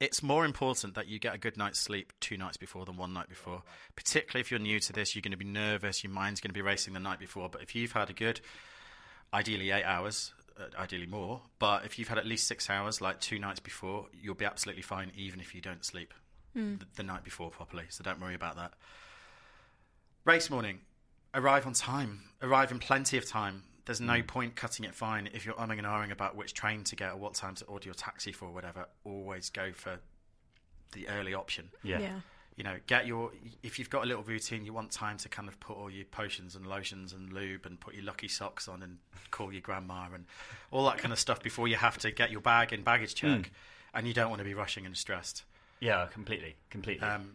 It's 0.00 0.22
more 0.22 0.46
important 0.46 0.94
that 0.94 1.08
you 1.08 1.18
get 1.18 1.34
a 1.34 1.38
good 1.38 1.58
night's 1.58 1.78
sleep 1.78 2.14
two 2.20 2.38
nights 2.38 2.56
before 2.56 2.86
than 2.86 2.96
one 2.96 3.12
night 3.12 3.28
before. 3.28 3.62
Particularly 3.96 4.40
if 4.40 4.50
you're 4.50 4.58
new 4.58 4.80
to 4.80 4.92
this, 4.94 5.14
you're 5.14 5.20
going 5.20 5.32
to 5.32 5.36
be 5.36 5.44
nervous, 5.44 6.02
your 6.02 6.12
mind's 6.12 6.40
going 6.40 6.48
to 6.48 6.54
be 6.54 6.62
racing 6.62 6.94
the 6.94 7.00
night 7.00 7.18
before. 7.18 7.50
But 7.50 7.62
if 7.62 7.74
you've 7.74 7.92
had 7.92 8.08
a 8.08 8.14
good, 8.14 8.40
ideally 9.34 9.70
eight 9.70 9.84
hours, 9.84 10.32
uh, 10.58 10.64
ideally 10.78 11.06
more, 11.06 11.42
but 11.58 11.84
if 11.84 11.98
you've 11.98 12.08
had 12.08 12.16
at 12.16 12.26
least 12.26 12.46
six 12.46 12.70
hours, 12.70 13.02
like 13.02 13.20
two 13.20 13.38
nights 13.38 13.60
before, 13.60 14.06
you'll 14.18 14.34
be 14.34 14.46
absolutely 14.46 14.82
fine, 14.82 15.12
even 15.16 15.38
if 15.38 15.54
you 15.54 15.60
don't 15.60 15.84
sleep 15.84 16.14
the, 16.78 16.86
the 16.96 17.02
night 17.02 17.22
before 17.22 17.50
properly. 17.50 17.84
So 17.90 18.02
don't 18.02 18.20
worry 18.20 18.34
about 18.34 18.56
that. 18.56 18.72
Race 20.24 20.48
morning, 20.48 20.80
arrive 21.34 21.66
on 21.66 21.74
time, 21.74 22.22
arrive 22.42 22.72
in 22.72 22.78
plenty 22.78 23.18
of 23.18 23.26
time. 23.28 23.64
There's 23.90 24.00
no 24.00 24.22
point 24.22 24.54
cutting 24.54 24.84
it 24.84 24.94
fine 24.94 25.28
if 25.34 25.44
you're 25.44 25.56
umming 25.56 25.78
and 25.78 25.82
ahhing 25.84 26.12
about 26.12 26.36
which 26.36 26.54
train 26.54 26.84
to 26.84 26.94
get 26.94 27.10
or 27.12 27.16
what 27.16 27.34
time 27.34 27.56
to 27.56 27.64
order 27.64 27.86
your 27.86 27.94
taxi 27.94 28.30
for 28.30 28.44
or 28.44 28.52
whatever. 28.52 28.86
Always 29.02 29.50
go 29.50 29.72
for 29.72 29.98
the 30.92 31.08
early 31.08 31.34
option. 31.34 31.70
Yeah. 31.82 31.98
Yeah. 31.98 32.20
You 32.54 32.62
know, 32.62 32.76
get 32.86 33.08
your 33.08 33.32
if 33.64 33.80
you've 33.80 33.90
got 33.90 34.04
a 34.04 34.06
little 34.06 34.22
routine, 34.22 34.64
you 34.64 34.72
want 34.72 34.92
time 34.92 35.16
to 35.18 35.28
kind 35.28 35.48
of 35.48 35.58
put 35.58 35.76
all 35.76 35.90
your 35.90 36.04
potions 36.04 36.54
and 36.54 36.68
lotions 36.68 37.12
and 37.12 37.32
lube 37.32 37.66
and 37.66 37.80
put 37.80 37.94
your 37.94 38.04
lucky 38.04 38.28
socks 38.28 38.68
on 38.68 38.84
and 38.84 38.98
call 39.32 39.50
your 39.52 39.60
grandma 39.60 40.06
and 40.14 40.24
all 40.70 40.84
that 40.86 40.98
kind 40.98 41.12
of 41.12 41.18
stuff 41.18 41.42
before 41.42 41.66
you 41.66 41.74
have 41.74 41.98
to 41.98 42.12
get 42.12 42.30
your 42.30 42.40
bag 42.42 42.72
in 42.72 42.84
baggage 42.84 43.16
check, 43.16 43.50
and 43.92 44.06
you 44.06 44.14
don't 44.14 44.30
want 44.30 44.38
to 44.38 44.44
be 44.44 44.54
rushing 44.54 44.86
and 44.86 44.96
stressed. 44.96 45.42
Yeah, 45.80 46.06
completely, 46.12 46.54
completely. 46.70 47.08
Um, 47.08 47.34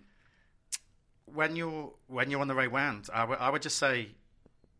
when 1.26 1.58
you're 1.58 1.92
when 2.08 2.30
you're 2.32 2.40
on 2.40 2.48
the 2.48 2.56
way 2.56 2.68
round, 2.68 3.10
I 3.14 3.50
would- 3.50 3.62
just 3.62 3.78
say, 3.78 4.12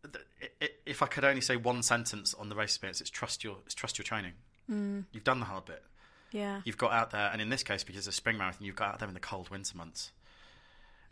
that 0.02 0.22
i- 0.42 0.64
i- 0.64 0.70
if 0.86 1.02
I 1.02 1.06
could 1.06 1.24
only 1.24 1.40
say 1.40 1.56
one 1.56 1.82
sentence 1.82 2.32
on 2.32 2.48
the 2.48 2.54
race 2.54 2.70
experience, 2.70 3.00
it's 3.00 3.10
trust 3.10 3.44
your 3.44 3.56
it's 3.66 3.74
trust 3.74 3.98
your 3.98 4.04
training. 4.04 4.32
Mm. 4.70 5.04
You've 5.12 5.24
done 5.24 5.40
the 5.40 5.46
hard 5.46 5.66
bit. 5.66 5.82
Yeah. 6.32 6.60
You've 6.64 6.78
got 6.78 6.92
out 6.92 7.10
there, 7.10 7.30
and 7.32 7.40
in 7.40 7.50
this 7.50 7.62
case, 7.62 7.84
because 7.84 8.06
of 8.06 8.14
spring 8.14 8.38
marathon, 8.38 8.64
you've 8.64 8.76
got 8.76 8.94
out 8.94 8.98
there 9.00 9.08
in 9.08 9.14
the 9.14 9.20
cold 9.20 9.48
winter 9.48 9.76
months, 9.76 10.12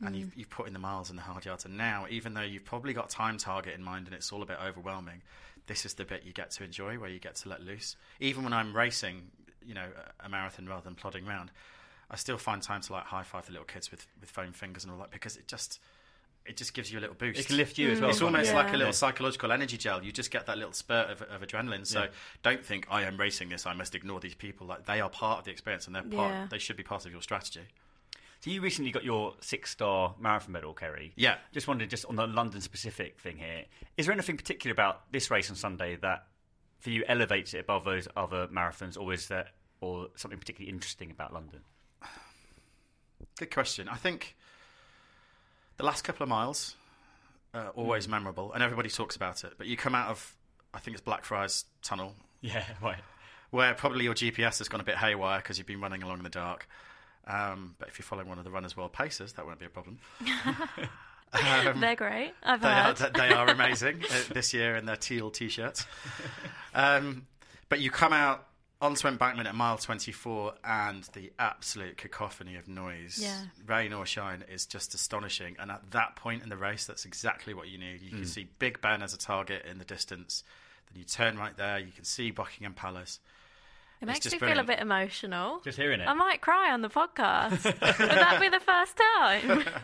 and 0.01 0.15
mm. 0.15 0.21
you've 0.21 0.37
you've 0.37 0.51
put 0.51 0.67
in 0.67 0.73
the 0.73 0.79
miles 0.79 1.11
and 1.11 1.19
the 1.19 1.23
hard 1.23 1.45
yards. 1.45 1.65
And 1.65 1.77
now, 1.77 2.07
even 2.09 2.35
though 2.35 2.43
you've 2.43 2.65
probably 2.65 2.93
got 2.93 3.11
time 3.11 3.37
target 3.37 3.75
in 3.75 3.83
mind, 3.83 4.07
and 4.07 4.15
it's 4.15 4.33
all 4.33 4.43
a 4.43 4.47
bit 4.47 4.59
overwhelming, 4.65 5.23
this 5.67 5.85
is 5.85 5.95
the 5.95 6.05
bit 6.05 6.23
you 6.25 6.33
get 6.33 6.51
to 6.53 6.65
enjoy, 6.65 6.99
where 6.99 7.11
you 7.11 7.19
get 7.19 7.35
to 7.37 7.49
let 7.49 7.63
loose. 7.63 7.97
Even 8.21 8.45
when 8.45 8.53
I'm 8.53 8.77
racing, 8.77 9.31
you 9.65 9.75
know, 9.75 9.89
a 10.23 10.27
a 10.27 10.29
marathon 10.29 10.67
rather 10.67 10.85
than 10.85 10.95
plodding 10.95 11.27
around, 11.27 11.51
I 12.11 12.17
still 12.17 12.39
find 12.39 12.63
time 12.63 12.81
to 12.83 12.93
like 12.93 13.05
high 13.05 13.25
five 13.25 13.47
the 13.47 13.53
little 13.53 13.67
kids 13.67 13.91
with 13.91 14.07
with 14.21 14.31
foam 14.31 14.53
fingers 14.53 14.85
and 14.85 14.93
all 14.93 14.99
that 14.99 15.11
because 15.11 15.37
it 15.37 15.49
just 15.49 15.81
it 16.47 16.57
just 16.57 16.75
gives 16.75 16.93
you 16.93 16.99
a 16.99 17.01
little 17.01 17.17
boost. 17.17 17.41
it 17.41 17.47
can 17.47 17.57
lift 17.57 17.79
you 17.79 17.91
as 17.91 17.99
mm. 17.99 18.03
well. 18.03 18.11
It's 18.11 18.21
almost 18.21 18.51
it? 18.51 18.55
like 18.55 18.73
a 18.73 18.77
little 18.77 18.93
psychological 18.93 19.51
energy 19.51 19.79
gel. 19.79 20.03
You 20.05 20.13
just 20.13 20.31
get 20.31 20.47
that 20.47 20.59
little 20.59 20.73
spurt 20.73 21.11
of, 21.11 21.23
of 21.23 21.41
adrenaline. 21.41 21.87
So 21.87 22.03
Yeah. 22.03 22.09
don't 22.43 22.65
think 22.65 22.87
I 22.91 23.03
am 23.03 23.17
racing 23.17 23.49
this. 23.49 23.67
I 23.67 23.73
must 23.73 23.95
ignore 23.95 24.21
these 24.21 24.35
people. 24.35 24.67
Like 24.67 24.85
they 24.85 25.01
are 25.01 25.09
part 25.09 25.39
of 25.39 25.45
the 25.45 25.51
experience, 25.51 25.87
and 25.87 25.97
they're 25.97 26.03
part. 26.03 26.33
Yeah. 26.33 26.47
They 26.51 26.59
should 26.59 26.77
be 26.77 26.83
part 26.83 27.07
of 27.07 27.13
your 27.13 27.23
strategy. 27.23 27.63
So 28.41 28.51
you 28.51 28.61
recently 28.61 28.91
got 28.91 29.05
your 29.05 29.35
six-star 29.41 30.17
marathon 30.21 30.53
medal, 30.53 30.75
Kerry. 30.75 31.15
Yeah. 31.17 31.37
Just 31.53 31.67
wondered, 31.67 31.89
just 31.89 32.05
on 32.05 32.17
the 32.17 32.27
London-specific 32.27 33.19
thing 33.19 33.39
here, 33.39 33.65
is 33.97 34.05
there 34.05 34.13
anything 34.13 34.37
particular 34.37 34.73
about 34.73 35.11
this 35.11 35.31
race 35.31 35.49
on 35.49 35.57
Sunday 35.57 35.97
that, 36.03 36.27
for 36.79 36.91
you, 36.91 37.05
elevates 37.09 37.55
it 37.55 37.61
above 37.61 37.87
those 37.87 38.07
other 38.19 38.47
marathons, 38.49 39.01
or 39.01 39.15
is 39.15 39.29
there, 39.29 39.47
or 39.81 40.09
something 40.17 40.39
particularly 40.39 40.71
interesting 40.71 41.11
about 41.11 41.33
London? 41.33 41.61
Good 43.39 43.51
question. 43.51 43.89
I 43.89 43.97
think 43.97 44.37
the 45.77 45.85
last 45.85 46.03
couple 46.05 46.23
of 46.23 46.29
miles 46.29 46.75
uh, 47.53 47.69
always 47.75 48.09
memorable, 48.09 48.53
and 48.53 48.63
everybody 48.63 48.89
talks 48.91 49.17
about 49.17 49.45
it. 49.45 49.55
But 49.59 49.67
you 49.67 49.77
come 49.77 49.95
out 49.95 50.09
of, 50.11 50.37
I 50.73 50.79
think 50.81 50.95
it's 50.97 51.03
Blackfriars 51.05 51.65
Tunnel, 51.83 52.15
Yeah, 52.41 52.65
right. 52.83 52.99
where 53.51 53.75
probably 53.75 54.05
your 54.05 54.15
GPS 54.15 54.59
has 54.59 54.69
gone 54.69 54.81
a 54.81 54.85
bit 54.85 54.97
haywire 54.97 55.39
because 55.39 55.59
you've 55.59 55.67
been 55.67 55.81
running 55.81 56.03
along 56.03 56.19
in 56.19 56.25
the 56.25 56.31
dark. 56.31 56.69
Um, 57.27 57.75
but 57.79 57.89
if 57.89 57.99
you're 57.99 58.05
following 58.05 58.29
one 58.29 58.39
of 58.39 58.45
the 58.45 58.51
runners' 58.51 58.77
world 58.77 58.93
paces, 58.93 59.33
that 59.35 59.47
won't 59.47 59.59
be 59.59 59.67
a 59.67 59.71
problem. 59.71 59.99
They're 61.81 61.97
great. 61.97 62.33
I've 62.43 62.61
They 62.61 62.69
are, 62.69 62.93
they 63.11 63.31
are 63.35 63.49
amazing 63.51 64.03
uh, 64.09 64.33
this 64.33 64.55
year 64.55 64.77
in 64.77 64.87
their 64.87 64.97
teal 64.97 65.31
t-shirts. 65.31 65.87
Um, 66.75 67.27
but 67.69 67.81
you 67.81 67.91
come 67.91 68.13
out 68.13 68.47
onto 68.81 69.07
embankment 69.09 69.49
at 69.49 69.55
mile 69.55 69.79
24 69.79 70.55
and 70.65 71.05
the 71.15 71.33
absolute 71.39 71.97
cacophony 71.97 72.57
of 72.57 72.69
noise, 72.69 73.19
Yeah. 73.23 73.45
rain 73.67 73.93
or 73.93 74.05
shine, 74.05 74.45
is 74.51 74.67
just 74.67 74.95
astonishing. 74.95 75.57
And 75.59 75.71
at 75.71 75.91
that 75.93 76.17
point 76.17 76.43
in 76.43 76.49
the 76.51 76.57
race, 76.57 76.85
that's 76.85 77.05
exactly 77.05 77.55
what 77.55 77.69
you 77.69 77.79
need. 77.79 78.03
You 78.03 78.11
can 78.11 78.27
see 78.27 78.49
Big 78.59 78.81
Ben 78.81 79.03
as 79.03 79.15
a 79.15 79.19
target 79.19 79.65
in 79.65 79.79
the 79.79 79.85
distance. 79.85 80.45
Then 80.93 80.99
you 80.99 81.05
turn 81.05 81.39
right 81.39 81.57
there, 81.57 81.79
you 81.79 81.93
can 81.93 82.05
see 82.05 82.31
Buckingham 82.31 82.75
Palace. 82.75 83.21
It 84.03 84.07
makes 84.07 84.21
just 84.21 84.35
me 84.35 84.39
feel 84.41 84.49
a 84.49 84.51
brilliant. 84.65 84.67
bit 84.69 84.81
emotional. 84.81 85.61
Just 85.65 85.79
hearing 85.79 86.01
it. 86.01 86.07
I 86.09 86.13
might 86.13 86.43
cry 86.43 86.71
on 86.73 86.83
the 86.83 86.91
podcast. 86.91 87.65
Would 87.99 87.99
that 88.11 88.39
be 88.41 88.49
the 88.51 88.61
first 88.61 88.97
time? 89.19 89.65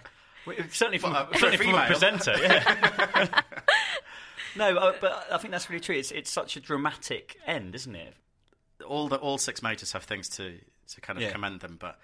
Well, 0.46 0.56
certainly 0.72 0.96
from, 0.96 1.12
Well, 1.12 1.28
uh, 1.30 1.36
certainly 1.36 1.58
for 1.58 1.62
a 1.64 1.66
from 1.66 1.74
a 1.74 1.76
female. 1.76 1.86
presenter, 1.86 2.34
yeah. 2.40 3.40
no, 4.56 4.74
uh, 4.76 4.94
but 4.98 5.26
I 5.30 5.36
think 5.36 5.52
that's 5.52 5.68
really 5.68 5.80
true. 5.80 5.96
It's 5.96 6.10
it's 6.10 6.30
such 6.30 6.56
a 6.56 6.60
dramatic 6.60 7.36
end, 7.46 7.74
isn't 7.74 7.94
it? 7.94 8.14
All 8.90 9.08
the 9.08 9.16
all 9.16 9.38
six 9.38 9.62
majors 9.62 9.92
have 9.92 10.04
things 10.04 10.28
to 10.30 10.58
to 10.94 11.00
kind 11.00 11.18
of 11.18 11.22
Yeah. 11.22 11.32
commend 11.32 11.60
them, 11.60 11.76
but 11.78 11.98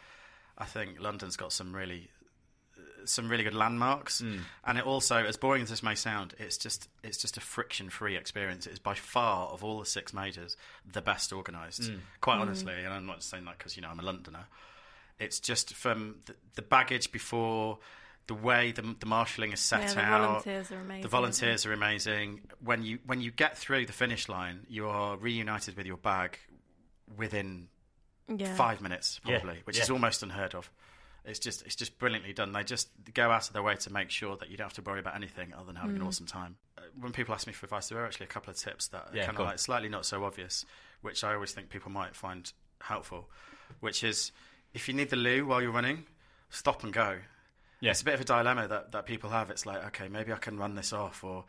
I 0.56 0.64
think 0.64 1.00
London's 1.00 1.36
got 1.36 1.52
some 1.52 1.74
really 1.74 2.08
some 3.04 3.28
really 3.28 3.44
good 3.44 3.54
landmarks, 3.54 4.18
Hmm. 4.20 4.38
and 4.64 4.78
it 4.78 4.84
also, 4.84 5.16
as 5.24 5.36
boring 5.36 5.62
as 5.62 5.70
this 5.70 5.82
may 5.82 5.94
sound, 5.94 6.34
it's 6.38 6.56
just 6.58 6.88
it's 7.02 7.16
just 7.18 7.36
a 7.36 7.40
friction 7.40 7.88
free 7.90 8.16
experience. 8.16 8.66
It 8.66 8.72
is 8.72 8.78
by 8.78 8.94
far 8.94 9.48
of 9.48 9.62
all 9.64 9.78
the 9.80 9.86
six 9.86 10.12
majors 10.12 10.56
the 10.84 11.02
best 11.02 11.32
organised. 11.32 11.84
Hmm. 11.88 11.98
Quite 12.20 12.38
honestly, 12.38 12.74
and 12.74 12.92
I'm 12.92 13.06
not 13.06 13.22
saying 13.22 13.44
that 13.44 13.58
because 13.58 13.76
you 13.76 13.82
know 13.82 13.88
I'm 13.90 14.00
a 14.00 14.02
Londoner. 14.02 14.46
It's 15.18 15.40
just 15.40 15.72
from 15.74 16.16
the, 16.26 16.34
the 16.54 16.62
baggage 16.62 17.10
before. 17.12 17.78
The 18.28 18.34
way 18.34 18.72
the, 18.72 18.82
the 18.98 19.06
marshalling 19.06 19.52
is 19.52 19.60
set 19.60 19.82
Yeah, 19.82 19.94
the 19.94 20.00
out, 20.00 20.20
volunteers 20.42 20.72
are 20.72 20.80
amazing, 20.80 21.02
The 21.02 21.08
volunteers 21.08 21.64
are 21.66 21.72
amazing. 21.72 22.40
When 22.58 22.82
you 22.82 22.98
when 23.06 23.20
you 23.20 23.30
get 23.30 23.56
through 23.56 23.86
the 23.86 23.92
finish 23.92 24.28
line, 24.28 24.66
you 24.68 24.88
are 24.88 25.16
reunited 25.16 25.76
with 25.76 25.86
your 25.86 25.96
bag 25.96 26.40
within 27.16 27.68
yeah. 28.28 28.54
five 28.56 28.80
minutes 28.80 29.20
Yeah, 29.24 29.38
probably, 29.40 29.60
which 29.64 29.76
yeah. 29.76 29.82
is 29.84 29.90
almost 29.90 30.22
unheard 30.22 30.54
of. 30.54 30.70
It's 31.24 31.38
just 31.40 31.62
it's 31.66 31.74
just 31.74 31.98
brilliantly 31.98 32.32
done. 32.32 32.52
They 32.52 32.62
just 32.62 32.88
go 33.12 33.30
out 33.30 33.48
of 33.48 33.52
their 33.52 33.62
way 33.62 33.74
to 33.74 33.92
make 33.92 34.10
sure 34.10 34.36
that 34.36 34.48
you 34.48 34.56
don't 34.56 34.66
have 34.66 34.74
to 34.74 34.82
worry 34.82 35.00
about 35.00 35.16
anything 35.16 35.52
other 35.54 35.66
than 35.66 35.74
having 35.76 35.96
an 35.96 36.02
awesome 36.02 36.26
time. 36.26 36.56
Uh, 36.78 36.82
When 37.00 37.12
people 37.12 37.34
ask 37.34 37.46
me 37.48 37.52
for 37.52 37.66
advice, 37.66 37.88
there 37.88 37.98
are 37.98 38.06
actually 38.06 38.26
a 38.26 38.28
couple 38.28 38.50
of 38.50 38.56
tips 38.56 38.88
that 38.88 39.08
are 39.10 39.16
Yeah, 39.16 39.26
kind 39.26 39.36
of 39.36 39.40
on. 39.40 39.46
like 39.48 39.58
slightly 39.58 39.88
not 39.88 40.06
so 40.06 40.24
obvious, 40.24 40.64
which 41.00 41.24
I 41.24 41.34
always 41.34 41.50
think 41.52 41.68
people 41.68 41.90
might 41.90 42.14
find 42.14 42.50
helpful. 42.80 43.28
Which 43.80 44.04
is 44.04 44.30
if 44.72 44.86
you 44.86 44.94
need 44.94 45.10
the 45.10 45.16
loo 45.16 45.46
while 45.46 45.60
you're 45.60 45.72
running, 45.72 46.06
stop 46.50 46.84
and 46.84 46.92
go. 46.92 47.18
Yeah. 47.80 47.90
It's 47.90 48.02
a 48.02 48.04
bit 48.04 48.14
of 48.14 48.20
a 48.20 48.24
dilemma 48.24 48.68
that, 48.68 48.92
that 48.92 49.04
people 49.06 49.30
have. 49.30 49.50
It's 49.50 49.66
like, 49.66 49.84
okay, 49.86 50.08
maybe 50.08 50.32
I 50.32 50.36
can 50.38 50.56
run 50.58 50.76
this 50.76 50.92
off, 50.92 51.24
or 51.24 51.44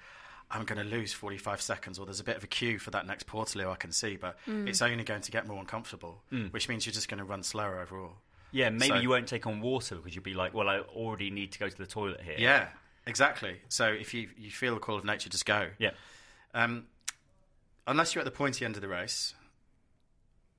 I'm 0.50 0.64
going 0.64 0.78
to 0.82 0.88
lose 0.95 1.12
45 1.14 1.62
seconds, 1.62 2.00
or 2.00 2.06
there's 2.06 2.20
a 2.22 2.24
bit 2.24 2.38
of 2.38 2.43
a 2.43 2.48
queue 2.48 2.80
for 2.80 2.89
that 2.91 3.06
next 3.06 3.28
Portaloo 3.28 3.70
I 3.72 3.76
can 3.76 3.91
see, 3.91 4.16
but 4.16 4.38
it's 4.48 4.82
only 4.82 5.04
going 5.04 5.22
to 5.22 5.32
get 5.32 5.45
more 5.45 5.60
uncomfortable, 5.60 6.22
which 6.52 6.70
means 6.70 6.86
you're 6.86 6.93
just 6.93 7.10
going 7.10 7.18
to 7.18 7.24
run 7.26 7.43
slower 7.43 7.82
overall. 7.82 8.14
Yeah, 8.52 8.70
maybe 8.70 8.88
So- 8.88 8.95
you 8.95 9.10
won't 9.10 9.28
take 9.28 9.45
on 9.45 9.60
water 9.60 9.95
because 9.98 10.16
you'll 10.16 10.24
be 10.24 10.34
like, 10.34 10.54
well, 10.54 10.70
I 10.70 10.80
already 10.80 11.30
need 11.30 11.52
to 11.52 11.60
go 11.60 11.68
to 11.68 11.78
the 11.78 11.86
toilet 11.86 12.22
here. 12.22 12.36
Yeah, 12.38 12.70
exactly. 13.06 13.58
So 13.68 13.88
if 13.88 14.14
you 14.14 14.30
you 14.38 14.50
feel 14.50 14.74
the 14.74 14.80
call 14.80 14.95
of 14.98 15.04
nature, 15.04 15.30
just 15.30 15.45
go. 15.45 15.70
Yeah. 15.80 15.91
Um, 16.54 16.88
unless 17.86 18.16
you're 18.16 18.22
at 18.22 18.26
the 18.26 18.32
pointy 18.32 18.64
end 18.64 18.76
of 18.76 18.82
the 18.82 18.88
race, 18.88 19.34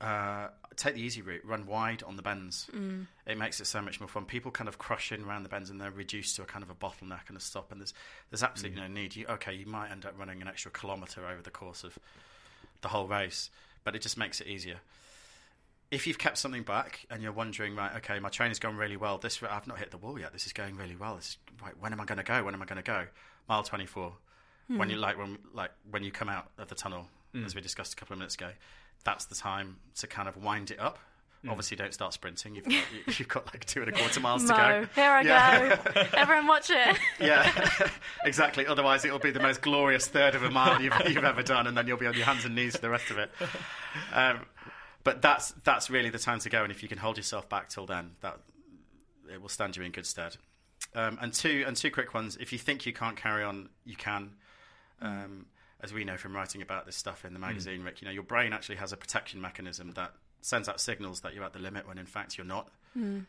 uh, 0.01 0.47
take 0.75 0.95
the 0.95 1.01
easy 1.01 1.21
route. 1.21 1.43
Run 1.43 1.65
wide 1.65 2.03
on 2.03 2.15
the 2.15 2.21
bends. 2.21 2.67
Mm. 2.73 3.07
It 3.27 3.37
makes 3.37 3.59
it 3.59 3.65
so 3.65 3.81
much 3.81 3.99
more 3.99 4.07
fun. 4.07 4.25
People 4.25 4.51
kind 4.51 4.67
of 4.67 4.77
crush 4.77 5.11
in 5.11 5.23
around 5.23 5.43
the 5.43 5.49
bends 5.49 5.69
and 5.69 5.79
they're 5.79 5.91
reduced 5.91 6.35
to 6.37 6.41
a 6.41 6.45
kind 6.45 6.63
of 6.63 6.69
a 6.69 6.73
bottleneck 6.73 7.27
and 7.27 7.35
a 7.35 7.39
stop. 7.39 7.71
And 7.71 7.81
there's 7.81 7.93
there's 8.31 8.43
absolutely 8.43 8.79
mm. 8.79 8.87
no 8.87 8.93
need. 8.93 9.15
You 9.15 9.25
okay? 9.27 9.53
You 9.53 9.65
might 9.65 9.91
end 9.91 10.05
up 10.05 10.17
running 10.17 10.41
an 10.41 10.47
extra 10.47 10.71
kilometre 10.71 11.25
over 11.25 11.41
the 11.41 11.51
course 11.51 11.83
of 11.83 11.97
the 12.81 12.87
whole 12.87 13.07
race, 13.07 13.49
but 13.83 13.95
it 13.95 14.01
just 14.01 14.17
makes 14.17 14.39
it 14.39 14.47
easier. 14.47 14.77
If 15.91 16.05
you've 16.05 16.19
kept 16.19 16.37
something 16.37 16.63
back 16.63 17.05
and 17.09 17.23
you're 17.23 17.31
wondering, 17.31 17.75
right, 17.75 17.95
okay, 17.97 18.19
my 18.19 18.29
training's 18.29 18.59
gone 18.59 18.77
really 18.77 18.95
well. 18.95 19.17
This 19.17 19.41
I've 19.43 19.67
not 19.67 19.79
hit 19.79 19.91
the 19.91 19.97
wall 19.97 20.19
yet. 20.19 20.31
This 20.33 20.45
is 20.45 20.53
going 20.53 20.77
really 20.77 20.95
well. 20.95 21.15
This 21.15 21.29
is, 21.29 21.37
right, 21.63 21.73
when 21.79 21.93
am 21.93 21.99
I 21.99 22.05
going 22.05 22.19
to 22.19 22.23
go? 22.23 22.43
When 22.43 22.53
am 22.53 22.61
I 22.61 22.65
going 22.65 22.81
to 22.81 22.83
go? 22.83 23.05
Mile 23.49 23.63
24. 23.63 24.13
When 24.67 24.81
hmm. 24.87 24.89
you 24.91 24.97
like 24.97 25.17
when 25.17 25.39
like 25.51 25.71
when 25.89 26.03
you 26.03 26.11
come 26.11 26.29
out 26.29 26.51
of 26.59 26.67
the 26.67 26.75
tunnel, 26.75 27.07
mm. 27.33 27.43
as 27.43 27.55
we 27.55 27.61
discussed 27.61 27.93
a 27.93 27.95
couple 27.95 28.13
of 28.13 28.19
minutes 28.19 28.35
ago, 28.35 28.51
that's 29.03 29.25
the 29.25 29.35
time 29.35 29.77
to 29.97 30.07
kind 30.07 30.27
of 30.27 30.37
wind 30.37 30.71
it 30.71 30.79
up. 30.79 30.99
Hmm. 31.43 31.51
Obviously, 31.51 31.77
don't 31.77 31.93
start 31.93 32.13
sprinting. 32.13 32.55
You've 32.55 32.65
got, 32.65 32.73
you- 32.73 32.81
you've 33.17 33.27
got 33.27 33.45
like 33.47 33.63
two 33.65 33.81
and 33.81 33.89
a 33.89 33.93
quarter 33.93 34.19
miles 34.19 34.43
Mo, 34.43 34.49
to 34.49 34.53
go. 34.55 34.87
here 35.01 35.09
I 35.11 35.21
Yeah. 35.21 35.75
go. 35.93 36.01
Everyone 36.13 36.47
watch 36.47 36.69
it. 36.69 36.97
Yeah, 37.19 37.49
exactly. 38.25 38.65
Otherwise, 38.67 39.05
it'll 39.05 39.19
be 39.19 39.31
the 39.31 39.39
most 39.39 39.61
glorious 39.61 40.07
third 40.07 40.35
of 40.35 40.43
a 40.43 40.49
mile 40.51 40.81
you've, 40.81 40.93
you've 41.07 41.23
ever 41.23 41.41
done, 41.43 41.67
and 41.67 41.77
then 41.77 41.87
you'll 41.87 41.97
be 41.97 42.07
on 42.07 42.13
your 42.13 42.25
hands 42.25 42.43
and 42.45 42.55
knees 42.55 42.75
for 42.75 42.81
the 42.81 42.89
rest 42.89 43.09
of 43.11 43.17
it. 43.17 43.31
Um, 44.13 44.45
but 45.03 45.21
that's 45.21 45.53
that's 45.63 45.89
really 45.89 46.09
the 46.09 46.19
time 46.19 46.39
to 46.39 46.49
go, 46.49 46.63
and 46.63 46.71
if 46.71 46.83
you 46.83 46.89
can 46.89 46.97
hold 46.97 47.15
yourself 47.17 47.47
back 47.47 47.69
till 47.69 47.85
then, 47.85 48.11
that 48.21 48.37
it 49.33 49.41
will 49.41 49.47
stand 49.49 49.77
you 49.77 49.83
in 49.83 49.91
good 49.93 50.05
stead. 50.05 50.35
Um, 50.93 51.17
and 51.21 51.31
two 51.33 51.63
and 51.67 51.75
two 51.77 51.89
quick 51.91 52.13
ones. 52.13 52.37
If 52.39 52.51
you 52.51 52.59
think 52.59 52.85
you 52.85 52.91
can't 52.93 53.15
carry 53.15 53.43
on, 53.43 53.69
you 53.85 53.95
can. 53.95 54.31
Um, 55.01 55.45
as 55.81 55.93
we 55.93 56.03
know 56.03 56.17
from 56.17 56.35
writing 56.35 56.61
about 56.61 56.85
this 56.85 56.95
stuff 56.95 57.25
in 57.25 57.33
the 57.33 57.39
magazine, 57.39 57.83
Rick, 57.83 58.01
you 58.01 58.05
know 58.07 58.11
your 58.13 58.23
brain 58.23 58.53
actually 58.53 58.75
has 58.77 58.91
a 58.93 58.97
protection 58.97 59.39
mechanism 59.41 59.91
that 59.93 60.13
sends 60.41 60.69
out 60.69 60.79
signals 60.79 61.21
that 61.21 61.33
you're 61.33 61.43
at 61.43 61.53
the 61.53 61.59
limit 61.59 61.87
when 61.87 61.97
in 61.97 62.05
fact 62.05 62.37
you're 62.37 62.47
not. 62.47 62.69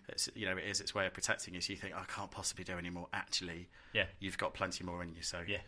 It's, 0.09 0.29
you 0.35 0.47
know, 0.47 0.57
it 0.57 0.65
is 0.65 0.81
its 0.81 0.95
way 0.95 1.07
of 1.07 1.13
protecting 1.15 1.55
you. 1.55 1.61
So 1.61 1.73
you 1.73 1.77
think, 1.79 1.95
I 1.95 2.03
can't 2.05 2.31
possibly 2.31 2.65
do 2.65 2.77
any 2.77 2.91
more. 2.91 3.07
Actually, 3.13 3.69
Yeah. 3.93 4.07
you've 4.19 4.39
got 4.39 4.53
plenty 4.55 4.83
more 4.83 5.01
in 5.03 5.15
you. 5.15 5.23
So 5.23 5.45
Yeah. 5.47 5.59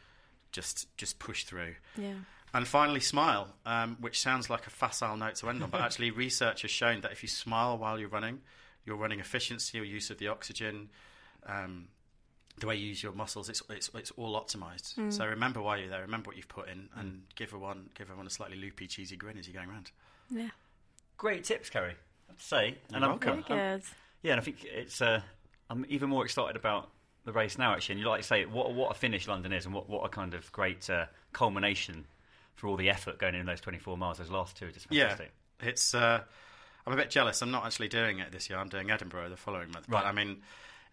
just 0.50 0.88
just 0.96 1.18
push 1.20 1.44
through. 1.44 1.76
Yeah. 1.96 2.14
And 2.54 2.66
finally, 2.66 3.00
smile, 3.00 3.54
um, 3.64 3.96
which 4.00 4.20
sounds 4.20 4.50
like 4.50 4.66
a 4.66 4.70
facile 4.70 5.16
note 5.16 5.36
to 5.36 5.48
end 5.50 5.62
on, 5.62 5.70
but 5.70 5.80
actually, 5.86 6.10
research 6.10 6.62
has 6.62 6.70
shown 6.70 7.00
that 7.02 7.12
if 7.12 7.22
you 7.22 7.28
smile 7.28 7.78
while 7.78 7.98
you're 7.98 8.08
running, 8.08 8.40
your 8.84 8.96
running 8.96 9.20
efficiency 9.20 9.78
or 9.78 9.84
use 9.84 10.10
of 10.10 10.18
the 10.18 10.26
oxygen, 10.28 10.88
um, 11.46 11.88
the 12.58 12.66
way 12.66 12.76
you 12.76 12.86
use 12.86 13.02
your 13.02 13.12
muscles, 13.12 13.48
it's 13.48 13.62
it's, 13.70 13.90
it's 13.94 14.10
all 14.12 14.40
optimized. 14.40 15.12
So 15.12 15.26
remember 15.26 15.60
why 15.62 15.78
you're 15.78 15.88
there, 15.88 16.02
remember 16.02 16.28
what 16.28 16.36
you've 16.36 16.48
put 16.48 16.68
in, 16.68 16.88
and 16.96 17.22
give 17.34 17.48
everyone 17.48 17.90
give 17.94 18.08
everyone 18.08 18.26
a 18.26 18.30
slightly 18.30 18.56
loopy, 18.56 18.86
cheesy 18.86 19.16
grin 19.16 19.38
as 19.38 19.46
you're 19.48 19.54
going 19.54 19.68
around. 19.70 19.90
Yeah. 20.30 20.50
Great 21.16 21.44
tips, 21.44 21.70
Kerry. 21.70 21.92
I 22.28 22.32
have 22.32 22.38
to 22.38 22.44
say. 22.44 22.78
You're 22.90 23.00
I'm- 23.00 23.08
welcome. 23.10 23.44
Very 23.46 23.60
I'm- 23.60 23.82
Yeah, 24.22 24.32
and 24.32 24.40
I 24.40 24.44
think 24.44 24.64
it's. 24.64 25.00
Uh, 25.00 25.20
I'm 25.70 25.86
even 25.88 26.08
more 26.10 26.24
excited 26.24 26.56
about 26.56 26.90
the 27.24 27.32
race 27.32 27.58
now. 27.58 27.72
Actually, 27.72 27.94
and 27.94 28.00
you 28.00 28.08
like 28.08 28.20
to 28.20 28.26
say 28.26 28.44
what 28.44 28.72
what 28.74 28.90
a 28.90 28.94
finish 28.94 29.26
London 29.28 29.52
is, 29.52 29.64
and 29.66 29.74
what 29.74 29.88
what 29.88 30.04
a 30.04 30.08
kind 30.08 30.34
of 30.34 30.50
great 30.52 30.88
uh, 30.90 31.06
culmination 31.32 32.04
for 32.54 32.66
all 32.68 32.76
the 32.76 32.90
effort 32.90 33.18
going 33.18 33.34
in 33.34 33.46
those 33.46 33.60
24 33.60 33.96
miles. 33.96 34.18
Those 34.18 34.30
last 34.30 34.56
two 34.56 34.66
are 34.66 34.70
just 34.70 34.86
fantastic. 34.88 35.32
Yeah, 35.62 35.68
it's. 35.68 35.94
Uh, 35.94 36.20
I'm 36.86 36.92
a 36.92 36.96
bit 36.96 37.10
jealous. 37.10 37.40
I'm 37.42 37.50
not 37.52 37.64
actually 37.64 37.88
doing 37.88 38.18
it 38.18 38.32
this 38.32 38.50
year. 38.50 38.58
I'm 38.58 38.68
doing 38.68 38.90
Edinburgh 38.90 39.28
the 39.30 39.36
following 39.36 39.70
month. 39.70 39.88
Right. 39.88 40.02
But 40.02 40.06
I 40.06 40.12
mean, 40.12 40.42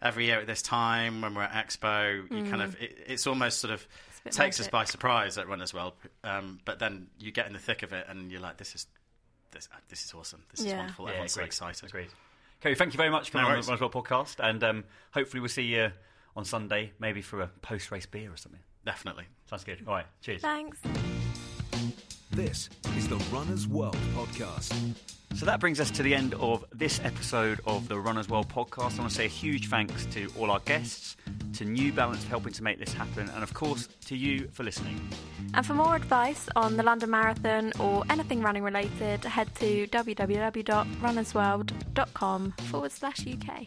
every 0.02 0.26
year 0.26 0.40
at 0.40 0.46
this 0.46 0.62
time 0.62 1.20
when 1.20 1.34
we're 1.34 1.42
at 1.42 1.66
Expo, 1.66 2.22
you 2.30 2.50
kind 2.50 2.62
of 2.62 2.80
it, 2.80 2.98
it's 3.06 3.26
almost 3.26 3.58
sort 3.60 3.72
of 3.72 3.80
Mm. 3.80 4.20
a 4.20 4.24
bit 4.24 4.32
takes 4.34 4.60
us 4.60 4.68
by 4.68 4.84
surprise 4.84 5.38
at 5.38 5.48
Runners 5.48 5.72
World. 5.72 5.94
Um, 6.24 6.60
but 6.66 6.78
then 6.78 7.06
you 7.18 7.32
get 7.32 7.46
in 7.46 7.54
the 7.54 7.58
thick 7.58 7.82
of 7.82 7.94
it 7.94 8.04
and 8.08 8.30
you're 8.30 8.40
like, 8.42 8.58
this 8.58 8.74
is 8.74 8.86
this 9.50 9.66
this 9.88 10.04
is 10.04 10.12
awesome. 10.12 10.42
This 10.50 10.60
is 10.66 10.72
wonderful. 10.74 11.06
Yeah, 11.06 11.10
Everyone's 11.12 11.32
so 11.32 11.42
excited. 11.42 11.88
Agreed. 11.88 12.08
Kerry, 12.60 12.74
thank 12.74 12.92
you 12.92 12.98
very 12.98 13.08
much 13.08 13.30
for 13.30 13.38
No 13.38 13.44
being 13.44 13.56
on 13.56 13.62
the 13.62 13.66
Runners 13.68 13.80
World 13.80 13.92
podcast, 13.94 14.36
and 14.46 14.62
um, 14.62 14.84
hopefully 15.12 15.40
we'll 15.40 15.48
see 15.48 15.62
you 15.62 15.90
on 16.36 16.44
Sunday, 16.44 16.92
maybe 16.98 17.22
for 17.22 17.40
a 17.40 17.46
post-race 17.62 18.04
beer 18.06 18.30
or 18.30 18.36
something. 18.36 18.60
Definitely. 18.84 19.24
Sounds 19.48 19.64
good. 19.64 19.82
All 19.86 19.94
right, 19.94 20.06
cheers. 20.20 20.42
Thanks. 20.42 20.78
This 22.30 22.68
is 22.98 23.08
the 23.08 23.16
Runner's 23.32 23.66
World 23.66 23.96
podcast. 24.14 25.19
So 25.34 25.46
that 25.46 25.60
brings 25.60 25.80
us 25.80 25.90
to 25.92 26.02
the 26.02 26.14
end 26.14 26.34
of 26.34 26.66
this 26.72 27.00
episode 27.02 27.60
of 27.64 27.88
the 27.88 27.98
Runners 27.98 28.28
World 28.28 28.48
podcast. 28.48 28.96
I 28.96 28.98
want 29.00 29.10
to 29.10 29.16
say 29.16 29.24
a 29.24 29.28
huge 29.28 29.68
thanks 29.68 30.04
to 30.06 30.28
all 30.38 30.50
our 30.50 30.58
guests, 30.60 31.16
to 31.54 31.64
New 31.64 31.92
Balance 31.92 32.22
for 32.24 32.30
helping 32.30 32.52
to 32.52 32.62
make 32.62 32.78
this 32.78 32.92
happen, 32.92 33.28
and 33.30 33.42
of 33.42 33.54
course 33.54 33.88
to 34.06 34.16
you 34.16 34.48
for 34.52 34.64
listening. 34.64 35.00
And 35.54 35.64
for 35.64 35.72
more 35.74 35.96
advice 35.96 36.48
on 36.56 36.76
the 36.76 36.82
London 36.82 37.08
Marathon 37.10 37.72
or 37.80 38.04
anything 38.10 38.42
running 38.42 38.64
related, 38.64 39.24
head 39.24 39.54
to 39.56 39.86
www.runnersworld.com 39.86 42.52
forward 42.52 42.92
slash 42.92 43.26
UK. 43.26 43.66